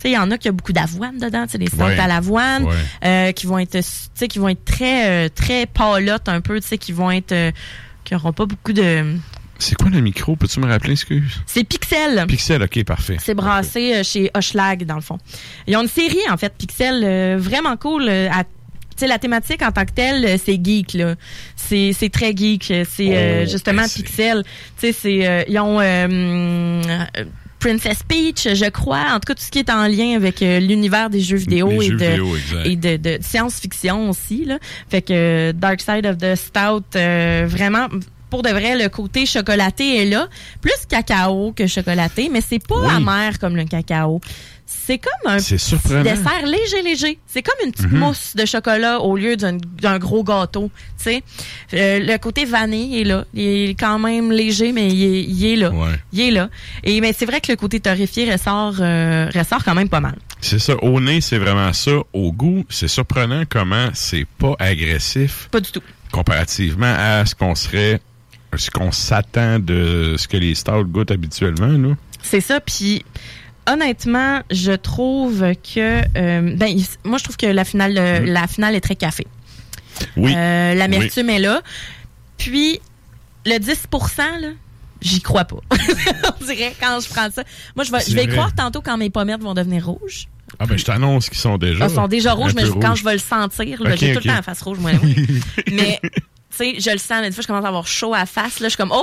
sais, 0.00 0.10
il 0.10 0.12
y 0.14 0.18
en 0.18 0.32
a 0.32 0.38
qui 0.38 0.48
a 0.48 0.52
beaucoup 0.52 0.72
d'avoine 0.72 1.18
dedans, 1.18 1.44
tu 1.44 1.52
sais, 1.52 1.58
des 1.58 1.66
stouts 1.68 1.82
Ouais. 1.84 2.00
à 2.00 2.08
l'avoine, 2.08 2.66
Ouais. 3.04 3.32
qui 3.32 3.46
vont 3.46 3.60
être, 3.60 3.78
tu 3.78 3.84
sais, 4.14 4.26
qui 4.26 4.40
vont 4.40 4.48
être 4.48 4.64
très, 4.64 5.30
très 5.30 5.66
palottes 5.66 6.28
un 6.28 6.40
peu, 6.40 6.60
tu 6.60 6.66
sais, 6.66 6.78
qui 6.78 6.90
vont 6.90 7.12
être, 7.12 7.52
qui 8.02 8.16
auront 8.16 8.32
pas 8.32 8.46
beaucoup 8.46 8.72
de, 8.72 9.04
C'est 9.58 9.76
quoi 9.76 9.90
le 9.90 10.00
micro? 10.00 10.34
Peux-tu 10.36 10.58
me 10.60 10.66
rappeler, 10.66 10.92
excuse? 10.92 11.40
c'est 11.46 11.64
Pixel. 11.64 12.24
Pixel, 12.26 12.62
ok, 12.62 12.84
parfait. 12.84 13.16
C'est 13.22 13.34
brassé 13.34 13.94
euh, 13.94 14.02
chez 14.02 14.30
Hochelag, 14.34 14.84
dans 14.84 14.96
le 14.96 15.00
fond. 15.02 15.18
Ils 15.66 15.76
ont 15.76 15.82
une 15.82 15.88
série, 15.88 16.18
en 16.30 16.36
fait, 16.36 16.52
Pixel, 16.58 17.02
euh, 17.04 17.36
vraiment 17.38 17.76
cool. 17.76 18.06
euh, 18.08 18.28
à- 18.30 18.44
sais, 18.96 19.06
la 19.06 19.18
thématique 19.18 19.62
en 19.62 19.72
tant 19.72 19.84
que 19.84 19.92
telle, 19.92 20.24
euh, 20.24 20.36
c'est 20.44 20.60
geek, 20.62 20.94
là. 20.94 21.14
C'est 21.56 21.92
c'est 21.92 22.08
très 22.10 22.36
geek. 22.36 22.64
C'est 22.88 23.08
euh, 23.16 23.44
Oh, 23.46 23.50
justement 23.50 23.82
ben 23.82 23.88
c'est- 23.88 24.02
Pixel. 24.02 24.42
Tu 24.78 24.86
sais, 24.86 24.92
c'est... 24.92 25.46
ils 25.48 25.58
ont... 25.58 25.80
Princess 27.58 28.02
Peach, 28.02 28.48
je 28.54 28.68
crois. 28.70 29.04
En 29.14 29.20
tout 29.20 29.26
cas, 29.28 29.34
tout 29.36 29.42
ce 29.44 29.50
qui 29.52 29.60
est 29.60 29.70
en 29.70 29.86
lien 29.86 30.16
avec 30.16 30.42
euh, 30.42 30.58
l'univers 30.58 31.08
des 31.10 31.20
jeux 31.20 31.36
vidéo 31.36 31.68
Les 31.70 31.76
et 31.76 31.88
jeux 31.90 31.96
de, 31.96 32.04
vidéo, 32.06 32.36
exact. 32.36 32.66
et 32.66 32.76
de, 32.76 32.96
de 32.96 33.18
science-fiction 33.22 34.10
aussi. 34.10 34.44
Là. 34.46 34.58
Fait 34.90 35.00
que 35.00 35.12
euh, 35.12 35.52
Dark 35.52 35.80
Side 35.80 36.04
of 36.06 36.18
the 36.18 36.34
Stout, 36.34 36.82
euh, 36.96 37.44
vraiment, 37.48 37.86
pour 38.32 38.42
de 38.42 38.48
vrai, 38.48 38.78
le 38.82 38.88
côté 38.88 39.26
chocolaté 39.26 40.02
est 40.02 40.06
là. 40.06 40.26
Plus 40.62 40.72
cacao 40.88 41.52
que 41.54 41.66
chocolaté, 41.66 42.30
mais 42.32 42.40
c'est 42.40 42.66
pas 42.66 42.76
Oui. 42.80 42.88
amer 42.96 43.38
comme 43.38 43.56
le 43.56 43.64
cacao. 43.64 44.20
c'est 44.64 44.96
comme 44.98 45.30
un 45.30 45.36
petit 45.36 45.52
dessert 46.02 46.46
léger, 46.46 46.82
léger. 46.82 47.18
C'est 47.26 47.42
comme 47.42 47.60
une 47.66 47.72
petite 47.72 47.92
Mhm. 47.92 47.98
mousse 47.98 48.34
de 48.34 48.46
chocolat 48.46 49.00
au 49.00 49.16
lieu 49.16 49.36
d'un 49.36 49.98
gros 49.98 50.24
gâteau. 50.24 50.70
Sais, 50.96 51.22
Euh, 51.74 51.98
le 51.98 52.16
côté 52.16 52.46
vanille 52.46 53.00
est 53.02 53.04
là. 53.04 53.24
Il 53.34 53.70
est 53.70 53.74
quand 53.78 53.98
même 53.98 54.32
léger, 54.32 54.72
mais 54.72 54.88
il 54.88 55.02
est, 55.04 55.22
il 55.24 55.44
est 55.52 55.56
là. 55.56 55.70
Ouais. 55.70 55.96
Il 56.14 56.20
est 56.22 56.30
là. 56.30 56.48
Et 56.84 57.00
mais 57.02 57.12
c'est 57.16 57.26
vrai 57.26 57.40
que 57.42 57.52
le 57.52 57.56
côté 57.56 57.80
torréfié 57.80 58.32
ressort, 58.32 58.76
euh, 58.80 59.28
ressort 59.34 59.62
quand 59.62 59.74
même 59.74 59.90
pas 59.90 60.00
mal. 60.00 60.16
C'est 60.40 60.58
ça. 60.58 60.74
Au 60.82 60.98
nez, 61.00 61.20
c'est 61.20 61.38
vraiment 61.38 61.72
ça. 61.74 61.92
Au 62.14 62.32
goût, 62.32 62.64
c'est 62.70 62.88
surprenant 62.88 63.42
comment 63.48 63.88
c'est 63.92 64.26
pas 64.38 64.54
agressif. 64.58 65.48
Pas 65.50 65.60
du 65.60 65.70
tout. 65.70 65.82
Comparativement 66.10 66.94
à 66.96 67.24
ce 67.26 67.34
qu'on 67.34 67.54
serait, 67.54 68.00
ce 68.56 68.70
qu'on 68.70 68.92
s'attend 68.92 69.58
de 69.58 70.16
ce 70.18 70.28
que 70.28 70.36
les 70.36 70.54
stouts 70.54 70.84
goûtent 70.84 71.10
habituellement, 71.10 71.66
là. 71.66 71.96
C'est 72.22 72.40
ça. 72.40 72.60
Puis 72.60 73.04
honnêtement, 73.66 74.42
je 74.50 74.72
trouve 74.72 75.40
que 75.40 76.00
euh, 76.16 76.56
ben 76.56 76.78
moi 77.04 77.18
je 77.18 77.24
trouve 77.24 77.36
que 77.36 77.46
la 77.46 77.64
finale 77.64 77.96
euh, 77.98 78.20
la 78.24 78.46
finale 78.46 78.74
est 78.74 78.80
très 78.80 78.96
café. 78.96 79.26
Oui. 80.16 80.32
Euh, 80.36 80.74
L'amertume 80.74 81.30
est 81.30 81.38
là. 81.38 81.62
Puis 82.38 82.80
le 83.44 83.58
10 83.58 83.88
là, 84.18 84.48
j'y 85.00 85.20
crois 85.20 85.44
pas. 85.44 85.60
On 86.40 86.44
dirait 86.44 86.74
quand 86.80 87.00
je 87.00 87.08
prends 87.08 87.30
ça. 87.30 87.44
Moi 87.76 87.84
je 87.84 87.92
vais 87.92 88.00
je 88.06 88.14
vais 88.14 88.24
y 88.24 88.26
vrai. 88.26 88.36
croire 88.36 88.54
tantôt 88.54 88.80
quand 88.80 88.96
mes 88.96 89.10
pommettes 89.10 89.42
vont 89.42 89.54
devenir 89.54 89.86
rouges. 89.86 90.28
Ah 90.58 90.66
ben 90.66 90.76
je 90.76 90.84
t'annonce 90.84 91.28
qu'ils 91.28 91.38
sont 91.38 91.56
déjà. 91.56 91.86
Elles 91.86 91.90
sont 91.90 92.08
déjà 92.08 92.34
rouges, 92.34 92.54
mais 92.54 92.64
quand 92.80 92.94
je 92.94 93.04
vais 93.04 93.14
le 93.14 93.18
sentir, 93.18 93.78
j'ai 93.96 94.12
tout 94.12 94.20
le 94.20 94.26
temps 94.26 94.34
la 94.34 94.42
face 94.42 94.60
rouge, 94.60 94.78
moi. 94.78 94.90
mais, 95.72 95.98
tu 96.56 96.58
sais, 96.58 96.74
je 96.80 96.90
le 96.90 96.98
sens, 96.98 97.22
des 97.22 97.32
fois, 97.32 97.42
je 97.42 97.46
commence 97.46 97.64
à 97.64 97.68
avoir 97.68 97.86
chaud 97.86 98.14
à 98.14 98.18
la 98.18 98.26
face, 98.26 98.60
là, 98.60 98.66
je 98.68 98.70
suis 98.70 98.76
comme, 98.76 98.92
oh, 98.94 99.02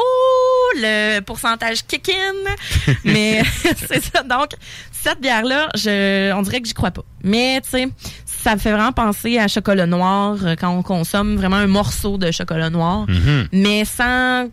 le 0.76 1.20
pourcentage 1.22 1.86
kick-in. 1.86 2.94
mais, 3.04 3.42
c'est 3.88 4.04
ça. 4.04 4.24
Donc, 4.24 4.52
cette 4.92 5.20
bière-là, 5.20 5.70
je, 5.76 6.32
on 6.34 6.42
dirait 6.44 6.62
que 6.62 6.68
j'y 6.68 6.74
crois 6.74 6.92
pas. 6.92 7.04
Mais, 7.24 7.60
tu 7.62 7.70
sais, 7.70 7.88
ça 8.26 8.54
me 8.56 8.60
fait 8.60 8.72
vraiment 8.72 8.92
penser 8.92 9.38
à 9.40 9.48
chocolat 9.48 9.86
noir, 9.86 10.38
euh, 10.44 10.56
quand 10.60 10.70
on 10.70 10.82
consomme 10.84 11.36
vraiment 11.36 11.58
un 11.58 11.68
morceau 11.68 12.18
de 12.18 12.32
chocolat 12.32 12.70
noir, 12.70 13.06
Mhm. 13.08 13.48
mais 13.52 13.84
sans 13.86 14.50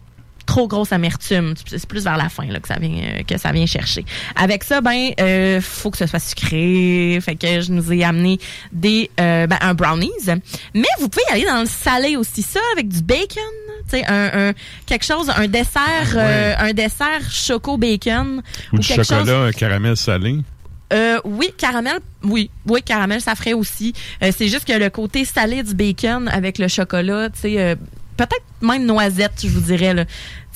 trop 0.46 0.68
grosse 0.68 0.92
amertume. 0.92 1.54
C'est 1.66 1.86
plus 1.86 2.04
vers 2.04 2.16
la 2.16 2.28
fin 2.28 2.46
là, 2.46 2.60
que 2.60 2.68
ça 2.68 2.76
vient 2.78 3.02
euh, 3.02 3.22
que 3.24 3.36
ça 3.38 3.52
vient 3.52 3.66
chercher. 3.66 4.04
Avec 4.36 4.64
ça, 4.64 4.80
ben 4.80 5.10
euh, 5.20 5.60
faut 5.60 5.90
que 5.90 5.98
ce 5.98 6.06
soit 6.06 6.18
sucré. 6.20 7.18
Fait 7.20 7.34
que 7.36 7.60
je 7.60 7.72
nous 7.72 7.92
ai 7.92 8.04
amené 8.04 8.38
des 8.72 9.10
euh, 9.20 9.46
ben, 9.46 9.58
un 9.60 9.74
brownies. 9.74 10.10
Mais 10.74 10.86
vous 11.00 11.08
pouvez 11.08 11.24
y 11.30 11.32
aller 11.34 11.44
dans 11.46 11.60
le 11.60 11.66
salé 11.66 12.16
aussi 12.16 12.42
ça 12.42 12.60
avec 12.72 12.88
du 12.88 13.02
bacon. 13.02 13.42
Tu 13.88 13.98
sais, 13.98 14.06
un, 14.06 14.48
un- 14.48 14.52
quelque 14.86 15.04
chose, 15.04 15.30
un 15.36 15.46
dessert, 15.48 16.14
euh, 16.14 16.54
un 16.58 16.72
dessert 16.72 17.20
choco 17.30 17.76
bacon 17.76 18.42
Ou 18.72 18.78
du 18.78 18.86
quelque 18.86 19.04
chocolat 19.04 19.52
caramel 19.52 19.96
salé. 19.96 20.38
euh, 20.92 21.18
oui, 21.24 21.50
caramel, 21.56 21.98
oui, 22.24 22.50
oui, 22.66 22.82
caramel, 22.82 23.20
ça 23.20 23.34
ferait 23.34 23.52
aussi. 23.52 23.92
Euh, 24.22 24.30
c'est 24.36 24.48
juste 24.48 24.64
que 24.64 24.72
le 24.72 24.90
côté 24.90 25.24
salé 25.24 25.62
du 25.62 25.74
bacon 25.74 26.28
avec 26.28 26.58
le 26.58 26.68
chocolat, 26.68 27.28
tu 27.30 27.40
sais, 27.40 27.54
euh, 27.60 27.74
peut-être 28.16 28.42
même 28.62 28.86
noisette, 28.86 29.32
je 29.42 29.48
vous 29.48 29.60
dirais 29.60 29.94
là. 29.94 30.04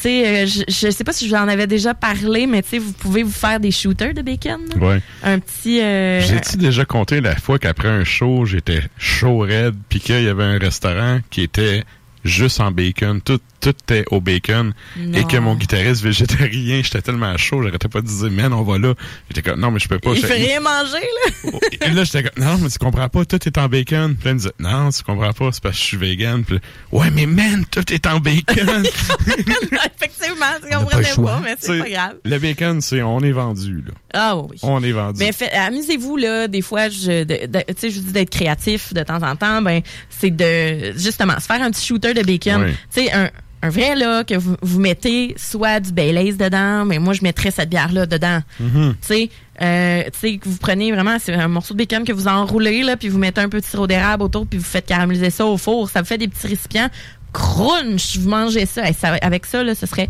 Euh, 0.06 0.46
je, 0.46 0.62
je 0.66 0.90
sais 0.90 1.04
pas 1.04 1.12
si 1.12 1.28
je 1.28 1.34
vous 1.34 1.40
en 1.40 1.46
avais 1.48 1.66
déjà 1.66 1.92
parlé, 1.92 2.46
mais 2.46 2.62
vous 2.78 2.92
pouvez 2.92 3.22
vous 3.22 3.30
faire 3.30 3.61
des 3.61 3.70
shooters 3.70 4.14
de 4.14 4.22
bacon. 4.22 4.61
Ouais. 4.80 5.02
Un 5.22 5.38
petit. 5.38 5.80
euh, 5.82 6.20
J'ai-tu 6.22 6.56
déjà 6.56 6.84
compté 6.86 7.20
la 7.20 7.36
fois 7.36 7.58
qu'après 7.58 7.88
un 7.88 8.04
show, 8.04 8.46
j'étais 8.46 8.82
chaud 8.96 9.40
raide, 9.40 9.74
puis 9.90 10.00
qu'il 10.00 10.22
y 10.22 10.28
avait 10.28 10.44
un 10.44 10.58
restaurant 10.58 11.20
qui 11.28 11.42
était 11.42 11.84
juste 12.24 12.61
en 12.61 12.70
bacon, 12.70 13.20
tout, 13.20 13.40
tout 13.61 13.70
était 13.70 14.04
au 14.11 14.20
bacon, 14.20 14.72
Non. 14.96 15.18
et 15.18 15.24
que 15.24 15.36
mon 15.36 15.54
guitariste 15.54 16.02
végétarien, 16.02 16.80
j'étais 16.82 17.02
tellement 17.02 17.36
chaud, 17.36 17.62
j'arrêtais 17.62 17.88
pas 17.88 18.00
de 18.00 18.06
dire, 18.06 18.30
man, 18.30 18.52
on 18.52 18.62
va 18.62 18.78
là. 18.78 18.94
J'étais 19.28 19.42
comme, 19.50 19.61
non, 19.61 19.70
mais 19.70 19.78
je 19.78 19.88
peux 19.88 19.98
pas. 19.98 20.12
il 20.14 20.24
fait 20.24 20.34
rien 20.34 20.61
manger 20.61 21.04
là. 21.44 21.58
Et 21.86 21.90
là, 21.90 22.04
j'étais 22.04 22.24
comme, 22.24 22.44
non, 22.44 22.58
mais 22.58 22.68
tu 22.70 22.78
comprends 22.78 23.08
pas, 23.08 23.24
tout 23.24 23.38
est 23.46 23.58
en 23.58 23.68
bacon. 23.68 24.14
Puis 24.16 24.24
là, 24.24 24.30
il 24.30 24.34
me 24.34 24.38
disait, 24.38 24.52
non, 24.58 24.90
tu 24.90 25.02
comprends 25.02 25.32
pas, 25.32 25.50
c'est 25.52 25.62
parce 25.62 25.76
que 25.76 25.80
je 25.82 25.86
suis 25.86 25.96
vegan. 25.96 26.44
Puis 26.44 26.54
là, 26.56 26.61
ouais, 26.92 27.11
mais 27.11 27.26
man, 27.26 27.64
tout 27.70 27.92
est 27.92 28.06
en 28.06 28.18
bacon. 28.20 28.84
Effectivement, 29.26 30.46
tu 30.62 30.68
pas 30.70 30.76
comprenais 30.78 31.02
pas, 31.02 31.08
choix. 31.14 31.40
mais 31.44 31.54
c'est 31.58 31.78
pas 31.78 31.88
grave. 31.88 32.14
Le 32.24 32.38
bacon, 32.38 32.80
c'est, 32.80 33.02
on 33.02 33.20
est 33.20 33.32
vendu, 33.32 33.82
là. 33.86 33.92
Ah 34.12 34.36
oui. 34.36 34.56
On 34.62 34.82
est 34.82 34.92
vendu. 34.92 35.20
Mais 35.20 35.32
amusez-vous 35.52 36.16
là, 36.16 36.48
des 36.48 36.62
fois, 36.62 36.88
je, 36.88 37.24
de- 37.24 37.46
de- 37.46 37.58
tu 37.68 37.74
sais, 37.76 37.90
je 37.90 38.00
vous 38.00 38.06
dis 38.06 38.12
d'être 38.12 38.30
créatif 38.30 38.92
de 38.92 39.02
temps 39.02 39.22
en 39.22 39.36
temps. 39.36 39.62
Ben, 39.62 39.82
c'est 40.08 40.30
de 40.30 40.92
justement 40.98 41.38
se 41.38 41.46
faire 41.46 41.62
un 41.62 41.70
petit 41.70 41.86
shooter 41.86 42.14
de 42.14 42.22
bacon. 42.22 42.62
Oui. 42.64 42.72
Tu 42.94 43.02
sais, 43.04 43.12
un, 43.12 43.30
un 43.62 43.68
vrai 43.68 43.94
là 43.94 44.24
que 44.24 44.34
vous, 44.34 44.56
vous 44.62 44.80
mettez 44.80 45.34
soit 45.36 45.80
du 45.80 45.92
Baileys 45.92 46.32
dedans, 46.32 46.84
mais 46.86 46.98
moi 46.98 47.12
je 47.12 47.22
mettrais 47.22 47.50
cette 47.50 47.68
bière 47.68 47.92
là 47.92 48.06
dedans. 48.06 48.40
Mhm. 48.58 48.94
Tu 49.02 49.06
sais, 49.06 49.30
euh, 49.61 50.02
tu 50.04 50.18
sais 50.18 50.36
que 50.38 50.48
vous 50.48 50.56
prenez 50.56 50.92
vraiment 50.92 51.18
c'est 51.20 51.34
un 51.34 51.48
morceau 51.48 51.74
de 51.74 51.78
bacon 51.78 52.04
que 52.04 52.12
vous 52.12 52.26
enroulez 52.28 52.82
là, 52.82 52.96
puis 52.96 53.08
vous 53.08 53.18
mettez 53.18 53.40
un 53.42 53.48
peu 53.50 53.61
de 53.61 53.64
sirop 53.66 53.86
d'érable 53.86 54.22
autour, 54.22 54.46
puis 54.46 54.58
vous 54.58 54.64
faites 54.64 54.86
caraméliser 54.86 55.30
ça 55.30 55.44
au 55.44 55.56
four. 55.58 55.90
Ça 55.90 56.00
vous 56.00 56.06
fait 56.06 56.18
des 56.18 56.28
petits 56.28 56.46
récipients 56.46 56.88
crunch. 57.32 58.16
Vous 58.18 58.28
mangez 58.28 58.66
ça, 58.66 58.88
Et 58.88 58.92
ça- 58.92 59.18
avec 59.22 59.46
ça 59.46 59.62
là, 59.62 59.74
ce 59.74 59.86
serait 59.86 60.08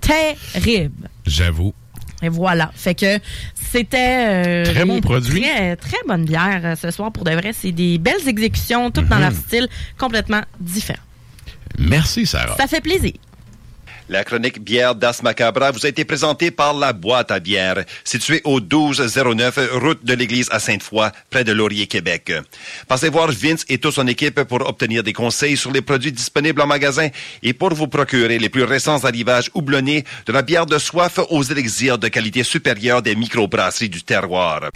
terrible. 0.00 1.08
J'avoue. 1.26 1.72
Et 2.22 2.28
voilà. 2.28 2.72
Fait 2.74 2.94
que 2.94 3.18
c'était. 3.54 4.26
euh, 4.28 4.64
Très 4.64 4.84
bon 4.84 5.00
produit. 5.00 5.40
Très, 5.42 5.76
très 5.76 5.96
bonne 6.06 6.24
bière 6.24 6.60
euh, 6.64 6.74
ce 6.74 6.90
soir 6.90 7.12
pour 7.12 7.22
de 7.24 7.30
vrai. 7.30 7.52
C'est 7.52 7.70
des 7.72 7.98
belles 7.98 8.26
exécutions, 8.26 8.90
toutes 8.90 9.08
dans 9.08 9.16
Mhm. 9.16 9.22
leur 9.22 9.32
style 9.32 9.68
complètement 9.98 10.40
différent. 10.58 10.98
Merci, 11.78 12.26
Sarah. 12.26 12.56
Ça 12.56 12.66
fait 12.66 12.80
plaisir. 12.80 13.12
La 14.10 14.24
chronique 14.24 14.58
bière 14.58 14.94
d'As 14.94 15.20
Macabra 15.22 15.70
vous 15.70 15.84
a 15.84 15.88
été 15.90 16.02
présentée 16.06 16.50
par 16.50 16.72
La 16.72 16.94
Boîte 16.94 17.30
à 17.30 17.40
bière, 17.40 17.84
située 18.04 18.40
au 18.44 18.58
1209 18.58 19.58
route 19.72 20.02
de 20.02 20.14
l'église 20.14 20.48
à 20.50 20.60
Sainte-Foy, 20.60 21.10
près 21.28 21.44
de 21.44 21.52
Laurier, 21.52 21.86
Québec. 21.86 22.32
Passez 22.88 23.10
voir 23.10 23.30
Vince 23.30 23.66
et 23.68 23.76
toute 23.76 23.92
son 23.92 24.06
équipe 24.06 24.42
pour 24.44 24.66
obtenir 24.66 25.02
des 25.02 25.12
conseils 25.12 25.58
sur 25.58 25.72
les 25.72 25.82
produits 25.82 26.12
disponibles 26.12 26.62
en 26.62 26.66
magasin 26.66 27.08
et 27.42 27.52
pour 27.52 27.74
vous 27.74 27.88
procurer 27.88 28.38
les 28.38 28.48
plus 28.48 28.64
récents 28.64 29.04
arrivages 29.04 29.50
houblonnés 29.52 30.04
de 30.24 30.32
la 30.32 30.40
bière 30.40 30.64
de 30.64 30.78
soif 30.78 31.20
aux 31.28 31.42
élixirs 31.42 31.98
de 31.98 32.08
qualité 32.08 32.44
supérieure 32.44 33.02
des 33.02 33.14
microbrasseries 33.14 33.90
du 33.90 34.02
terroir. 34.02 34.70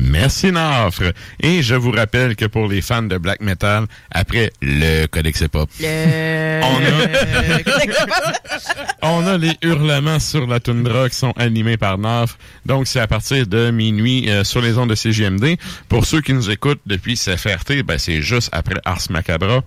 Merci 0.00 0.50
Nafre. 0.50 1.12
Et 1.40 1.62
je 1.62 1.74
vous 1.74 1.90
rappelle 1.90 2.36
que 2.36 2.46
pour 2.46 2.68
les 2.68 2.80
fans 2.80 3.02
de 3.02 3.18
black 3.18 3.40
metal, 3.40 3.84
après 4.10 4.50
le 4.62 5.06
Codex 5.06 5.42
Le... 5.42 6.60
on 9.02 9.26
a 9.26 9.36
les 9.36 9.52
hurlements 9.62 10.18
sur 10.18 10.46
la 10.46 10.60
toundra 10.60 11.08
qui 11.08 11.16
sont 11.16 11.32
animés 11.36 11.76
par 11.76 11.98
Nafre. 11.98 12.38
Donc 12.64 12.86
c'est 12.86 13.00
à 13.00 13.06
partir 13.06 13.46
de 13.46 13.70
minuit 13.70 14.30
euh, 14.30 14.44
sur 14.44 14.62
les 14.62 14.78
ondes 14.78 14.90
de 14.90 14.94
CGMD. 14.94 15.56
Pour 15.88 16.06
ceux 16.06 16.20
qui 16.20 16.32
nous 16.32 16.50
écoutent 16.50 16.80
depuis 16.86 17.16
CFRT, 17.16 17.82
ben 17.84 17.98
c'est 17.98 18.22
juste 18.22 18.48
après 18.52 18.80
Ars 18.84 19.02
Macabra. 19.10 19.62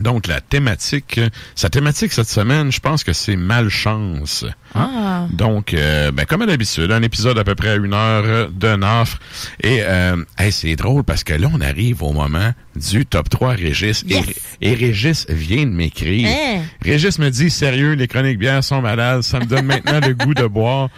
Donc 0.00 0.26
la 0.26 0.40
thématique, 0.40 1.18
euh, 1.18 1.28
sa 1.54 1.70
thématique 1.70 2.12
cette 2.12 2.28
semaine, 2.28 2.70
je 2.70 2.80
pense 2.80 3.02
que 3.04 3.12
c'est 3.12 3.36
malchance. 3.36 4.44
Ah. 4.74 5.26
Donc, 5.32 5.74
euh, 5.74 6.12
ben, 6.12 6.24
comme 6.24 6.42
à 6.42 6.46
l'habitude, 6.46 6.92
un 6.92 7.02
épisode 7.02 7.38
à 7.38 7.44
peu 7.44 7.54
près 7.54 7.70
à 7.70 7.74
une 7.76 7.94
heure 7.94 8.50
de 8.50 8.76
Nafre. 8.76 9.18
Et 9.62 9.80
euh, 9.82 10.16
hey, 10.38 10.52
c'est 10.52 10.76
drôle 10.76 11.04
parce 11.04 11.24
que 11.24 11.34
là, 11.34 11.48
on 11.52 11.60
arrive 11.60 12.02
au 12.02 12.12
moment 12.12 12.52
du 12.76 13.06
top 13.06 13.28
3 13.28 13.54
Régis. 13.54 14.04
Yes. 14.06 14.24
Et, 14.60 14.70
et 14.70 14.74
Régis 14.74 15.26
vient 15.28 15.64
de 15.64 15.72
m'écrire. 15.72 16.28
Hein? 16.28 16.62
Régis 16.82 17.18
me 17.18 17.30
dit, 17.30 17.50
sérieux, 17.50 17.92
les 17.94 18.06
chroniques 18.06 18.38
bières 18.38 18.62
sont 18.62 18.80
malades. 18.80 19.22
Ça 19.22 19.40
me 19.40 19.46
donne 19.46 19.66
maintenant 19.66 20.00
le 20.00 20.14
goût 20.14 20.34
de 20.34 20.46
boire. 20.46 20.90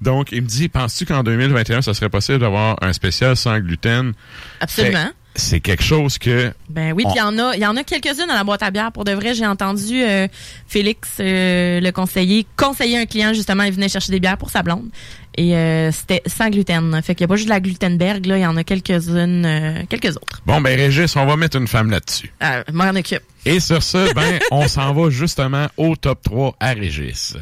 Donc, 0.00 0.32
il 0.32 0.42
me 0.42 0.46
dit, 0.48 0.68
penses-tu 0.68 1.04
qu'en 1.04 1.22
2021, 1.22 1.82
ça 1.82 1.92
serait 1.94 2.08
possible 2.08 2.38
d'avoir 2.38 2.76
un 2.82 2.92
spécial 2.92 3.36
sans 3.36 3.58
gluten? 3.58 4.12
Absolument. 4.60 5.10
C'est 5.36 5.60
quelque 5.60 5.82
chose 5.84 6.18
que... 6.18 6.52
Ben 6.68 6.92
oui, 6.92 7.04
on- 7.06 7.10
puis 7.10 7.18
il 7.18 7.20
y 7.20 7.22
en 7.22 7.38
a, 7.38 7.54
il 7.54 7.60
y 7.60 7.66
en 7.66 7.76
a 7.76 7.84
quelques-unes 7.84 8.28
à 8.30 8.34
la 8.34 8.44
boîte 8.44 8.62
à 8.62 8.70
bière. 8.70 8.90
Pour 8.92 9.04
de 9.04 9.12
vrai, 9.12 9.34
j'ai 9.34 9.46
entendu 9.46 10.02
euh, 10.02 10.26
Félix, 10.66 11.08
euh, 11.20 11.80
le 11.80 11.90
conseiller, 11.92 12.46
conseiller 12.56 12.98
un 12.98 13.06
client 13.06 13.32
justement, 13.32 13.62
il 13.62 13.72
venait 13.72 13.88
chercher 13.88 14.10
des 14.12 14.20
bières 14.20 14.36
pour 14.38 14.50
sa 14.50 14.62
blonde 14.62 14.88
et 15.36 15.56
euh, 15.56 15.92
c'était 15.92 16.22
sans 16.26 16.50
gluten. 16.50 17.00
Fait 17.02 17.14
qu'il 17.14 17.22
y 17.22 17.24
a 17.24 17.28
pas 17.28 17.36
juste 17.36 17.46
de 17.48 17.52
la 17.54 17.60
Glutenberg 17.60 18.26
là, 18.26 18.38
il 18.38 18.42
y 18.42 18.46
en 18.46 18.56
a 18.56 18.64
quelques-unes, 18.64 19.86
quelques 19.88 20.16
autres. 20.16 20.42
Bon, 20.46 20.60
ben 20.60 20.76
Régis, 20.78 21.14
on 21.16 21.24
va 21.26 21.36
mettre 21.36 21.56
une 21.56 21.68
femme 21.68 21.90
là-dessus. 21.90 22.32
M'en 22.72 22.90
occupe. 22.90 23.22
Et 23.46 23.60
sur 23.60 23.82
ce, 23.82 24.12
ben, 24.14 24.38
on 24.50 24.66
s'en 24.68 24.92
va 24.92 25.10
justement 25.10 25.68
au 25.76 25.96
top 25.96 26.22
3 26.22 26.56
à 26.60 26.72
Régis. 26.72 27.36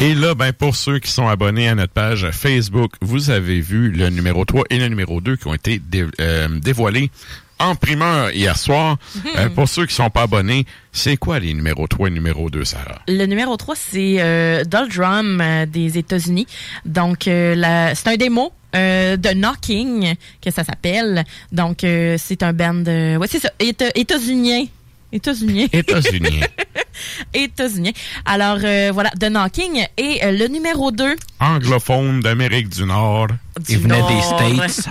Et 0.00 0.14
là, 0.14 0.34
ben, 0.34 0.52
pour 0.52 0.76
ceux 0.76 1.00
qui 1.00 1.10
sont 1.10 1.26
abonnés 1.26 1.68
à 1.68 1.74
notre 1.74 1.92
page 1.92 2.30
Facebook, 2.30 2.92
vous 3.00 3.30
avez 3.30 3.60
vu 3.60 3.90
le 3.90 4.10
numéro 4.10 4.44
3 4.44 4.64
et 4.70 4.78
le 4.78 4.86
numéro 4.88 5.20
2 5.20 5.36
qui 5.36 5.48
ont 5.48 5.54
été 5.54 5.80
dé- 5.80 6.06
euh, 6.20 6.46
dévoilés 6.60 7.10
en 7.58 7.74
primeur 7.74 8.30
hier 8.30 8.56
soir. 8.56 8.96
Euh, 9.36 9.48
pour 9.48 9.68
ceux 9.68 9.86
qui 9.86 9.94
sont 9.94 10.08
pas 10.08 10.22
abonnés, 10.22 10.66
c'est 10.92 11.16
quoi 11.16 11.40
les 11.40 11.52
numéros 11.52 11.88
3 11.88 12.06
et 12.08 12.10
numéro 12.12 12.48
2, 12.48 12.64
Sarah? 12.64 13.00
Le 13.08 13.26
numéro 13.26 13.56
3, 13.56 13.74
c'est 13.74 14.16
euh, 14.20 14.62
Doll 14.64 14.88
Drum 14.88 15.40
euh, 15.40 15.66
des 15.66 15.98
États-Unis. 15.98 16.46
Donc, 16.84 17.26
euh, 17.26 17.56
la- 17.56 17.96
c'est 17.96 18.06
un 18.08 18.16
démo 18.16 18.52
euh, 18.76 19.16
The 19.16 19.34
Knocking, 19.34 20.14
que 20.40 20.50
ça 20.52 20.62
s'appelle. 20.62 21.24
Donc, 21.50 21.82
euh, 21.82 22.16
c'est 22.18 22.44
un 22.44 22.52
band... 22.52 22.84
euh, 22.86 23.16
ouais, 23.16 23.26
c'est 23.28 23.40
ça, 23.40 23.50
Éta- 23.58 23.90
états-unien. 23.96 24.64
États-unien. 25.12 25.66
États-Unis. 25.72 26.40
États-Unis. 27.34 27.94
Alors, 28.24 28.58
euh, 28.62 28.90
voilà, 28.92 29.10
The 29.10 29.24
Knocking. 29.24 29.86
Et 29.96 30.24
euh, 30.24 30.32
le 30.32 30.48
numéro 30.48 30.90
2, 30.90 31.16
Anglophone 31.40 32.20
d'Amérique 32.20 32.68
du 32.68 32.84
Nord. 32.84 33.28
Du 33.60 33.72
Il 33.72 33.78
venait 33.78 34.02
des. 34.02 34.22
States. 34.22 34.88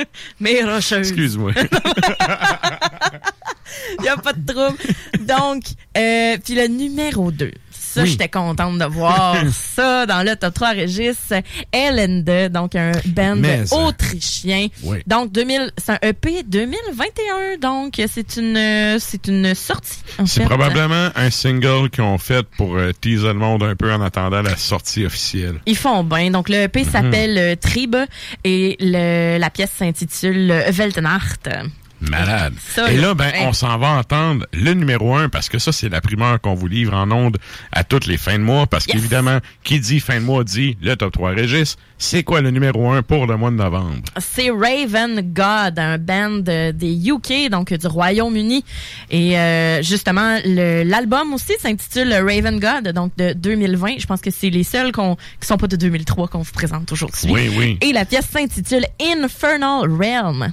Mais 0.40 0.62
rocheuse. 0.62 1.08
Excuse-moi. 1.08 1.52
Il 3.98 4.02
n'y 4.02 4.08
a 4.08 4.16
pas 4.16 4.32
de 4.32 4.52
trouble. 4.52 4.78
Donc, 5.20 5.64
euh, 5.96 6.36
puis 6.44 6.54
le 6.54 6.68
numéro 6.68 7.30
2. 7.30 7.50
Ça, 7.92 8.02
Oui. 8.02 8.08
j'étais 8.08 8.28
contente 8.28 8.78
de 8.78 8.84
voir 8.86 9.36
ça 9.52 10.06
dans 10.06 10.22
le 10.22 10.34
top 10.36 10.54
3 10.54 10.68
Régis. 10.70 11.32
Ellende, 11.72 12.50
donc 12.50 12.74
un 12.74 12.92
band 13.06 13.36
Mais 13.36 13.66
ça. 13.66 13.76
autrichien. 13.76 14.68
Oui. 14.82 14.98
Donc, 15.06 15.30
2000, 15.32 15.70
c'est 15.76 15.92
un 15.92 15.98
EP 16.02 16.42
2021. 16.42 17.58
Donc, 17.60 18.00
c'est 18.08 18.36
une, 18.36 18.98
c'est 18.98 19.26
une 19.28 19.54
sortie. 19.54 19.98
C'est 20.26 20.40
fait. 20.40 20.44
probablement 20.46 21.10
un 21.14 21.30
single 21.30 21.90
qu'ils 21.90 22.04
ont 22.04 22.18
fait 22.18 22.46
pour 22.56 22.76
euh, 22.76 22.92
teaser 22.98 23.28
le 23.28 23.34
monde 23.34 23.62
un 23.62 23.76
peu 23.76 23.92
en 23.92 24.00
attendant 24.00 24.40
la 24.42 24.56
sortie 24.56 25.04
officielle. 25.04 25.60
Ils 25.66 25.76
font 25.76 26.02
bien. 26.04 26.30
Donc, 26.30 26.48
le 26.48 26.62
EP 26.62 26.84
s'appelle 26.84 27.36
euh, 27.38 27.56
Tribe 27.56 27.96
et 28.44 28.76
le, 28.80 29.38
la 29.38 29.50
pièce 29.50 29.70
s'intitule 29.78 30.50
euh, 30.50 30.70
Weltennacht. 30.72 31.48
Malade. 32.10 32.54
Et 32.90 32.96
là, 32.96 33.14
ben, 33.14 33.32
on 33.42 33.52
s'en 33.52 33.78
va 33.78 33.88
entendre 33.90 34.46
le 34.52 34.74
numéro 34.74 35.14
un 35.14 35.28
parce 35.28 35.48
que 35.48 35.58
ça, 35.58 35.72
c'est 35.72 35.88
la 35.88 36.00
primeur 36.00 36.40
qu'on 36.40 36.54
vous 36.54 36.66
livre 36.66 36.94
en 36.94 37.10
ondes 37.10 37.38
à 37.72 37.84
toutes 37.84 38.06
les 38.06 38.16
fins 38.16 38.38
de 38.38 38.44
mois. 38.44 38.66
Parce 38.66 38.86
Yes. 38.86 38.96
qu'évidemment, 38.96 39.38
qui 39.64 39.78
dit 39.80 40.00
fin 40.00 40.16
de 40.20 40.24
mois 40.24 40.44
dit 40.44 40.76
le 40.82 40.96
top 40.96 41.12
3 41.12 41.30
Régis. 41.30 41.76
C'est 41.98 42.24
quoi 42.24 42.40
le 42.40 42.50
numéro 42.50 42.90
un 42.90 43.02
pour 43.02 43.26
le 43.26 43.36
mois 43.36 43.50
de 43.52 43.56
novembre? 43.56 43.94
C'est 44.18 44.50
Raven 44.50 45.20
God, 45.32 45.78
un 45.78 45.98
band 45.98 46.38
des 46.40 47.08
UK, 47.08 47.48
donc 47.50 47.72
du 47.72 47.86
Royaume-Uni. 47.86 48.64
Et 49.10 49.38
euh, 49.38 49.82
justement, 49.82 50.38
l'album 50.44 51.32
aussi 51.34 51.52
s'intitule 51.60 52.12
Raven 52.12 52.58
God, 52.58 52.88
donc 52.92 53.12
de 53.16 53.32
2020. 53.34 53.98
Je 54.00 54.06
pense 54.06 54.20
que 54.20 54.32
c'est 54.32 54.50
les 54.50 54.64
seuls 54.64 54.90
qu'on, 54.90 55.14
qui 55.40 55.46
sont 55.46 55.56
pas 55.58 55.68
de 55.68 55.76
2003 55.76 56.26
qu'on 56.26 56.40
vous 56.42 56.52
présente 56.52 56.90
aujourd'hui. 56.90 57.30
Oui, 57.30 57.50
oui. 57.56 57.78
Et 57.80 57.92
la 57.92 58.04
pièce 58.04 58.26
s'intitule 58.32 58.84
Infernal 59.00 59.88
Realm. 59.88 60.52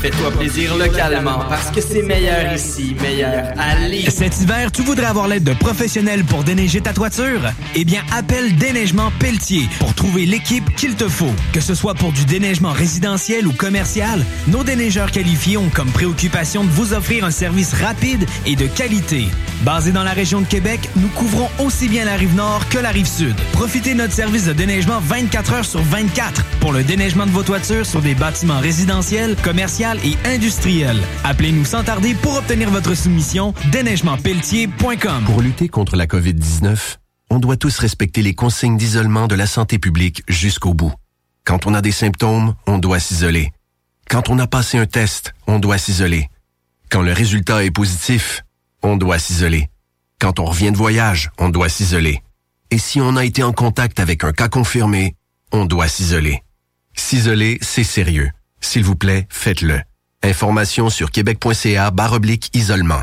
Fais-toi 0.00 0.30
plaisir 0.30 0.76
localement 0.76 1.40
parce 1.48 1.72
que 1.72 1.80
c'est 1.80 2.02
meilleur 2.02 2.52
ici, 2.54 2.94
meilleur 3.02 3.46
à. 3.58 3.78
Cet 4.10 4.40
hiver, 4.40 4.70
tu 4.70 4.82
voudrais 4.82 5.06
avoir 5.06 5.26
l'aide 5.26 5.44
de 5.44 5.54
professionnels 5.54 6.24
pour 6.24 6.44
déneiger 6.44 6.80
ta 6.80 6.92
toiture? 6.92 7.40
Eh 7.74 7.84
bien, 7.84 8.02
appelle 8.12 8.54
Déneigement 8.56 9.10
Pelletier 9.18 9.68
pour 9.78 9.94
trouver 9.94 10.24
l'équipe 10.26 10.72
qu'il 10.76 10.94
te 10.94 11.08
faut. 11.08 11.32
Que 11.52 11.60
ce 11.60 11.74
soit 11.74 11.94
pour 11.94 12.12
du 12.12 12.24
déneigement 12.24 12.72
résidentiel 12.72 13.46
ou 13.46 13.52
commercial, 13.52 14.24
nos 14.46 14.62
déneigeurs 14.62 15.10
qualifiés 15.10 15.56
ont 15.56 15.70
comme 15.70 15.90
préoccupation 15.90 16.64
de 16.64 16.70
vous 16.70 16.92
offrir 16.92 17.24
un 17.24 17.30
service 17.30 17.74
rapide 17.74 18.24
et 18.46 18.56
de 18.56 18.66
qualité. 18.66 19.26
Basé 19.62 19.90
dans 19.90 20.04
la 20.04 20.12
région 20.12 20.40
de 20.40 20.46
Québec, 20.46 20.88
nous 20.96 21.08
couvrons 21.08 21.48
aussi 21.58 21.88
bien 21.88 22.04
la 22.04 22.14
rive 22.14 22.36
nord 22.36 22.68
que 22.68 22.78
la 22.78 22.90
rive 22.90 23.08
sud. 23.08 23.34
Profitez 23.52 23.94
de 23.94 23.98
notre 23.98 24.14
service 24.14 24.46
de 24.46 24.52
déneigement 24.52 25.00
24 25.00 25.52
heures 25.54 25.64
sur 25.64 25.82
24 25.82 26.44
pour 26.60 26.72
le 26.72 26.84
déneigement 26.84 27.26
de 27.26 27.32
vos 27.32 27.42
toitures 27.42 27.86
sur 27.86 28.00
des 28.00 28.14
bâtiments 28.14 28.60
résidentiels, 28.60 29.34
commerciaux 29.42 29.87
et 29.96 30.16
industriels. 30.28 31.00
Appelez-nous 31.24 31.64
sans 31.64 31.84
tarder 31.84 32.14
pour 32.14 32.36
obtenir 32.36 32.70
votre 32.70 32.94
soumission 32.94 33.54
déneigementpelletier.com. 33.72 35.24
Pour 35.24 35.40
lutter 35.40 35.68
contre 35.68 35.96
la 35.96 36.06
COVID-19, 36.06 36.96
on 37.30 37.38
doit 37.38 37.56
tous 37.56 37.78
respecter 37.78 38.22
les 38.22 38.34
consignes 38.34 38.76
d'isolement 38.76 39.26
de 39.26 39.34
la 39.34 39.46
santé 39.46 39.78
publique 39.78 40.22
jusqu'au 40.28 40.74
bout. 40.74 40.92
Quand 41.44 41.66
on 41.66 41.74
a 41.74 41.80
des 41.80 41.92
symptômes, 41.92 42.54
on 42.66 42.78
doit 42.78 43.00
s'isoler. 43.00 43.52
Quand 44.08 44.28
on 44.28 44.38
a 44.38 44.46
passé 44.46 44.78
un 44.78 44.86
test, 44.86 45.34
on 45.46 45.58
doit 45.58 45.78
s'isoler. 45.78 46.28
Quand 46.90 47.02
le 47.02 47.12
résultat 47.12 47.64
est 47.64 47.70
positif, 47.70 48.42
on 48.82 48.96
doit 48.96 49.18
s'isoler. 49.18 49.68
Quand 50.18 50.40
on 50.40 50.46
revient 50.46 50.72
de 50.72 50.76
voyage, 50.76 51.30
on 51.38 51.48
doit 51.48 51.68
s'isoler. 51.68 52.22
Et 52.70 52.78
si 52.78 53.00
on 53.00 53.16
a 53.16 53.24
été 53.24 53.42
en 53.42 53.52
contact 53.52 54.00
avec 54.00 54.24
un 54.24 54.32
cas 54.32 54.48
confirmé, 54.48 55.14
on 55.52 55.64
doit 55.64 55.88
s'isoler. 55.88 56.42
S'isoler, 56.94 57.58
c'est 57.60 57.84
sérieux. 57.84 58.30
S'il 58.60 58.84
vous 58.84 58.96
plaît, 58.96 59.26
faites-le. 59.30 59.80
Information 60.22 60.90
sur 60.90 61.10
québec.ca 61.10 61.90
barre 61.90 62.14
oblique 62.14 62.50
isolement. 62.54 63.02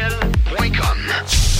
essentiel.com 0.00 1.59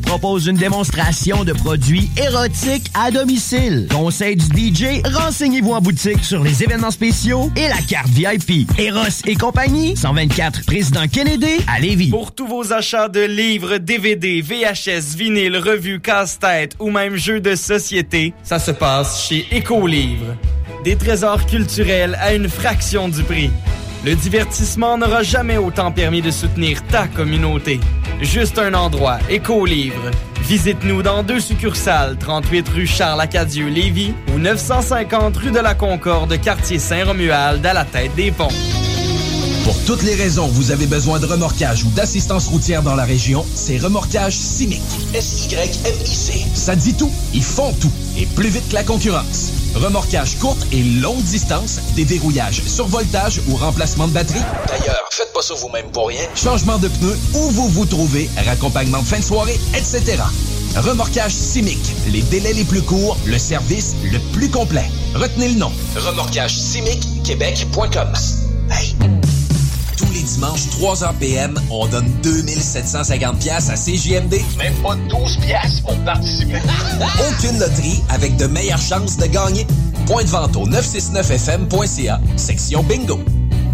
propose 0.00 0.46
une 0.46 0.56
démonstration 0.56 1.44
de 1.44 1.52
produits 1.52 2.10
érotiques 2.16 2.90
à 2.94 3.10
domicile. 3.10 3.88
Conseil 3.90 4.36
du 4.36 4.72
DJ, 4.72 5.02
renseignez-vous 5.04 5.72
en 5.72 5.80
boutique 5.80 6.24
sur 6.24 6.42
les 6.42 6.62
événements 6.62 6.90
spéciaux 6.90 7.50
et 7.56 7.68
la 7.68 7.78
carte 7.88 8.08
VIP. 8.08 8.70
Eros 8.78 9.22
et 9.26 9.34
compagnie, 9.34 9.96
124 9.96 10.64
Président 10.66 11.06
Kennedy 11.06 11.60
à 11.66 11.80
Lévis. 11.80 12.10
Pour 12.10 12.32
tous 12.32 12.46
vos 12.46 12.72
achats 12.72 13.08
de 13.08 13.20
livres, 13.20 13.78
DVD, 13.78 14.42
VHS, 14.42 15.16
vinyle, 15.16 15.56
revues, 15.56 16.00
casse-tête 16.00 16.76
ou 16.78 16.90
même 16.90 17.16
jeux 17.16 17.40
de 17.40 17.54
société, 17.54 18.32
ça 18.42 18.58
se 18.58 18.70
passe 18.70 19.26
chez 19.26 19.46
Écolivre. 19.50 20.36
Des 20.84 20.96
trésors 20.96 21.44
culturels 21.46 22.16
à 22.20 22.34
une 22.34 22.48
fraction 22.48 23.08
du 23.08 23.22
prix. 23.22 23.50
Le 24.02 24.14
divertissement 24.14 24.96
n'aura 24.96 25.22
jamais 25.22 25.58
autant 25.58 25.92
permis 25.92 26.22
de 26.22 26.30
soutenir 26.30 26.82
ta 26.86 27.06
communauté. 27.06 27.80
Juste 28.22 28.58
un 28.58 28.72
endroit, 28.72 29.18
Écolivre. 29.28 30.10
Visite-nous 30.40 31.02
dans 31.02 31.22
deux 31.22 31.38
succursales, 31.38 32.16
38 32.18 32.68
rue 32.70 32.86
Charles-Acadieux, 32.86 33.68
Lévis 33.68 34.14
ou 34.34 34.38
950 34.38 35.36
rue 35.36 35.50
de 35.50 35.58
la 35.58 35.74
Concorde, 35.74 36.40
quartier 36.40 36.78
Saint-Romuald, 36.78 37.64
à 37.64 37.74
la 37.74 37.84
tête 37.84 38.14
des 38.14 38.30
ponts. 38.30 38.48
Pour 39.90 39.98
toutes 39.98 40.06
les 40.06 40.14
raisons 40.14 40.46
où 40.46 40.52
vous 40.52 40.70
avez 40.70 40.86
besoin 40.86 41.18
de 41.18 41.26
remorquage 41.26 41.82
ou 41.82 41.88
d'assistance 41.88 42.46
routière 42.46 42.84
dans 42.84 42.94
la 42.94 43.02
région, 43.02 43.44
c'est 43.56 43.76
Remorquage 43.76 44.34
Simic. 44.34 44.80
S-Y-M-I-C. 45.14 46.44
Ça 46.54 46.76
dit 46.76 46.94
tout, 46.94 47.10
ils 47.34 47.42
font 47.42 47.72
tout, 47.72 47.90
et 48.16 48.24
plus 48.24 48.50
vite 48.50 48.68
que 48.68 48.74
la 48.74 48.84
concurrence. 48.84 49.50
Remorquage 49.74 50.38
courte 50.38 50.64
et 50.70 50.84
longue 50.84 51.20
distance, 51.24 51.80
déverrouillage, 51.96 52.62
survoltage 52.66 53.40
ou 53.48 53.56
remplacement 53.56 54.06
de 54.06 54.12
batterie. 54.12 54.44
D'ailleurs, 54.68 55.08
faites 55.10 55.32
pas 55.32 55.42
ça 55.42 55.54
vous-même 55.54 55.90
pour 55.90 56.06
rien. 56.06 56.22
Changement 56.36 56.78
de 56.78 56.86
pneus, 56.86 57.18
où 57.34 57.50
vous 57.50 57.68
vous 57.70 57.84
trouvez, 57.84 58.30
raccompagnement 58.46 59.00
de 59.00 59.06
fin 59.06 59.18
de 59.18 59.24
soirée, 59.24 59.58
etc. 59.74 60.22
Remorquage 60.76 61.32
Simic. 61.32 61.80
Les 62.12 62.22
délais 62.22 62.52
les 62.52 62.64
plus 62.64 62.82
courts, 62.82 63.18
le 63.26 63.38
service 63.38 63.96
le 64.04 64.20
plus 64.32 64.50
complet. 64.50 64.88
Retenez 65.16 65.48
le 65.48 65.56
nom. 65.56 65.72
Remorquage 65.96 66.56
Québec.com. 67.24 68.12
Hey! 68.70 68.94
Tous 70.00 70.12
les 70.14 70.22
dimanches, 70.22 70.66
3h 70.80 71.14
PM, 71.18 71.60
on 71.70 71.86
donne 71.86 72.10
2750 72.22 73.38
pièces 73.38 73.68
à 73.68 73.74
CJMD. 73.74 74.40
Même 74.56 74.72
pas 74.82 74.96
12 75.10 75.36
pièces 75.36 75.80
pour 75.80 75.94
participer. 76.06 76.56
Aucune 77.28 77.58
loterie 77.58 78.02
avec 78.08 78.36
de 78.36 78.46
meilleures 78.46 78.80
chances 78.80 79.18
de 79.18 79.26
gagner. 79.26 79.66
Point 80.06 80.24
de 80.24 80.30
vente 80.30 80.56
au 80.56 80.66
969fm.ca, 80.66 82.18
section 82.36 82.82
bingo. 82.82 83.20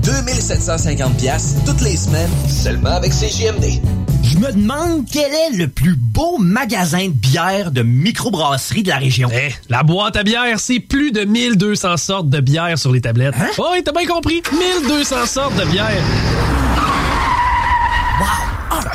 2750 0.07 1.17
pièces 1.17 1.57
toutes 1.67 1.81
les 1.81 1.97
semaines, 1.97 2.31
seulement 2.49 2.91
avec 2.91 3.11
CJMD. 3.11 3.83
Je 4.23 4.39
me 4.39 4.53
demande 4.53 5.05
quel 5.11 5.33
est 5.33 5.57
le 5.57 5.67
plus 5.67 5.97
beau 5.97 6.39
magasin 6.39 7.09
de 7.09 7.13
bière 7.13 7.73
de 7.73 7.83
microbrasserie 7.83 8.85
de 8.85 8.89
la 8.91 8.99
région. 8.99 9.29
Eh, 9.35 9.53
la 9.69 9.83
boîte 9.83 10.15
à 10.15 10.23
bière, 10.23 10.61
c'est 10.61 10.79
plus 10.79 11.11
de 11.11 11.25
1200 11.25 11.97
sortes 11.97 12.29
de 12.29 12.39
bière 12.39 12.79
sur 12.79 12.93
les 12.93 13.01
tablettes. 13.01 13.35
Hein? 13.37 13.49
Oh, 13.59 13.67
oui, 13.73 13.83
t'as 13.85 13.91
bien 13.91 14.07
compris. 14.07 14.43
1200 14.53 15.27
sortes 15.27 15.57
de 15.57 15.65
bière. 15.65 15.91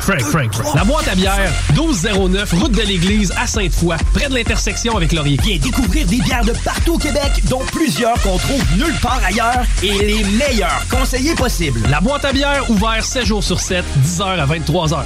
Frank, 0.00 0.20
Frank, 0.20 0.52
Frank. 0.54 0.74
La 0.74 0.84
boîte 0.84 1.08
à 1.08 1.14
bière, 1.14 1.52
1209, 1.74 2.52
route 2.52 2.72
de 2.72 2.82
l'église 2.82 3.32
à 3.36 3.46
Sainte-Foy, 3.46 3.96
près 4.12 4.28
de 4.28 4.34
l'intersection 4.34 4.96
avec 4.96 5.12
Laurier. 5.12 5.38
Viens 5.42 5.58
découvrir 5.58 6.06
des 6.06 6.18
bières 6.18 6.44
de 6.44 6.52
partout 6.64 6.94
au 6.94 6.98
Québec, 6.98 7.42
dont 7.48 7.62
plusieurs 7.72 8.20
qu'on 8.22 8.38
trouve 8.38 8.62
nulle 8.76 8.94
part 9.00 9.20
ailleurs 9.24 9.64
et 9.82 9.92
les 9.92 10.24
meilleurs 10.24 10.84
conseillers 10.90 11.34
possibles. 11.34 11.80
La 11.90 12.00
boîte 12.00 12.24
à 12.24 12.32
bière, 12.32 12.68
ouvert 12.70 13.04
7 13.04 13.26
jours 13.26 13.44
sur 13.44 13.60
7, 13.60 13.84
10h 14.04 14.22
à 14.22 14.46
23h. 14.46 15.04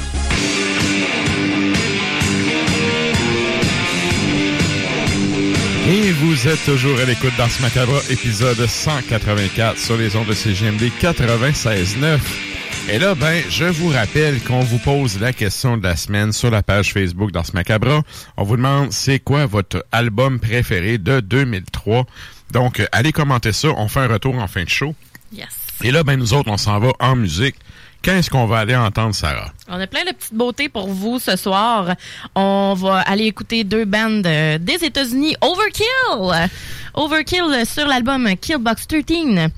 Et 5.89 6.11
vous 6.11 6.49
êtes 6.49 6.65
toujours 6.65 6.99
à 6.99 7.05
l'écoute 7.05 7.35
dans 7.39 7.49
ce 7.49 7.63
macabre 7.63 8.03
épisode 8.11 8.67
184 8.67 9.79
sur 9.79 9.97
les 9.97 10.17
ondes 10.17 10.27
de 10.27 10.35
CGMD 10.35 10.91
96.9. 11.01 12.56
Et 12.89 13.01
là, 13.01 13.17
ben, 13.17 13.43
je 13.51 13.65
vous 13.65 13.89
rappelle 13.89 14.41
qu'on 14.45 14.61
vous 14.61 14.79
pose 14.79 15.19
la 15.19 15.33
question 15.33 15.77
de 15.77 15.83
la 15.83 15.97
semaine 15.97 16.33
sur 16.33 16.53
la 16.53 16.63
page 16.63 16.93
Facebook 16.93 17.33
dans 17.33 17.43
ce 17.43 17.51
macabre. 17.51 18.05
On 18.37 18.45
vous 18.45 18.57
demande 18.57 18.93
c'est 18.93 19.19
quoi 19.19 19.45
votre 19.47 19.85
album 19.91 20.39
préféré 20.39 20.97
de 20.97 21.19
2003. 21.19 22.07
Donc, 22.53 22.79
euh, 22.79 22.87
allez 22.93 23.11
commenter 23.11 23.53
ça. 23.53 23.69
On 23.77 23.89
fait 23.89 24.01
un 24.01 24.07
retour 24.07 24.37
en 24.37 24.47
fin 24.47 24.63
de 24.63 24.69
show. 24.69 24.95
Yes. 25.33 25.49
Et 25.83 25.91
là, 25.91 26.05
ben, 26.05 26.17
nous 26.17 26.33
autres, 26.33 26.49
on 26.49 26.57
s'en 26.57 26.79
va 26.79 26.93
en 27.01 27.17
musique. 27.17 27.57
Qu'est-ce 28.03 28.31
qu'on 28.31 28.47
va 28.47 28.59
aller 28.59 28.77
entendre, 28.77 29.17
Sarah? 29.17 29.53
On 29.67 29.81
a 29.81 29.87
plein 29.89 30.05
de 30.05 30.13
petites 30.13 30.35
beautés 30.35 30.69
pour 30.69 30.87
vous 30.87 31.19
ce 31.19 31.35
soir. 31.35 31.97
On 32.37 32.75
va 32.79 33.01
aller 33.01 33.25
écouter 33.25 33.65
deux 33.65 33.85
bandes 33.85 34.25
euh, 34.29 34.59
des 34.59 34.85
États-Unis, 34.85 35.35
Overkill. 35.41 36.49
Overkill 36.95 37.67
sur 37.67 37.89
l'album 37.89 38.29
Killbox 38.41 38.87
13. 38.87 39.51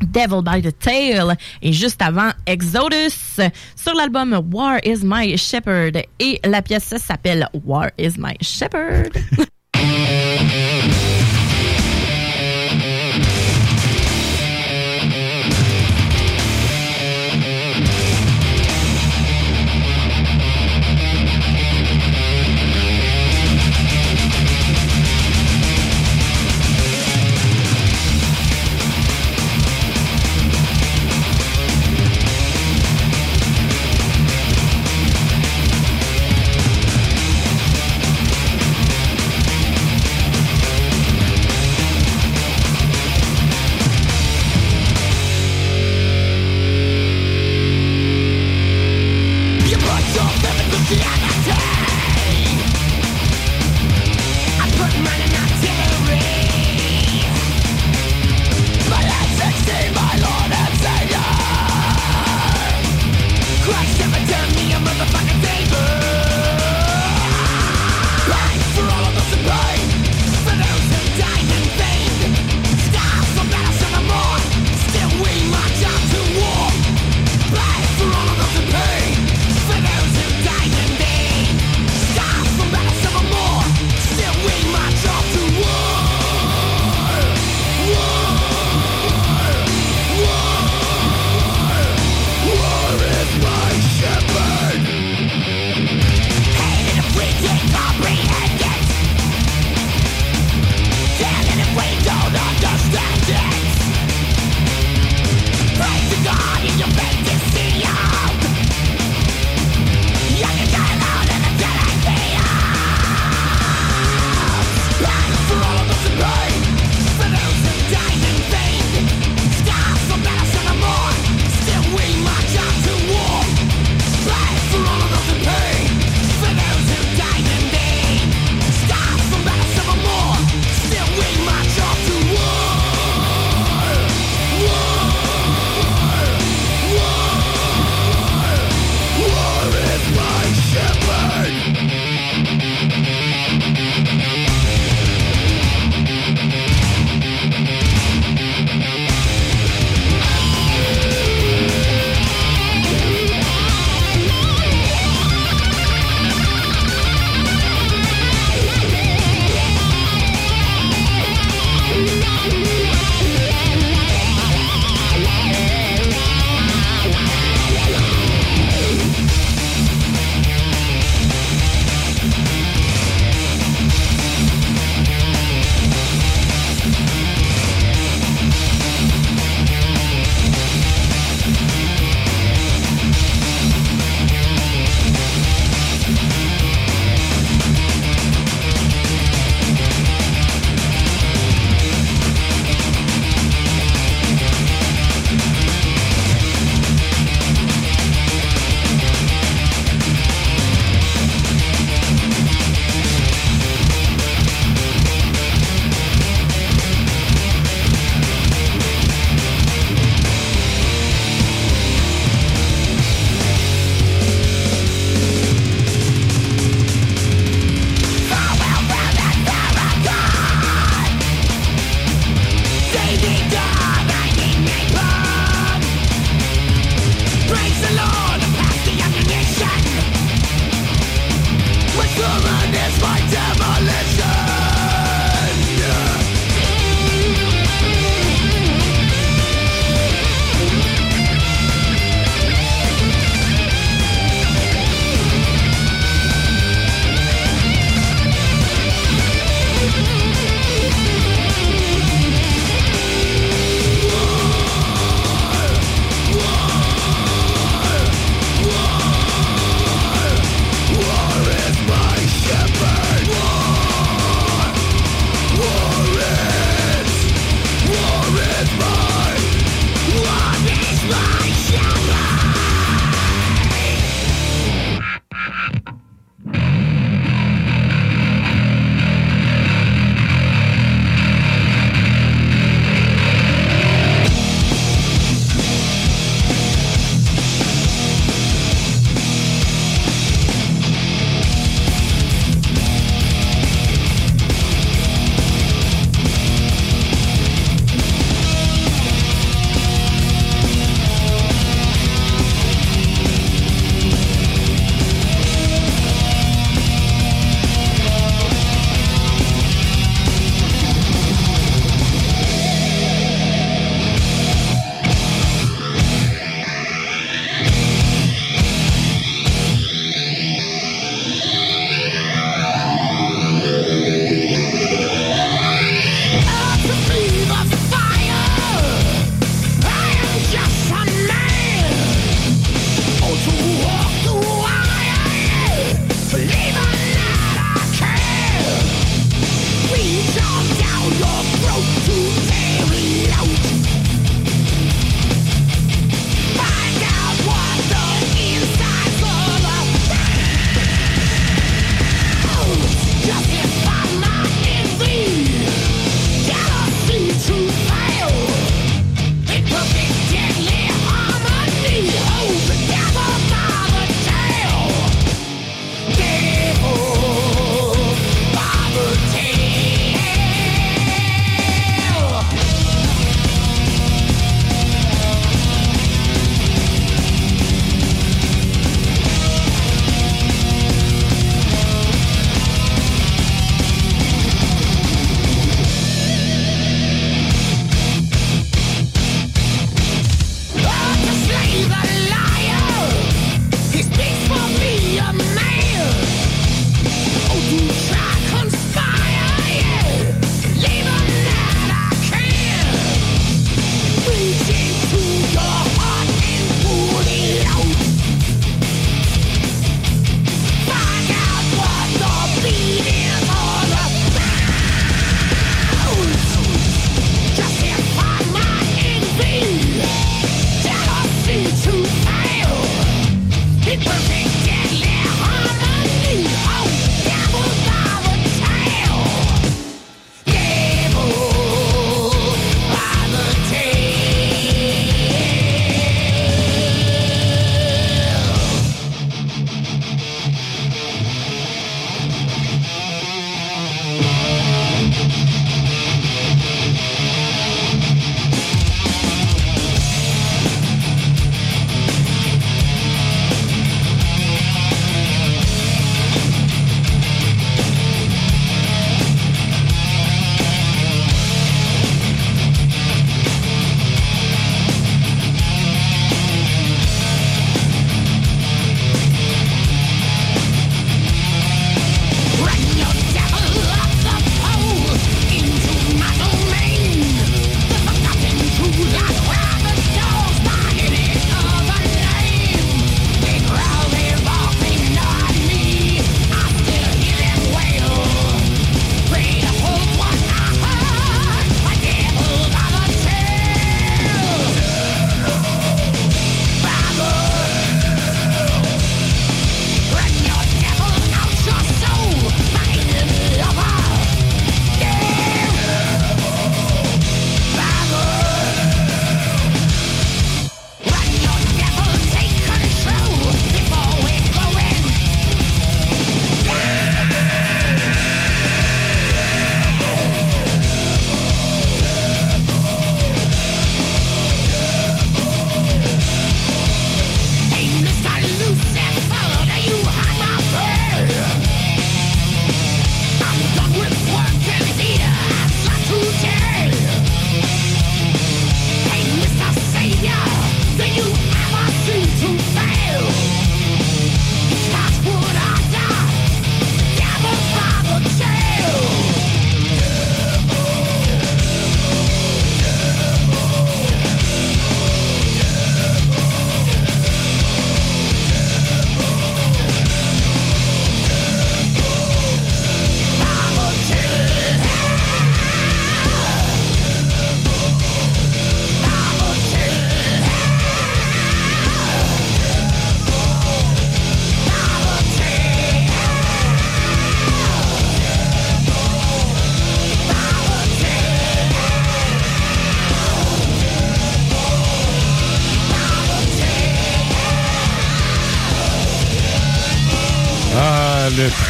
Devil 0.00 0.42
by 0.42 0.60
the 0.60 0.72
Tail 0.78 1.36
et 1.62 1.72
juste 1.72 2.02
avant 2.02 2.30
Exodus 2.46 3.40
sur 3.74 3.94
l'album 3.94 4.40
War 4.52 4.78
is 4.84 5.02
My 5.02 5.36
Shepherd 5.36 6.02
et 6.18 6.40
la 6.44 6.62
pièce 6.62 6.94
s'appelle 6.98 7.48
War 7.64 7.90
is 7.98 8.18
My 8.18 8.36
Shepherd. 8.40 9.16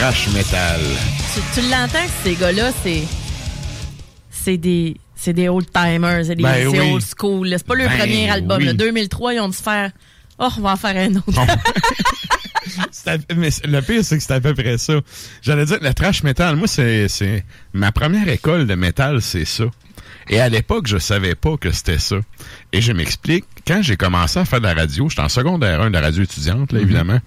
trash 0.06 0.28
metal. 0.28 0.80
Tu, 1.34 1.40
tu 1.60 1.68
l'entends 1.68 2.06
ces 2.22 2.36
gars-là, 2.36 2.70
c'est. 2.84 3.02
C'est 4.30 4.56
des. 4.56 4.96
C'est 5.16 5.32
des 5.32 5.48
old 5.48 5.66
timers, 5.72 6.24
c'est 6.24 6.36
des 6.36 6.44
Ben 6.44 6.68
oui. 6.68 6.78
old 6.92 7.02
school. 7.02 7.48
C'est 7.50 7.66
pas 7.66 7.74
leur 7.74 7.88
Ben 7.88 7.98
premier 7.98 8.30
album. 8.30 8.58
oui. 8.58 8.66
là. 8.66 8.72
2003, 8.74 9.34
ils 9.34 9.40
ont 9.40 9.48
dû 9.48 9.56
faire. 9.56 9.90
Oh, 10.38 10.46
on 10.58 10.60
va 10.60 10.72
en 10.72 10.76
faire 10.76 10.96
un 10.96 11.16
autre. 11.16 11.26
À- 13.06 13.16
mais 13.34 13.48
le 13.64 13.80
pire, 13.80 14.04
c'est 14.04 14.16
que 14.18 14.22
c'est 14.22 14.32
à 14.32 14.40
peu 14.40 14.54
près 14.54 14.78
ça. 14.78 14.94
J'allais 15.42 15.64
dire, 15.64 15.78
le 15.80 15.92
trash 15.92 16.22
metal, 16.22 16.54
moi, 16.54 16.68
c'est, 16.68 17.08
c'est, 17.08 17.44
ma 17.72 17.90
première 17.90 18.28
école 18.28 18.66
de 18.66 18.74
métal, 18.76 19.22
c'est 19.22 19.44
ça. 19.44 19.64
Et 20.28 20.38
à 20.40 20.48
l'époque, 20.48 20.86
je 20.86 20.98
savais 20.98 21.34
pas 21.34 21.56
que 21.56 21.70
c'était 21.72 21.98
ça. 21.98 22.16
Et 22.72 22.80
je 22.80 22.92
m'explique, 22.92 23.44
quand 23.66 23.82
j'ai 23.82 23.96
commencé 23.96 24.38
à 24.38 24.44
faire 24.44 24.60
de 24.60 24.66
la 24.66 24.74
radio, 24.74 25.08
j'étais 25.08 25.22
en 25.22 25.28
secondaire 25.28 25.80
1 25.80 25.88
de 25.88 25.94
la 25.94 26.00
radio 26.00 26.22
étudiante, 26.22 26.72
là, 26.72 26.80
évidemment. 26.80 27.18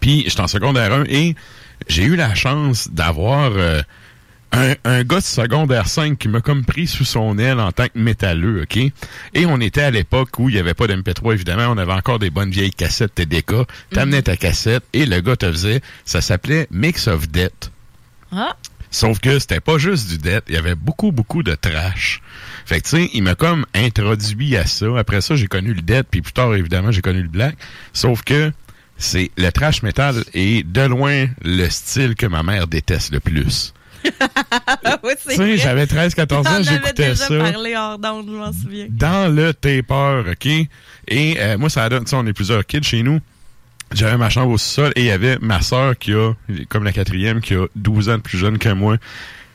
Puis, 0.00 0.24
j'étais 0.26 0.40
en 0.40 0.48
secondaire 0.48 0.92
1 0.92 1.04
et 1.08 1.34
j'ai 1.88 2.04
eu 2.04 2.16
la 2.16 2.34
chance 2.34 2.88
d'avoir 2.90 3.52
euh, 3.54 3.82
un, 4.52 4.74
un 4.84 5.02
gars 5.02 5.18
de 5.18 5.24
secondaire 5.24 5.88
5 5.88 6.18
qui 6.18 6.28
m'a 6.28 6.40
comme 6.40 6.64
pris 6.64 6.86
sous 6.86 7.04
son 7.04 7.38
aile 7.38 7.60
en 7.60 7.72
tant 7.72 7.86
que 7.86 7.98
métalleux, 7.98 8.62
OK? 8.62 8.76
Et 8.76 9.46
on 9.46 9.60
était 9.60 9.82
à 9.82 9.90
l'époque 9.90 10.38
où 10.38 10.48
il 10.48 10.54
n'y 10.54 10.60
avait 10.60 10.74
pas 10.74 10.86
d'MP3, 10.86 11.32
évidemment. 11.32 11.66
On 11.68 11.78
avait 11.78 11.92
encore 11.92 12.18
des 12.18 12.30
bonnes 12.30 12.50
vieilles 12.50 12.70
cassettes 12.70 13.14
TDK. 13.14 13.66
T'amenais 13.90 14.22
ta 14.22 14.36
cassette 14.36 14.84
et 14.92 15.06
le 15.06 15.20
gars 15.20 15.36
te 15.36 15.50
faisait... 15.50 15.80
Ça 16.04 16.20
s'appelait 16.20 16.68
Mix 16.70 17.08
of 17.08 17.28
Death. 17.28 17.70
Ah, 18.32 18.56
Sauf 18.94 19.18
que 19.18 19.40
c'était 19.40 19.58
pas 19.58 19.76
juste 19.76 20.08
du 20.08 20.18
death, 20.18 20.44
il 20.46 20.54
y 20.54 20.56
avait 20.56 20.76
beaucoup, 20.76 21.10
beaucoup 21.10 21.42
de 21.42 21.56
trash. 21.56 22.22
Fait 22.64 22.80
que, 22.80 22.84
tu 22.88 22.90
sais, 22.90 23.10
il 23.12 23.24
m'a 23.24 23.34
comme 23.34 23.66
introduit 23.74 24.56
à 24.56 24.66
ça. 24.66 24.86
Après 24.96 25.20
ça, 25.20 25.34
j'ai 25.34 25.48
connu 25.48 25.74
le 25.74 25.82
death, 25.82 26.06
puis 26.08 26.22
plus 26.22 26.32
tard, 26.32 26.54
évidemment, 26.54 26.92
j'ai 26.92 27.02
connu 27.02 27.20
le 27.20 27.28
black. 27.28 27.56
Sauf 27.92 28.22
que 28.22 28.52
c'est 28.96 29.30
le 29.36 29.50
trash 29.50 29.82
metal 29.82 30.22
est 30.34 30.66
de 30.66 30.82
loin 30.82 31.26
le 31.42 31.68
style 31.68 32.14
que 32.14 32.26
ma 32.26 32.42
mère 32.42 32.66
déteste 32.66 33.12
le 33.12 33.20
plus. 33.20 33.72
ouais, 34.04 35.16
c'est 35.18 35.30
Tu 35.30 35.36
sais, 35.36 35.56
j'avais 35.56 35.86
13-14 35.86 36.26
T'en 36.26 36.40
ans, 36.40 36.62
j'écoutais 36.62 37.10
déjà 37.10 37.14
ça. 37.26 37.38
parlé 37.38 37.74
hors 37.74 37.98
d'onde, 37.98 38.26
je 38.28 38.36
m'en 38.36 38.52
souviens. 38.52 38.86
Dans 38.90 39.34
le 39.34 39.54
taper, 39.54 40.22
OK? 40.30 40.46
Et 40.46 41.36
euh, 41.38 41.56
moi, 41.58 41.70
ça 41.70 41.88
donne, 41.88 42.04
tu 42.04 42.10
sais, 42.10 42.16
on 42.16 42.26
est 42.26 42.32
plusieurs 42.34 42.66
kids 42.66 42.82
chez 42.82 43.02
nous. 43.02 43.20
J'avais 43.92 44.16
ma 44.16 44.28
chambre 44.28 44.50
au 44.50 44.58
sol 44.58 44.92
et 44.96 45.00
il 45.02 45.06
y 45.06 45.10
avait 45.10 45.38
ma 45.40 45.60
soeur 45.62 45.96
qui 45.96 46.12
a, 46.12 46.32
comme 46.68 46.84
la 46.84 46.92
quatrième, 46.92 47.40
qui 47.40 47.54
a 47.54 47.66
12 47.76 48.08
ans 48.08 48.16
de 48.16 48.22
plus 48.22 48.38
jeune 48.38 48.58
que 48.58 48.68
moi. 48.70 48.96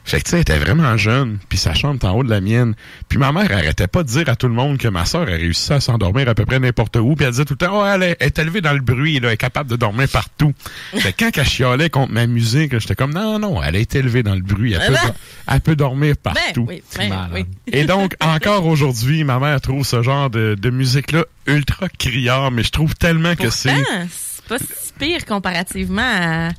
Fait 0.05 0.19
que, 0.19 0.23
tu 0.23 0.30
sais, 0.31 0.35
elle 0.38 0.41
était 0.41 0.57
vraiment 0.57 0.97
jeune, 0.97 1.38
puis 1.49 1.57
sa 1.59 1.76
chambre 1.76 1.95
était 1.97 2.07
en 2.07 2.13
haut 2.13 2.23
de 2.23 2.30
la 2.31 2.41
mienne. 2.41 2.73
Puis 3.09 3.19
ma 3.19 3.31
mère 3.31 3.51
arrêtait 3.51 3.88
pas 3.88 4.01
de 4.01 4.07
dire 4.07 4.27
à 4.27 4.35
tout 4.35 4.47
le 4.47 4.53
monde 4.55 4.77
que 4.80 4.88
ma 4.88 5.05
soeur 5.05 5.21
a 5.23 5.26
réussi 5.26 5.71
à 5.71 5.80
s'endormir 5.80 6.27
à 6.27 6.34
peu 6.34 6.45
près 6.45 6.59
n'importe 6.59 6.95
où, 6.95 7.13
puis 7.15 7.26
elle 7.26 7.31
disait 7.31 7.45
tout 7.45 7.53
le 7.59 7.65
temps, 7.65 7.81
oh, 7.81 7.85
elle 7.85 8.01
est, 8.03 8.17
elle 8.19 8.27
est 8.27 8.39
élevée 8.39 8.61
dans 8.61 8.73
le 8.73 8.80
bruit, 8.81 9.19
là, 9.19 9.27
elle 9.27 9.34
est 9.35 9.38
capable 9.38 9.69
de 9.69 9.76
dormir 9.76 10.07
partout. 10.11 10.53
fait 10.95 11.13
que 11.13 11.26
quand 11.26 11.38
elle 11.38 11.45
chialait 11.45 11.89
contre 11.91 12.11
ma 12.11 12.26
musique, 12.26 12.77
j'étais 12.80 12.95
comme, 12.95 13.13
non, 13.13 13.38
non, 13.38 13.61
elle 13.61 13.76
est 13.76 13.93
élevée 13.95 14.23
dans 14.23 14.34
le 14.35 14.41
bruit, 14.41 14.73
elle 14.73 14.88
peut, 14.88 14.93
Ben. 14.93 15.13
elle 15.47 15.61
peut 15.61 15.76
dormir 15.76 16.15
partout. 16.17 16.65
oui, 16.67 16.81
ben 16.97 17.09
Malade. 17.09 17.30
oui. 17.34 17.45
Et 17.67 17.84
donc, 17.85 18.15
encore 18.19 18.65
aujourd'hui, 18.65 19.23
ma 19.23 19.38
mère 19.38 19.61
trouve 19.61 19.85
ce 19.85 20.01
genre 20.01 20.30
de, 20.31 20.55
de 20.59 20.69
musique-là 20.71 21.26
ultra 21.45 21.88
criard, 21.89 22.49
mais 22.51 22.63
je 22.63 22.71
trouve 22.71 22.95
tellement 22.95 23.35
que 23.35 23.49
c'est... 23.51 23.76
C'est 24.11 24.45
pas 24.47 24.57
si 24.57 24.93
pire 24.97 25.26
comparativement 25.26 26.01
à. 26.01 26.49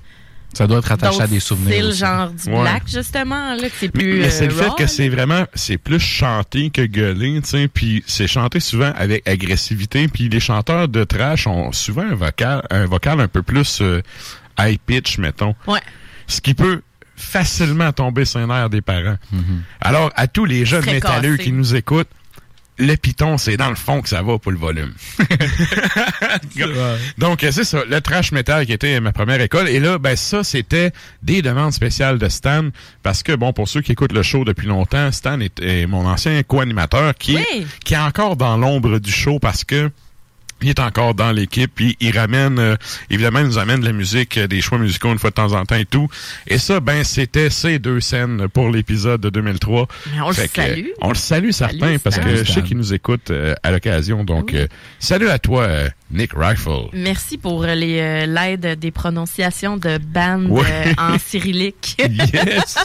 Ça 0.52 0.66
doit 0.66 0.78
être 0.78 0.90
attaché 0.92 1.22
à 1.22 1.26
des 1.26 1.38
souvenirs. 1.40 1.72
styles, 1.74 1.86
aussi. 1.86 1.98
genre 2.00 2.30
du 2.30 2.50
Ouais. 2.50 2.60
black, 2.60 2.82
justement, 2.88 3.54
là, 3.54 3.68
que 3.68 3.74
c'est 3.78 3.94
Mais, 3.94 4.02
plus. 4.02 4.20
mais 4.20 4.30
c'est 4.30 4.46
le 4.46 4.52
euh, 4.52 4.56
fait 4.56 4.66
raw, 4.68 4.74
que 4.74 4.86
c'est 4.86 5.08
vraiment, 5.08 5.44
c'est 5.54 5.78
plus 5.78 6.00
chanté 6.00 6.70
que 6.70 6.82
gueulé, 6.82 7.40
tu 7.42 7.48
sais, 7.48 7.68
puis 7.68 8.02
c'est 8.06 8.26
chanté 8.26 8.58
souvent 8.60 8.92
avec 8.96 9.26
agressivité, 9.28 10.08
puis 10.08 10.28
les 10.28 10.40
chanteurs 10.40 10.88
de 10.88 11.04
trash 11.04 11.46
ont 11.46 11.70
souvent 11.72 12.02
un 12.02 12.14
vocal, 12.14 12.62
un 12.70 12.86
vocal 12.86 13.20
un 13.20 13.28
peu 13.28 13.42
plus 13.42 13.80
euh, 13.80 14.02
high 14.58 14.78
pitch, 14.84 15.18
mettons. 15.18 15.54
Ouais. 15.66 15.80
Ce 16.26 16.40
qui 16.40 16.54
peut 16.54 16.82
facilement 17.16 17.92
tomber 17.92 18.24
sur 18.24 18.40
les 18.40 18.46
nerfs 18.46 18.70
des 18.70 18.80
parents. 18.80 19.16
Alors, 19.80 20.10
à 20.16 20.26
tous 20.26 20.46
les 20.46 20.64
jeunes 20.64 20.84
métalleux 20.86 21.36
cassé. 21.36 21.50
qui 21.50 21.52
nous 21.52 21.74
écoutent, 21.74 22.08
le 22.80 22.96
piton, 22.96 23.38
c'est 23.38 23.56
dans 23.56 23.68
le 23.68 23.76
fond 23.76 24.00
que 24.02 24.08
ça 24.08 24.22
va 24.22 24.38
pour 24.38 24.50
le 24.52 24.58
volume. 24.58 24.92
Donc, 27.18 27.44
euh, 27.44 27.50
c'est 27.52 27.64
ça, 27.64 27.82
le 27.88 28.00
trash 28.00 28.32
metal 28.32 28.66
qui 28.66 28.72
était 28.72 29.00
ma 29.00 29.12
première 29.12 29.40
école. 29.40 29.68
Et 29.68 29.80
là, 29.80 29.98
ben 29.98 30.16
ça, 30.16 30.42
c'était 30.44 30.92
des 31.22 31.42
demandes 31.42 31.72
spéciales 31.72 32.18
de 32.18 32.28
Stan. 32.28 32.68
Parce 33.02 33.22
que, 33.22 33.32
bon, 33.32 33.52
pour 33.52 33.68
ceux 33.68 33.80
qui 33.80 33.92
écoutent 33.92 34.12
le 34.12 34.22
show 34.22 34.44
depuis 34.44 34.66
longtemps, 34.66 35.12
Stan 35.12 35.38
est, 35.40 35.60
est 35.60 35.86
mon 35.86 36.06
ancien 36.06 36.42
co-animateur 36.42 37.14
qui, 37.14 37.36
est- 37.36 37.46
Oui. 37.52 37.66
qui 37.84 37.94
est 37.94 37.98
encore 37.98 38.36
dans 38.36 38.56
l'ombre 38.56 38.98
du 38.98 39.10
show 39.12 39.38
parce 39.38 39.64
que 39.64 39.90
il 40.68 40.70
est 40.70 40.80
encore 40.80 41.14
dans 41.14 41.32
l'équipe, 41.32 41.70
puis 41.74 41.96
il 42.00 42.16
ramène, 42.16 42.58
euh, 42.58 42.76
évidemment, 43.10 43.40
il 43.40 43.46
nous 43.46 43.58
amène 43.58 43.80
de 43.80 43.84
la 43.86 43.92
musique, 43.92 44.36
euh, 44.38 44.46
des 44.46 44.60
choix 44.60 44.78
musicaux 44.78 45.10
une 45.12 45.18
fois 45.18 45.30
de 45.30 45.34
temps 45.34 45.52
en 45.52 45.64
temps 45.64 45.76
et 45.76 45.84
tout. 45.84 46.08
Et 46.46 46.58
ça, 46.58 46.80
ben, 46.80 47.04
c'était 47.04 47.50
ces 47.50 47.78
deux 47.78 48.00
scènes 48.00 48.48
pour 48.48 48.70
l'épisode 48.70 49.20
de 49.20 49.30
2003. 49.30 49.88
Mais 50.12 50.20
on 50.20 50.28
le 50.30 50.34
que, 50.34 50.48
salue. 50.48 50.86
on 51.00 51.08
le 51.08 51.14
salue, 51.14 51.50
certains, 51.50 51.78
Salut, 51.78 51.98
parce 51.98 52.18
que 52.18 52.36
je 52.44 52.52
sais 52.52 52.62
qu'il 52.62 52.76
nous 52.76 52.92
écoute 52.94 53.30
euh, 53.30 53.54
à 53.62 53.70
l'occasion. 53.70 54.24
Donc, 54.24 54.54
euh, 54.54 54.66
salut 54.98 55.28
à 55.28 55.38
toi, 55.38 55.62
euh, 55.64 55.88
Nick 56.12 56.32
Rifle. 56.34 56.88
Merci 56.92 57.38
pour 57.38 57.62
euh, 57.64 57.74
les, 57.74 58.00
euh, 58.00 58.26
l'aide 58.26 58.78
des 58.78 58.90
prononciations 58.90 59.76
de 59.76 59.98
bandes 59.98 60.50
euh, 60.50 60.92
en 60.98 61.18
cyrillique. 61.24 61.96
yes! 61.98 62.76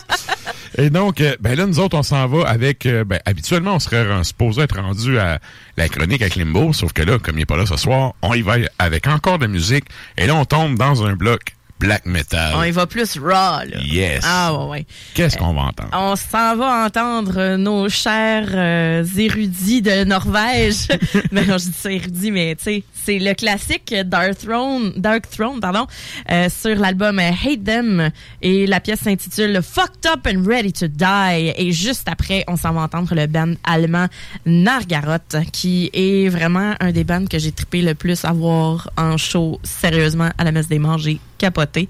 Et 0.78 0.90
donc, 0.90 1.22
euh, 1.22 1.36
ben 1.40 1.56
là, 1.56 1.66
nous 1.66 1.80
autres, 1.80 1.98
on 1.98 2.04
s'en 2.04 2.28
va 2.28 2.48
avec... 2.48 2.86
euh, 2.86 3.04
ben, 3.04 3.20
habituellement, 3.26 3.76
on 3.76 3.80
serait 3.80 4.24
supposé 4.24 4.62
être 4.62 4.80
rendu 4.80 5.18
à 5.18 5.40
la 5.78 5.90
chronique 5.90 6.22
avec 6.22 6.36
Limbo, 6.36 6.74
sauf 6.74 6.94
que 6.94 7.02
là, 7.02 7.18
comme 7.20 7.36
il 7.36 7.40
n'est 7.40 7.46
pas 7.46 7.58
là 7.58 7.66
ce 7.66 7.78
soir, 7.78 8.14
on 8.22 8.34
y 8.34 8.42
va 8.42 8.56
avec 8.80 9.08
encore 9.08 9.40
de 9.40 9.48
musique. 9.48 9.86
Et 10.18 10.28
là, 10.28 10.36
on 10.36 10.46
tombe 10.46 10.78
dans 10.78 11.06
un 11.06 11.16
bloc 11.16 11.56
black 11.80 12.06
metal. 12.06 12.54
on 12.56 12.64
y 12.64 12.72
va 12.72 12.86
plus 12.88 13.18
raw, 13.18 13.60
là. 13.66 13.80
Yes. 13.82 14.24
Ah, 14.26 14.54
ouais, 14.54 14.70
ouais. 14.70 14.86
Qu'est-ce 15.14 15.38
qu'on 15.38 15.54
va 15.54 15.64
entendre? 15.64 15.90
On 15.94 16.16
s'en 16.16 16.56
va 16.56 16.86
entendre 16.86 17.34
euh, 17.38 17.58
nos 17.58 17.90
chers 17.90 18.50
euh, 18.54 19.04
érudits 19.18 19.82
de 19.82 20.04
Norvège. 20.06 20.88
mais 21.32 21.46
non, 21.46 21.58
je 21.58 21.66
dis 21.66 21.78
ça 21.78 21.92
érudits, 21.92 22.32
mais 22.32 22.56
tu 22.56 22.64
sais, 22.64 22.84
c'est 23.06 23.20
le 23.20 23.34
classique 23.36 23.94
Dark 24.06 24.38
Throne, 24.40 24.94
Dark 24.98 25.30
Throne 25.30 25.60
pardon, 25.60 25.86
euh, 26.32 26.50
sur 26.50 26.76
l'album 26.76 27.20
Hate 27.20 27.64
Them. 27.64 28.10
Et 28.42 28.66
la 28.66 28.80
pièce 28.80 29.02
s'intitule 29.02 29.62
Fucked 29.62 30.06
Up 30.08 30.28
and 30.28 30.44
Ready 30.48 30.74
to 30.74 30.88
Die. 30.88 31.54
Et 31.56 31.72
juste 31.72 32.10
après, 32.10 32.44
on 32.48 32.58
s'en 32.58 32.74
va 32.74 32.82
entendre 32.82 33.14
le 33.14 33.28
band 33.28 33.54
allemand 33.64 34.08
Nargaroth, 34.46 35.36
qui 35.52 35.92
est 35.94 36.30
vraiment 36.30 36.74
un 36.80 36.92
des 36.92 37.04
bands 37.04 37.26
que 37.26 37.38
j'ai 37.38 37.52
trippé 37.52 37.82
le 37.82 37.94
plus 37.94 38.26
à 38.26 38.32
voir 38.32 38.90
en 38.98 39.18
show, 39.18 39.60
sérieusement, 39.64 40.30
à 40.38 40.44
la 40.44 40.52
messe 40.52 40.68
des 40.68 40.80
morts. 40.80 40.98
J'ai 40.98 41.20
capoté. 41.38 41.88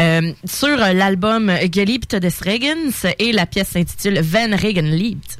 Euh, 0.00 0.32
sur 0.44 0.76
l'album 0.76 1.52
Geliebte 1.72 2.16
des 2.16 2.28
Regens 2.28 3.06
et 3.18 3.32
la 3.32 3.46
pièce 3.46 3.68
s'intitule 3.68 4.20
Van 4.20 4.56
Regen 4.56 4.90
liebt. 4.90 5.38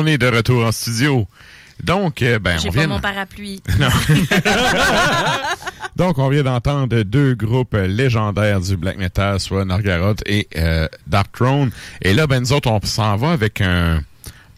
On 0.00 0.06
est 0.06 0.18
de 0.18 0.26
retour 0.28 0.64
en 0.64 0.72
studio. 0.72 1.26
Donc, 1.84 2.22
euh, 2.22 2.38
ben, 2.38 2.58
on 2.60 2.64
pas 2.64 2.70
vient... 2.70 2.86
mon 2.88 3.00
parapluie. 3.00 3.62
Non. 3.78 3.88
Donc, 5.96 6.18
on 6.18 6.28
vient 6.28 6.42
d'entendre 6.42 7.02
deux 7.02 7.34
groupes 7.34 7.74
légendaires 7.74 8.60
du 8.60 8.76
black 8.76 8.96
metal, 8.96 9.38
soit 9.40 9.64
Nargaroth 9.64 10.22
et 10.26 10.48
euh, 10.56 10.88
Dark 11.06 11.32
Throne. 11.32 11.70
Et 12.02 12.14
là, 12.14 12.26
ben, 12.26 12.40
nous 12.40 12.52
autres, 12.52 12.70
on 12.70 12.80
s'en 12.82 13.16
va 13.16 13.32
avec 13.32 13.60
un, 13.60 14.00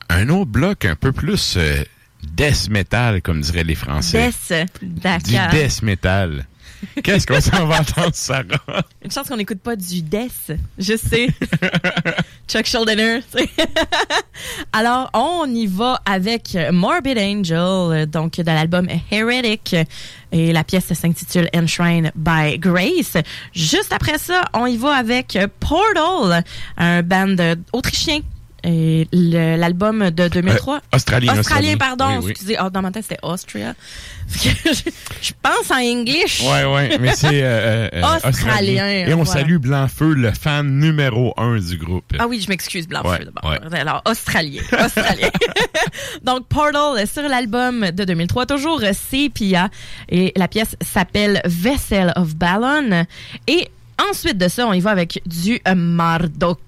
un 0.09 0.28
autre 0.28 0.51
bloc 0.51 0.85
un 0.85 0.94
peu 0.94 1.12
plus 1.12 1.55
euh, 1.56 1.82
death 2.23 2.69
metal, 2.70 3.23
comme 3.23 3.40
diraient 3.40 3.64
les 3.64 3.74
Français. 3.74 4.31
Death, 4.48 4.69
Du 4.81 4.89
d'accord. 5.01 5.51
death 5.51 5.82
metal. 5.82 6.47
Qu'est-ce 7.02 7.26
qu'on 7.26 7.40
s'en 7.40 7.66
va 7.66 7.80
entendre, 7.80 8.14
Sarah? 8.14 8.82
Une 9.04 9.10
chance 9.10 9.28
qu'on 9.28 9.36
n'écoute 9.36 9.60
pas 9.60 9.76
du 9.76 10.02
death. 10.02 10.52
Je 10.78 10.96
sais. 10.96 11.28
Chuck 12.48 12.66
Schuldiner. 12.66 13.20
Alors, 14.72 15.10
on 15.14 15.46
y 15.46 15.66
va 15.66 16.00
avec 16.04 16.56
Morbid 16.72 17.18
Angel, 17.18 18.06
donc 18.06 18.36
de 18.36 18.46
l'album 18.46 18.88
Heretic. 19.10 19.76
Et 20.32 20.52
la 20.52 20.64
pièce 20.64 20.92
s'intitule 20.92 21.48
Enshrine 21.54 22.10
by 22.14 22.59
Grace. 22.59 23.16
Juste 23.54 23.92
après 23.92 24.18
ça, 24.18 24.42
on 24.54 24.66
y 24.66 24.76
va 24.76 24.94
avec 24.96 25.38
Portal, 25.60 26.42
un 26.76 27.02
band 27.02 27.36
autrichien. 27.72 28.20
Et 28.64 29.09
le- 29.12 29.56
l'album 29.56 30.10
de 30.10 30.28
2003. 30.28 30.76
Euh, 30.76 30.78
australien, 30.97 31.36
Australien, 31.39 31.74
australien. 31.74 31.76
pardon. 31.76 32.18
Oui, 32.18 32.24
oui. 32.26 32.30
Excusez. 32.30 32.56
Oh, 32.64 32.70
dans 32.70 32.80
ma 32.82 32.90
tête, 32.93 33.02
c'était 33.09 33.18
Austria. 33.22 33.74
je, 34.28 34.48
je 35.20 35.32
pense 35.43 35.70
en 35.70 35.78
English. 35.80 36.43
Ouais, 36.43 36.64
ouais, 36.64 36.98
mais 36.98 37.12
c'est 37.16 37.43
euh, 37.43 37.89
euh, 37.93 38.02
Australien, 38.28 38.86
Et 38.86 39.12
on 39.14 39.22
voilà. 39.24 39.40
salue 39.40 39.56
Blanc-Feu, 39.56 40.14
le 40.14 40.30
fan 40.32 40.78
numéro 40.78 41.34
un 41.36 41.59
du 41.59 41.76
groupe. 41.76 42.12
Ah 42.18 42.26
oui, 42.28 42.40
je 42.40 42.48
m'excuse, 42.48 42.86
blanc 42.86 43.02
Ouais, 43.05 43.24
d'abord. 43.24 43.51
ouais. 43.51 43.78
Alors, 43.80 44.01
australien. 44.06 44.62
Australien. 44.84 45.28
Donc, 46.22 46.47
Portal 46.47 46.98
euh, 46.98 47.05
sur 47.12 47.22
l'album 47.28 47.90
de 47.90 48.05
2003, 48.05 48.47
toujours 48.47 48.80
euh, 48.82 48.93
Sepia. 48.93 49.68
Et 50.09 50.32
la 50.36 50.47
pièce 50.48 50.76
s'appelle 50.80 51.40
Vessel 51.44 52.12
of 52.16 52.36
Ballon. 52.36 53.05
Et 53.48 53.68
ensuite 54.10 54.39
de 54.39 54.47
ça, 54.48 54.66
on 54.66 54.72
y 54.72 54.80
va 54.80 54.90
avec 54.90 55.20
du 55.26 55.60
euh, 55.66 55.74
Marduk. 55.74 56.59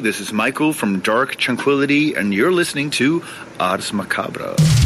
This 0.00 0.20
is 0.20 0.32
Michael 0.32 0.72
from 0.72 1.00
Dark 1.00 1.36
Tranquility, 1.36 2.14
and 2.14 2.32
you're 2.32 2.52
listening 2.52 2.90
to 2.90 3.24
Ars 3.58 3.90
Macabra. 3.90 4.77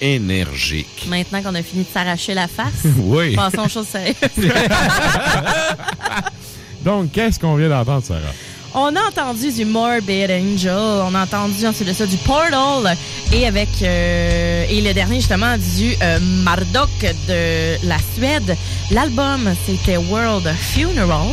Énergique. 0.00 1.06
Maintenant 1.08 1.42
qu'on 1.42 1.54
a 1.54 1.62
fini 1.62 1.84
de 1.84 1.88
s'arracher 1.92 2.34
la 2.34 2.48
face, 2.48 2.84
Oui. 2.98 3.34
passons 3.36 3.66
aux 3.66 3.68
choses 3.68 3.86
sérieuses. 3.88 4.14
Donc, 6.84 7.12
qu'est-ce 7.12 7.38
qu'on 7.38 7.56
vient 7.56 7.68
d'entendre, 7.68 8.04
Sarah? 8.04 8.20
On 8.74 8.94
a 8.94 9.00
entendu 9.08 9.50
du 9.50 9.64
Morbid 9.64 10.30
Angel, 10.30 10.70
on 10.76 11.14
a 11.14 11.22
entendu 11.24 11.66
ensuite 11.66 11.88
de 11.88 11.92
ça 11.94 12.04
du 12.06 12.18
Portal 12.18 12.94
et 13.32 13.46
avec 13.46 13.68
euh, 13.82 14.66
et 14.68 14.82
le 14.82 14.92
dernier 14.92 15.16
justement 15.16 15.56
du 15.56 15.94
euh, 16.02 16.18
Marduk 16.44 16.90
de 17.00 17.86
la 17.88 17.96
Suède. 18.14 18.56
L'album 18.90 19.50
c'était 19.66 19.96
World 19.96 20.46
Funeral 20.54 21.28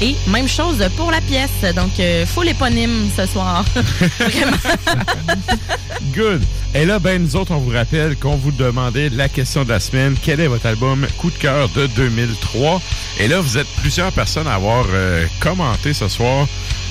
et 0.00 0.16
même 0.28 0.48
chose 0.48 0.82
pour 0.96 1.10
la 1.10 1.20
pièce. 1.20 1.74
Donc 1.74 1.98
euh, 2.00 2.24
full 2.26 2.48
éponyme 2.48 3.10
ce 3.16 3.26
soir. 3.26 3.64
Good. 6.14 6.42
Et 6.74 6.84
là, 6.84 6.98
ben, 6.98 7.22
nous 7.22 7.36
autres, 7.36 7.52
on 7.52 7.58
vous 7.58 7.70
rappelle 7.70 8.16
qu'on 8.16 8.36
vous 8.36 8.52
demandait 8.52 9.08
la 9.08 9.30
question 9.30 9.64
de 9.64 9.70
la 9.70 9.80
semaine. 9.80 10.14
Quel 10.20 10.40
est 10.40 10.46
votre 10.46 10.66
album 10.66 11.06
coup 11.16 11.30
de 11.30 11.38
cœur 11.38 11.70
de 11.70 11.86
2003? 11.86 12.82
Et 13.18 13.28
là, 13.28 13.40
vous 13.40 13.56
êtes 13.56 13.66
plusieurs 13.80 14.12
personnes 14.12 14.46
à 14.46 14.54
avoir 14.54 14.84
euh, 14.92 15.24
commenté 15.40 15.94
ce 15.94 16.08
soir. 16.08 16.46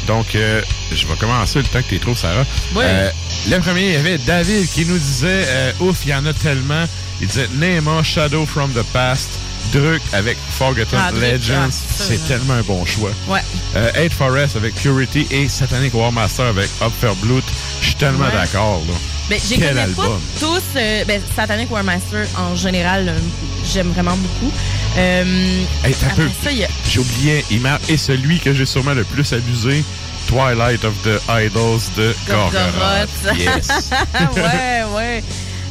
Donc, 0.07 0.33
euh, 0.33 0.61
je 0.91 1.05
vais 1.05 1.13
commencer 1.19 1.59
le 1.59 1.65
temps 1.65 1.81
que 1.81 1.89
tu 1.89 1.99
trouves, 1.99 2.17
Sarah. 2.17 2.45
Oui. 2.75 2.83
Euh, 2.83 3.11
le 3.49 3.59
premier, 3.59 3.89
il 3.89 3.93
y 3.93 3.95
avait 3.95 4.17
David 4.17 4.67
qui 4.69 4.85
nous 4.85 4.97
disait 4.97 5.45
Ouf, 5.79 5.99
il 6.05 6.09
y 6.09 6.15
en 6.15 6.25
a 6.25 6.33
tellement. 6.33 6.85
Il 7.21 7.27
disait 7.27 7.47
Nema, 7.55 8.01
Shadow 8.01 8.45
from 8.47 8.71
the 8.71 8.83
Past, 8.91 9.29
Druk 9.73 10.01
avec 10.13 10.37
Forgotten 10.57 10.99
Ah, 11.01 11.11
Legends. 11.11 11.69
ah, 11.69 11.71
C'est 11.71 12.25
tellement 12.27 12.53
un 12.55 12.61
bon 12.61 12.85
choix. 12.85 13.11
Ouais. 13.27 13.41
Euh, 13.75 13.91
Eight 13.95 14.13
Forest 14.13 14.55
avec 14.55 14.75
Purity 14.75 15.27
et 15.31 15.47
Satanic 15.49 15.93
War 15.93 16.11
Master 16.11 16.45
avec 16.45 16.69
Upferblood. 16.81 17.43
Je 17.81 17.85
suis 17.87 17.95
tellement 17.95 18.25
Ouais. 18.25 18.31
d'accord, 18.31 18.81
là. 18.87 18.93
Ben, 19.29 19.39
j'ai 19.49 19.55
connais 19.57 19.79
album. 19.81 20.05
pas 20.05 20.19
tous. 20.39 20.61
euh, 20.75 21.03
ben, 21.05 21.19
Satanic 21.35 21.71
Warmaster, 21.71 22.25
en 22.37 22.55
général, 22.55 23.09
euh, 23.09 23.17
j'aime 23.73 23.91
vraiment 23.91 24.15
beaucoup. 24.17 24.53
Euh, 24.97 25.63
Hey, 25.83 25.93
a... 26.63 26.67
J'ai 26.87 26.99
oublié, 26.99 27.43
il 27.49 27.59
m'a 27.61 27.79
et 27.89 27.97
celui 27.97 28.39
que 28.39 28.53
j'ai 28.53 28.65
sûrement 28.67 28.93
le 28.93 29.03
plus 29.03 29.33
abusé, 29.33 29.83
Twilight 30.27 30.83
of 30.85 30.93
the 31.03 31.19
Idols 31.29 31.81
de. 31.97 32.15
Gorgoroth. 32.27 33.09
Yes. 33.37 33.89
ouais, 34.35 34.83
ouais. 34.95 35.23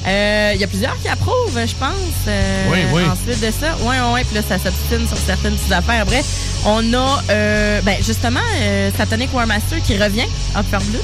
Euh, 0.06 0.52
Il 0.54 0.60
y 0.60 0.64
a 0.64 0.66
plusieurs 0.66 1.00
qui 1.00 1.08
approuvent, 1.08 1.58
je 1.66 1.74
pense. 1.76 2.26
euh, 2.28 2.64
Oui, 2.70 2.78
oui. 2.92 3.02
Ensuite 3.10 3.40
de 3.40 3.50
ça, 3.50 3.74
ouais, 3.80 4.00
ouais, 4.00 4.12
ouais. 4.14 4.24
Puis 4.24 4.34
là, 4.36 4.42
ça 4.46 4.58
s'obstine 4.58 5.06
sur 5.08 5.16
certaines 5.18 5.54
petites 5.54 5.72
affaires. 5.72 6.02
Après, 6.02 6.22
On 6.66 6.92
a, 6.94 7.22
euh, 7.30 7.80
ben, 7.82 7.96
justement, 8.02 8.40
euh, 8.60 8.90
Satanic 8.96 9.32
War 9.34 9.46
Master 9.46 9.82
qui 9.82 9.96
revient, 9.98 10.26
Upperblut. 10.56 10.98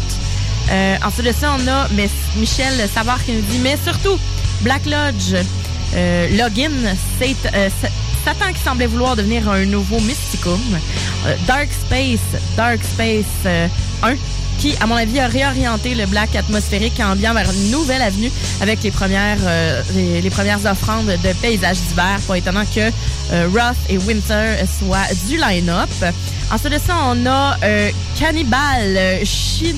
Euh, 0.71 0.97
ensuite 1.05 1.27
de 1.27 1.33
ça, 1.33 1.55
on 1.59 1.67
a 1.69 1.89
mais, 1.93 2.09
Michel 2.37 2.73
Savard 2.95 3.23
qui 3.25 3.33
nous 3.33 3.43
dit, 3.43 3.59
mais 3.59 3.77
surtout, 3.83 4.19
Black 4.61 4.87
Lodge, 4.87 5.35
euh, 5.95 6.29
Login, 6.37 6.71
euh, 6.85 7.69
Sa- 7.83 7.89
Satan 8.25 8.53
qui 8.55 8.61
semblait 8.63 8.87
vouloir 8.87 9.17
devenir 9.17 9.49
un 9.51 9.65
nouveau 9.65 9.99
Mysticum, 10.01 10.61
euh, 11.27 11.35
Dark 11.47 11.69
Space, 11.73 12.21
Dark 12.57 12.81
Space 12.85 13.25
euh, 13.47 13.67
1, 14.03 14.15
qui, 14.59 14.75
à 14.81 14.87
mon 14.87 14.95
avis, 14.97 15.19
a 15.21 15.27
réorienté 15.27 15.95
le 15.95 16.05
black 16.07 16.37
atmosphérique 16.37 17.01
ambiant 17.01 17.33
vers 17.33 17.51
une 17.51 17.71
nouvelle 17.71 18.03
avenue 18.03 18.31
avec 18.61 18.83
les 18.83 18.91
premières, 18.91 19.39
euh, 19.43 19.83
les, 19.95 20.21
les 20.21 20.31
premières 20.31 20.65
offrandes 20.67 21.07
de 21.07 21.33
paysages 21.41 21.79
d'hiver. 21.89 22.19
Pas 22.29 22.37
étonnant 22.39 22.65
que 22.75 22.81
euh, 23.33 23.49
Roth 23.53 23.77
et 23.89 23.97
Winter 23.99 24.57
soient 24.79 25.07
du 25.29 25.37
line-up. 25.39 25.89
Ensuite 26.53 26.73
de 26.75 26.79
ça, 26.85 26.97
on 27.07 27.25
a 27.27 27.57
euh, 27.63 27.91
Cannibal 28.19 28.97
euh, 28.97 29.25
Shin- 29.25 29.75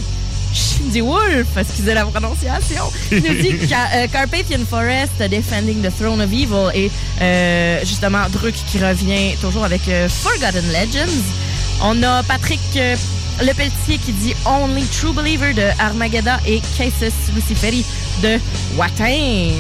Shindy 0.55 1.01
Wolf, 1.01 1.47
excusez 1.57 1.95
la 1.95 2.05
prononciation, 2.05 2.85
qui 3.09 3.15
nous 3.23 3.35
dit 3.41 3.55
Ca- 3.69 4.07
Carpathian 4.09 4.65
Forest, 4.69 5.13
Defending 5.31 5.81
the 5.81 5.91
Throne 5.97 6.21
of 6.21 6.31
Evil 6.33 6.71
et 6.75 6.91
justement 7.87 8.29
Druk 8.31 8.53
qui 8.71 8.79
revient 8.79 9.37
toujours 9.41 9.65
avec 9.65 9.83
Forgotten 10.09 10.65
Legends. 10.73 11.23
On 11.83 12.03
a 12.03 12.23
Patrick 12.25 12.61
euh, 13.41 13.45
Lepelletier 13.45 13.99
qui 13.99 14.13
dit 14.13 14.35
Only 14.47 14.85
True 14.87 15.13
Believer 15.13 15.53
de 15.55 15.63
Armageddon 15.79 16.37
et 16.47 16.61
Casus 16.77 17.13
Luciferi 17.35 17.85
de 18.23 18.39
Watain. 18.77 19.51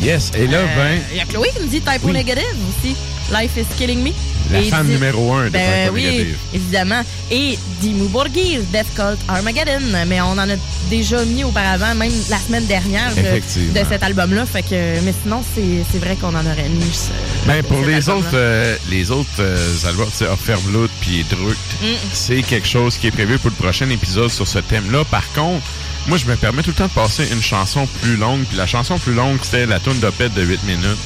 Yes. 0.00 0.30
Et 0.34 0.46
là, 0.46 0.58
Euh, 0.58 0.66
ben, 0.76 1.00
Il 1.10 1.16
y 1.18 1.20
a 1.20 1.24
Chloé 1.24 1.48
qui 1.54 1.62
nous 1.62 1.68
dit 1.68 1.80
Typo 1.80 2.06
Oui. 2.08 2.12
Negative 2.12 2.44
aussi. 2.68 2.96
Life 3.32 3.56
is 3.56 3.66
killing 3.76 4.02
me. 4.02 4.10
La 4.52 4.60
Et 4.60 4.64
fan 4.70 4.86
numéro 4.86 5.32
un 5.32 5.44
de 5.46 5.50
ben, 5.50 5.90
oui, 5.92 6.34
évidemment. 6.52 7.02
Et 7.30 7.58
Dimmu 7.80 8.08
Borgir, 8.08 8.60
Death 8.72 8.86
Cult 8.94 9.18
Armageddon. 9.28 9.80
Mais 10.06 10.20
on 10.20 10.32
en 10.32 10.38
a 10.48 10.54
déjà 10.90 11.24
mis 11.24 11.42
auparavant, 11.44 11.94
même 11.94 12.12
la 12.28 12.38
semaine 12.38 12.66
dernière, 12.66 13.14
de, 13.14 13.20
Effectivement. 13.20 13.72
de 13.80 13.88
cet 13.88 14.02
album-là. 14.02 14.44
Fait 14.46 14.62
que, 14.62 15.00
mais 15.04 15.14
sinon, 15.22 15.42
c'est 15.54 15.98
vrai 15.98 16.16
qu'on 16.20 16.28
en 16.34 16.44
aurait 16.46 16.68
mis. 16.68 16.92
ce- 16.92 17.46
Ben, 17.46 17.62
pour 17.62 17.78
cet 17.78 17.86
les 17.88 18.08
autres, 18.08 18.26
euh, 18.34 18.76
les 18.90 19.10
autres 19.10 19.28
euh, 19.40 19.86
albums, 19.88 20.08
tu 20.10 20.18
sais, 20.18 20.26
Offerblood 20.26 20.90
puis 21.00 21.24
Drukt, 21.30 21.56
Mm. 21.82 21.86
c'est 22.12 22.42
quelque 22.42 22.68
chose 22.68 22.96
qui 22.98 23.06
est 23.06 23.10
prévu 23.12 23.38
pour 23.38 23.50
le 23.50 23.56
prochain 23.56 23.88
épisode 23.90 24.30
sur 24.30 24.46
ce 24.46 24.58
thème-là. 24.58 25.04
Par 25.04 25.24
contre, 25.32 25.64
moi, 26.08 26.18
je 26.18 26.26
me 26.26 26.36
permets 26.36 26.62
tout 26.62 26.70
le 26.70 26.76
temps 26.76 26.86
de 26.88 26.90
passer 26.92 27.26
une 27.32 27.40
chanson 27.42 27.86
plus 28.02 28.16
longue. 28.16 28.42
Puis 28.44 28.56
la 28.56 28.66
chanson 28.66 28.98
plus 28.98 29.14
longue, 29.14 29.38
c'était 29.42 29.66
la 29.66 29.78
tune 29.80 29.98
d'Opette 30.00 30.34
de 30.34 30.42
8 30.42 30.62
minutes. 30.64 30.98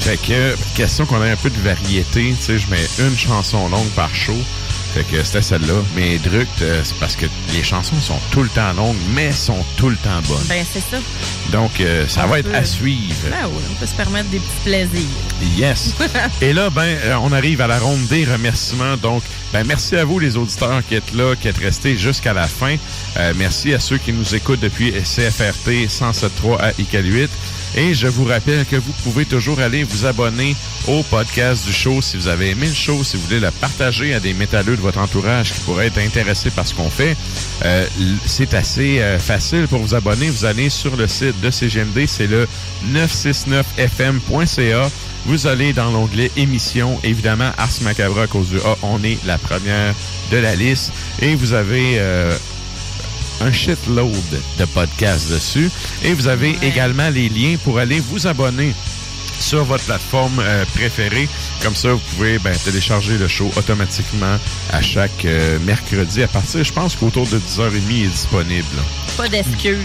Fait 0.00 0.16
que, 0.16 0.56
question 0.74 1.06
qu'on 1.06 1.22
ait 1.22 1.30
un 1.30 1.36
peu 1.36 1.50
de 1.50 1.60
variété, 1.60 2.34
tu 2.38 2.42
sais, 2.42 2.58
je 2.58 2.68
mets 2.70 2.86
une 3.06 3.16
chanson 3.16 3.68
longue 3.68 3.88
par 3.90 4.14
show. 4.14 4.36
Fait 4.94 5.04
que 5.04 5.22
c'était 5.22 5.42
celle-là. 5.42 5.74
Mais 5.94 6.18
Drukt, 6.18 6.62
euh, 6.62 6.80
c'est 6.82 6.96
parce 6.98 7.14
que 7.14 7.26
les 7.52 7.62
chansons 7.62 8.00
sont 8.00 8.18
tout 8.30 8.42
le 8.42 8.48
temps 8.48 8.72
longues, 8.72 8.96
mais 9.14 9.32
sont 9.32 9.64
tout 9.76 9.90
le 9.90 9.96
temps 9.96 10.20
bonnes. 10.26 10.46
Ben, 10.48 10.64
c'est 10.72 10.80
ça. 10.80 10.96
Donc, 11.52 11.80
euh, 11.80 12.06
ça 12.08 12.24
On 12.24 12.28
va 12.28 12.38
être 12.38 12.54
à 12.54 12.64
suivre. 12.64 13.14
Ben 13.30 13.48
oui, 13.50 13.62
on 13.70 13.74
peut 13.74 13.86
se 13.86 13.94
permettre 13.94 14.28
des 14.30 14.38
petits 14.38 14.62
plaisirs. 14.64 15.08
Yes. 15.56 15.94
Et 16.40 16.52
là, 16.52 16.70
ben, 16.70 16.82
euh, 16.82 17.16
on 17.20 17.32
arrive 17.32 17.60
à 17.60 17.66
la 17.66 17.78
ronde 17.78 18.06
des 18.06 18.24
remerciements. 18.24 18.96
Donc, 18.96 19.22
ben, 19.52 19.64
merci 19.66 19.96
à 19.96 20.04
vous, 20.04 20.18
les 20.18 20.36
auditeurs 20.36 20.82
qui 20.86 20.94
êtes 20.94 21.12
là, 21.14 21.34
qui 21.36 21.48
êtes 21.48 21.58
restés 21.58 21.96
jusqu'à 21.96 22.32
la 22.32 22.46
fin. 22.46 22.76
Euh, 23.18 23.32
merci 23.36 23.74
à 23.74 23.80
ceux 23.80 23.98
qui 23.98 24.12
nous 24.12 24.34
écoutent 24.34 24.60
depuis 24.60 24.92
CFRT 24.92 25.86
107.3 25.88 26.58
à 26.60 26.70
ICAL8. 26.72 27.28
Et 27.76 27.94
je 27.94 28.06
vous 28.06 28.24
rappelle 28.24 28.64
que 28.66 28.76
vous 28.76 28.92
pouvez 29.04 29.24
toujours 29.24 29.60
aller 29.60 29.84
vous 29.84 30.06
abonner 30.06 30.56
au 30.86 31.02
podcast 31.02 31.64
du 31.66 31.72
show 31.72 32.00
si 32.02 32.16
vous 32.16 32.28
avez 32.28 32.50
aimé 32.50 32.66
le 32.66 32.74
show, 32.74 33.04
si 33.04 33.16
vous 33.16 33.22
voulez 33.24 33.40
le 33.40 33.50
partager 33.50 34.14
à 34.14 34.20
des 34.20 34.34
métalleux 34.34 34.76
de 34.76 34.80
votre 34.80 34.98
entourage 34.98 35.52
qui 35.52 35.60
pourraient 35.60 35.88
être 35.88 35.98
intéressés 35.98 36.50
par 36.50 36.66
ce 36.66 36.74
qu'on 36.74 36.90
fait. 36.90 37.16
Euh, 37.64 37.86
c'est 38.26 38.54
assez 38.54 39.00
euh, 39.00 39.18
facile 39.18 39.66
pour 39.68 39.80
vous 39.80 39.94
abonner. 39.94 40.30
Vous 40.30 40.44
allez 40.44 40.70
sur 40.70 40.96
le 40.96 41.06
site 41.08 41.40
de 41.40 41.50
CGMD, 41.50 42.06
c'est 42.06 42.26
le 42.26 42.48
969fm.ca. 42.92 44.90
Vous 45.26 45.46
allez 45.46 45.72
dans 45.72 45.90
l'onglet 45.90 46.30
émissions, 46.36 46.98
évidemment, 47.04 47.50
Ars 47.58 47.82
Macabra 47.82 48.22
à 48.22 48.26
cause 48.26 48.48
du 48.48 48.58
A, 48.58 48.76
on 48.82 49.02
est 49.04 49.18
la 49.26 49.36
première 49.36 49.94
de 50.30 50.36
la 50.38 50.54
liste. 50.54 50.92
Et 51.20 51.34
vous 51.34 51.52
avez 51.52 51.96
euh, 51.98 52.34
un 53.40 53.52
shitload 53.52 54.12
de 54.58 54.64
podcasts 54.66 55.30
dessus. 55.30 55.70
Et 56.04 56.12
vous 56.12 56.28
avez 56.28 56.56
également 56.62 57.08
les 57.10 57.28
liens 57.28 57.56
pour 57.64 57.78
aller 57.78 58.00
vous 58.00 58.26
abonner 58.26 58.74
sur 59.40 59.64
votre 59.64 59.84
plateforme 59.84 60.40
euh, 60.40 60.64
préférée. 60.74 61.28
Comme 61.62 61.74
ça, 61.74 61.92
vous 61.92 62.00
pouvez 62.16 62.38
ben, 62.38 62.56
télécharger 62.64 63.18
le 63.18 63.28
show 63.28 63.50
automatiquement 63.56 64.36
à 64.72 64.82
chaque 64.82 65.24
euh, 65.24 65.58
mercredi. 65.60 66.22
À 66.22 66.28
partir, 66.28 66.64
je 66.64 66.72
pense 66.72 66.96
qu'autour 66.96 67.26
de 67.26 67.38
10h30, 67.38 67.72
il 67.90 68.04
est 68.04 68.08
disponible. 68.08 68.66
Pas 69.16 69.28
d'excuses. 69.28 69.76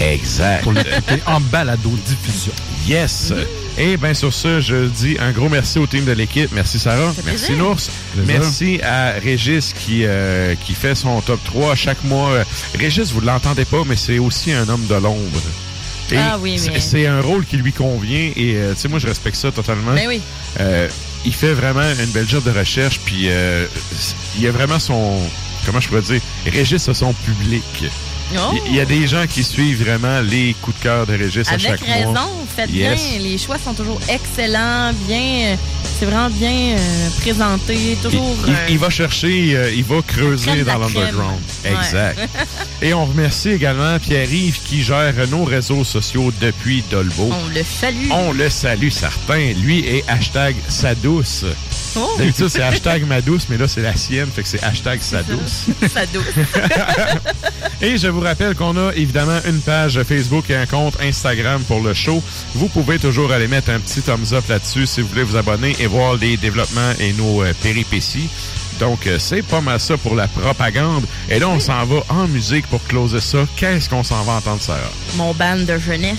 Exact. 0.00 0.62
Pour 0.62 0.72
l'écouter 0.72 1.20
en 1.26 1.40
balado-diffusion. 1.40 2.52
Yes. 2.86 3.32
Et 3.82 3.96
bien 3.96 4.12
sur 4.12 4.32
ce, 4.34 4.60
je 4.60 4.86
dis 4.88 5.16
un 5.18 5.32
gros 5.32 5.48
merci 5.48 5.78
au 5.78 5.86
team 5.86 6.04
de 6.04 6.12
l'équipe. 6.12 6.50
Merci 6.52 6.78
Sarah. 6.78 7.14
Merci. 7.24 7.52
Nours. 7.52 7.78
Merci 8.26 8.78
à 8.82 9.12
Régis 9.12 9.72
qui, 9.72 10.02
euh, 10.04 10.54
qui 10.66 10.74
fait 10.74 10.94
son 10.94 11.20
top 11.22 11.40
3 11.44 11.74
chaque 11.76 12.04
mois. 12.04 12.28
Euh, 12.30 12.44
Régis, 12.78 13.10
vous 13.10 13.22
ne 13.22 13.26
l'entendez 13.26 13.64
pas, 13.64 13.82
mais 13.86 13.96
c'est 13.96 14.18
aussi 14.18 14.52
un 14.52 14.68
homme 14.68 14.86
de 14.86 14.94
l'ombre. 14.96 15.40
Et 16.12 16.16
Ah 16.18 16.36
oui, 16.38 16.58
c'est- 16.58 16.70
mais- 16.72 16.80
C'est 16.80 17.06
un 17.06 17.22
rôle 17.22 17.46
qui 17.46 17.56
lui 17.56 17.72
convient 17.72 18.32
et 18.36 18.54
euh, 18.56 18.74
tu 18.74 18.80
sais, 18.80 18.88
moi 18.88 18.98
je 18.98 19.06
respecte 19.06 19.36
ça 19.36 19.50
totalement. 19.50 19.94
Ben 19.94 20.08
oui. 20.08 20.20
Euh, 20.60 20.86
il 21.24 21.32
fait 21.32 21.54
vraiment 21.54 21.82
une 21.98 22.10
belle 22.10 22.28
job 22.28 22.42
de 22.44 22.50
recherche 22.50 23.00
puis 23.04 23.26
euh, 23.28 23.64
il 24.38 24.46
a 24.46 24.50
vraiment 24.50 24.78
son 24.78 25.18
comment 25.64 25.80
je 25.80 25.88
pourrais 25.88 26.02
dire 26.02 26.20
Régis 26.46 26.86
a 26.88 26.94
son 26.94 27.12
public. 27.14 27.62
Il 28.66 28.74
y 28.74 28.80
a 28.80 28.84
des 28.84 29.06
gens 29.06 29.26
qui 29.26 29.42
suivent 29.42 29.82
vraiment 29.84 30.20
les 30.20 30.54
coups 30.62 30.76
de 30.78 30.82
cœur 30.82 31.06
de 31.06 31.14
Régis 31.16 31.48
à 31.48 31.52
Avec 31.52 31.66
chaque 31.66 31.80
raison, 31.80 32.12
mois. 32.12 32.30
vous 32.32 32.46
faites 32.54 32.70
Yes. 32.70 33.00
bien. 33.02 33.18
Les 33.20 33.38
choix 33.38 33.56
sont 33.58 33.74
toujours 33.74 34.00
excellents, 34.08 34.92
bien. 35.08 35.56
C'est 35.98 36.06
vraiment 36.06 36.30
bien 36.30 36.76
euh, 36.78 37.08
présenté, 37.20 37.98
toujours. 38.02 38.36
Il, 38.46 38.52
euh, 38.54 38.56
il 38.70 38.78
va 38.78 38.88
chercher, 38.88 39.54
euh, 39.54 39.70
il 39.74 39.84
va 39.84 40.00
creuser 40.06 40.62
dans 40.64 40.78
l'underground. 40.78 41.38
Ouais. 41.64 41.72
Exact. 41.72 42.18
Et 42.82 42.94
on 42.94 43.04
remercie 43.04 43.50
également 43.50 43.98
Pierre-Yves 43.98 44.60
qui 44.64 44.82
gère 44.82 45.12
nos 45.30 45.44
réseaux 45.44 45.84
sociaux 45.84 46.32
depuis 46.40 46.82
Dolbo. 46.90 47.30
On 47.30 47.48
le 47.54 47.62
salue. 47.62 48.08
On 48.10 48.32
le 48.32 48.48
salue, 48.48 48.88
certain. 48.90 49.52
Lui 49.62 49.80
est 49.86 50.04
hashtag 50.08 50.56
sa 50.68 50.94
douce. 50.94 51.44
Oh. 51.96 52.08
D'habitude, 52.16 52.48
c'est 52.48 52.62
hashtag 52.62 53.04
ma 53.06 53.20
douce, 53.20 53.46
mais 53.50 53.58
là, 53.58 53.68
c'est 53.68 53.82
la 53.82 53.94
sienne, 53.96 54.28
fait 54.34 54.42
que 54.42 54.48
c'est 54.48 54.62
hashtag 54.62 55.00
sa 55.02 55.22
douce. 55.22 55.66
Ça 55.92 56.06
douce. 56.06 56.24
Et 57.82 57.98
je 57.98 58.08
vous 58.08 58.19
rappelle 58.20 58.54
qu'on 58.54 58.76
a 58.76 58.92
évidemment 58.94 59.38
une 59.46 59.60
page 59.60 60.02
Facebook 60.02 60.50
et 60.50 60.56
un 60.56 60.66
compte 60.66 60.94
Instagram 61.00 61.62
pour 61.62 61.80
le 61.80 61.94
show. 61.94 62.22
Vous 62.54 62.68
pouvez 62.68 62.98
toujours 62.98 63.32
aller 63.32 63.48
mettre 63.48 63.70
un 63.70 63.80
petit 63.80 64.02
thumbs 64.02 64.32
up 64.32 64.44
là-dessus 64.48 64.86
si 64.86 65.00
vous 65.00 65.08
voulez 65.08 65.22
vous 65.22 65.36
abonner 65.36 65.76
et 65.80 65.86
voir 65.86 66.14
les 66.14 66.36
développements 66.36 66.92
et 66.98 67.12
nos 67.12 67.42
euh, 67.42 67.52
péripéties. 67.62 68.28
Donc, 68.78 69.06
euh, 69.06 69.18
c'est 69.18 69.42
pas 69.42 69.60
mal 69.60 69.78
ça 69.78 69.96
pour 69.96 70.14
la 70.14 70.26
propagande. 70.26 71.04
Et 71.28 71.38
là, 71.38 71.48
on 71.48 71.60
s'en 71.60 71.84
va 71.84 72.02
en 72.08 72.26
musique 72.26 72.66
pour 72.68 72.82
closer 72.84 73.20
ça. 73.20 73.38
Qu'est-ce 73.56 73.90
qu'on 73.90 74.02
s'en 74.02 74.22
va 74.22 74.32
entendre, 74.34 74.62
Sarah? 74.62 74.80
Mon 75.16 75.34
band 75.34 75.58
de 75.58 75.78
jeunesse. 75.78 76.18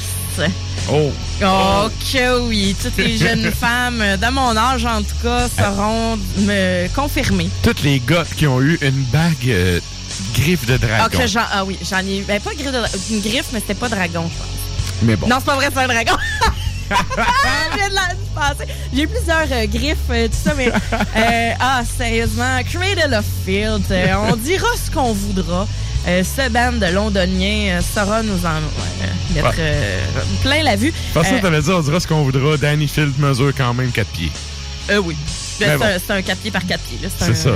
Oh! 0.90 1.12
Oh, 1.44 1.88
que 2.12 2.40
oui. 2.48 2.76
Toutes 2.82 2.98
les 2.98 3.18
jeunes 3.18 3.52
femmes, 3.60 4.02
euh, 4.02 4.18
de 4.18 4.32
mon 4.32 4.56
âge 4.56 4.86
en 4.86 5.02
tout 5.02 5.16
cas, 5.24 5.48
seront 5.50 6.18
me 6.38 6.88
confirmées. 6.96 7.50
Toutes 7.64 7.84
les 7.84 8.00
gars 8.00 8.26
qui 8.38 8.48
ont 8.48 8.62
eu 8.62 8.78
une 8.82 9.04
bague 9.12 9.82
griffe 10.34 10.66
de 10.66 10.74
Ah, 10.76 10.78
dragon. 11.08 11.18
que 11.18 11.28
j'en- 11.28 11.40
ah 11.52 11.64
oui, 11.66 11.78
j'en 11.90 12.00
ai. 12.00 12.22
Ben, 12.28 12.40
pas 12.42 12.54
griffe 12.54 12.68
de 12.72 12.78
dra- 12.78 12.88
une 13.12 13.22
griffe, 13.22 13.46
mais 13.54 13.60
c'était 13.60 13.74
pas 13.76 13.90
dragon, 13.90 14.30
je 14.32 14.38
pense. 14.38 14.48
Mais 15.04 15.16
bon. 15.16 15.28
Non, 15.28 15.38
c'est 15.40 15.46
pas 15.46 15.56
vrai, 15.56 15.68
c'est 15.74 15.80
un 15.80 15.88
dragon. 15.88 16.14
Je 16.92 17.78
viens 17.78 17.88
de 17.90 17.96
la 17.96 18.14
de 18.14 18.20
penser. 18.58 18.70
J'ai 18.94 19.04
eu 19.04 19.08
plusieurs 19.08 19.48
euh, 19.50 19.66
griffes, 19.66 19.96
euh, 20.10 20.28
tout 20.28 20.34
ça, 20.44 20.54
mais. 20.58 20.70
euh, 20.70 21.52
ah, 21.60 21.84
sérieusement, 21.98 22.60
Cradle 22.70 23.14
of 23.14 23.26
Field, 23.46 23.84
euh, 23.92 24.14
on 24.30 24.36
dira 24.36 24.68
ce 24.76 24.92
qu'on 24.92 25.14
voudra. 25.14 25.66
Euh, 26.08 26.22
ce 26.24 26.50
band 26.50 26.74
de 26.74 26.88
londonien 26.88 27.78
euh, 27.78 27.82
saura 27.96 28.24
nous 28.24 28.46
en 28.46 28.50
euh, 28.58 29.34
mettre 29.36 29.50
Ouais. 29.50 29.56
euh, 29.60 30.00
plein 30.42 30.64
la 30.64 30.76
vue. 30.76 30.92
Parce 31.14 31.30
que 31.30 31.36
Euh, 31.36 31.40
t'avais 31.42 31.62
dit, 31.62 31.70
on 31.70 31.80
dira 31.80 32.00
ce 32.00 32.08
qu'on 32.08 32.24
voudra. 32.24 32.58
Danny 32.58 32.88
Field 32.90 33.18
mesure 33.20 33.54
quand 33.56 33.74
même 33.74 33.92
4 33.92 34.08
pieds. 34.10 34.32
euh, 34.90 34.98
oui. 34.98 35.16
C'est 35.68 35.78
bon. 35.78 35.86
un- 35.86 36.18
un 36.18 36.22
4 36.22 36.42
pieds 36.42 36.52
par 36.52 36.66
4 36.66 36.84
pieds. 36.84 37.10
C'est 37.10 37.34
ça, 37.36 37.50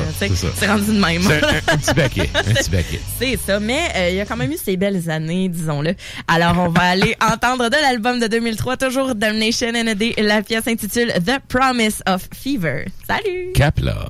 c'est 0.56 0.68
rendu 0.68 0.86
de 0.88 1.00
même. 1.00 1.22
C'est 1.24 1.44
un- 1.44 1.74
un 1.74 1.78
petit 1.78 1.94
baquet, 1.94 2.30
un 2.34 2.44
petit 2.54 2.70
baquet. 2.72 3.00
C'est 3.20 3.38
ça, 3.38 3.60
mais 3.60 3.80
euh, 3.96 4.10
il 4.12 4.16
y 4.16 4.22
a 4.22 4.26
quand 4.26 4.38
même 4.38 4.52
eu 4.52 4.58
ces 4.64 4.78
belles 4.78 5.10
années, 5.10 5.50
disons-le. 5.50 5.96
Alors, 6.28 6.58
on 6.60 6.70
va 6.70 6.82
aller 6.84 7.16
entendre 7.22 7.70
de 7.70 7.76
l'album 7.82 8.20
de 8.20 8.28
2003, 8.28 8.78
toujours 8.78 9.16
Damnation 9.16 9.74
a 9.76 9.96
Day. 9.96 10.14
La 10.18 10.42
pièce 10.42 10.64
s'intitule 10.66 11.14
The 11.26 11.40
Promise 11.48 12.02
of 12.08 12.28
Fever. 12.34 12.86
Salut! 13.08 13.52
Capla. 13.54 14.08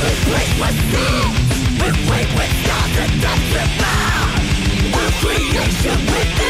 Replete 0.00 0.54
with 0.60 0.78
fear 0.90 1.50
with 2.34 2.54
God 2.66 2.90
and 3.04 3.20
death 3.20 3.56
and 3.62 3.72
man 3.82 4.94
Our 4.94 5.10
creation 5.20 5.98
within 6.06 6.49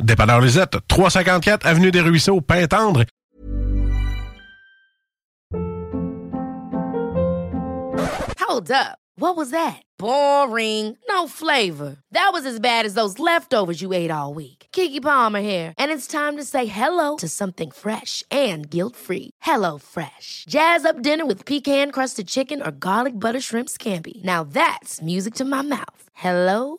Dépanneur 0.00 0.40
Lisette, 0.40 0.78
354 0.88 1.66
Avenue 1.66 1.90
des 1.90 2.00
Ruisseaux, 2.00 2.40
Pintendre. 2.40 3.04
Hold 8.40 8.70
up. 8.70 8.98
What 9.16 9.36
was 9.36 9.50
that? 9.50 9.80
Boring. 9.96 10.96
No 11.08 11.28
flavor. 11.28 11.96
That 12.10 12.30
was 12.32 12.44
as 12.44 12.58
bad 12.58 12.84
as 12.84 12.94
those 12.94 13.20
leftovers 13.20 13.80
you 13.80 13.92
ate 13.92 14.10
all 14.10 14.34
week. 14.34 14.66
Kiki 14.72 15.00
Palmer 15.00 15.40
here, 15.40 15.72
and 15.78 15.92
it's 15.92 16.06
time 16.06 16.36
to 16.36 16.44
say 16.44 16.66
hello 16.66 17.16
to 17.16 17.28
something 17.28 17.70
fresh 17.70 18.24
and 18.30 18.68
guilt-free. 18.68 19.30
Hello 19.40 19.78
Fresh. 19.78 20.44
Jazz 20.48 20.84
up 20.84 21.00
dinner 21.02 21.24
with 21.26 21.46
pecan-crusted 21.46 22.28
chicken 22.28 22.62
or 22.62 22.70
garlic 22.70 23.18
butter 23.18 23.40
shrimp 23.40 23.68
scampi. 23.68 24.22
Now 24.24 24.44
that's 24.44 25.00
music 25.00 25.34
to 25.34 25.44
my 25.44 25.62
mouth. 25.62 26.10
Hello 26.14 26.78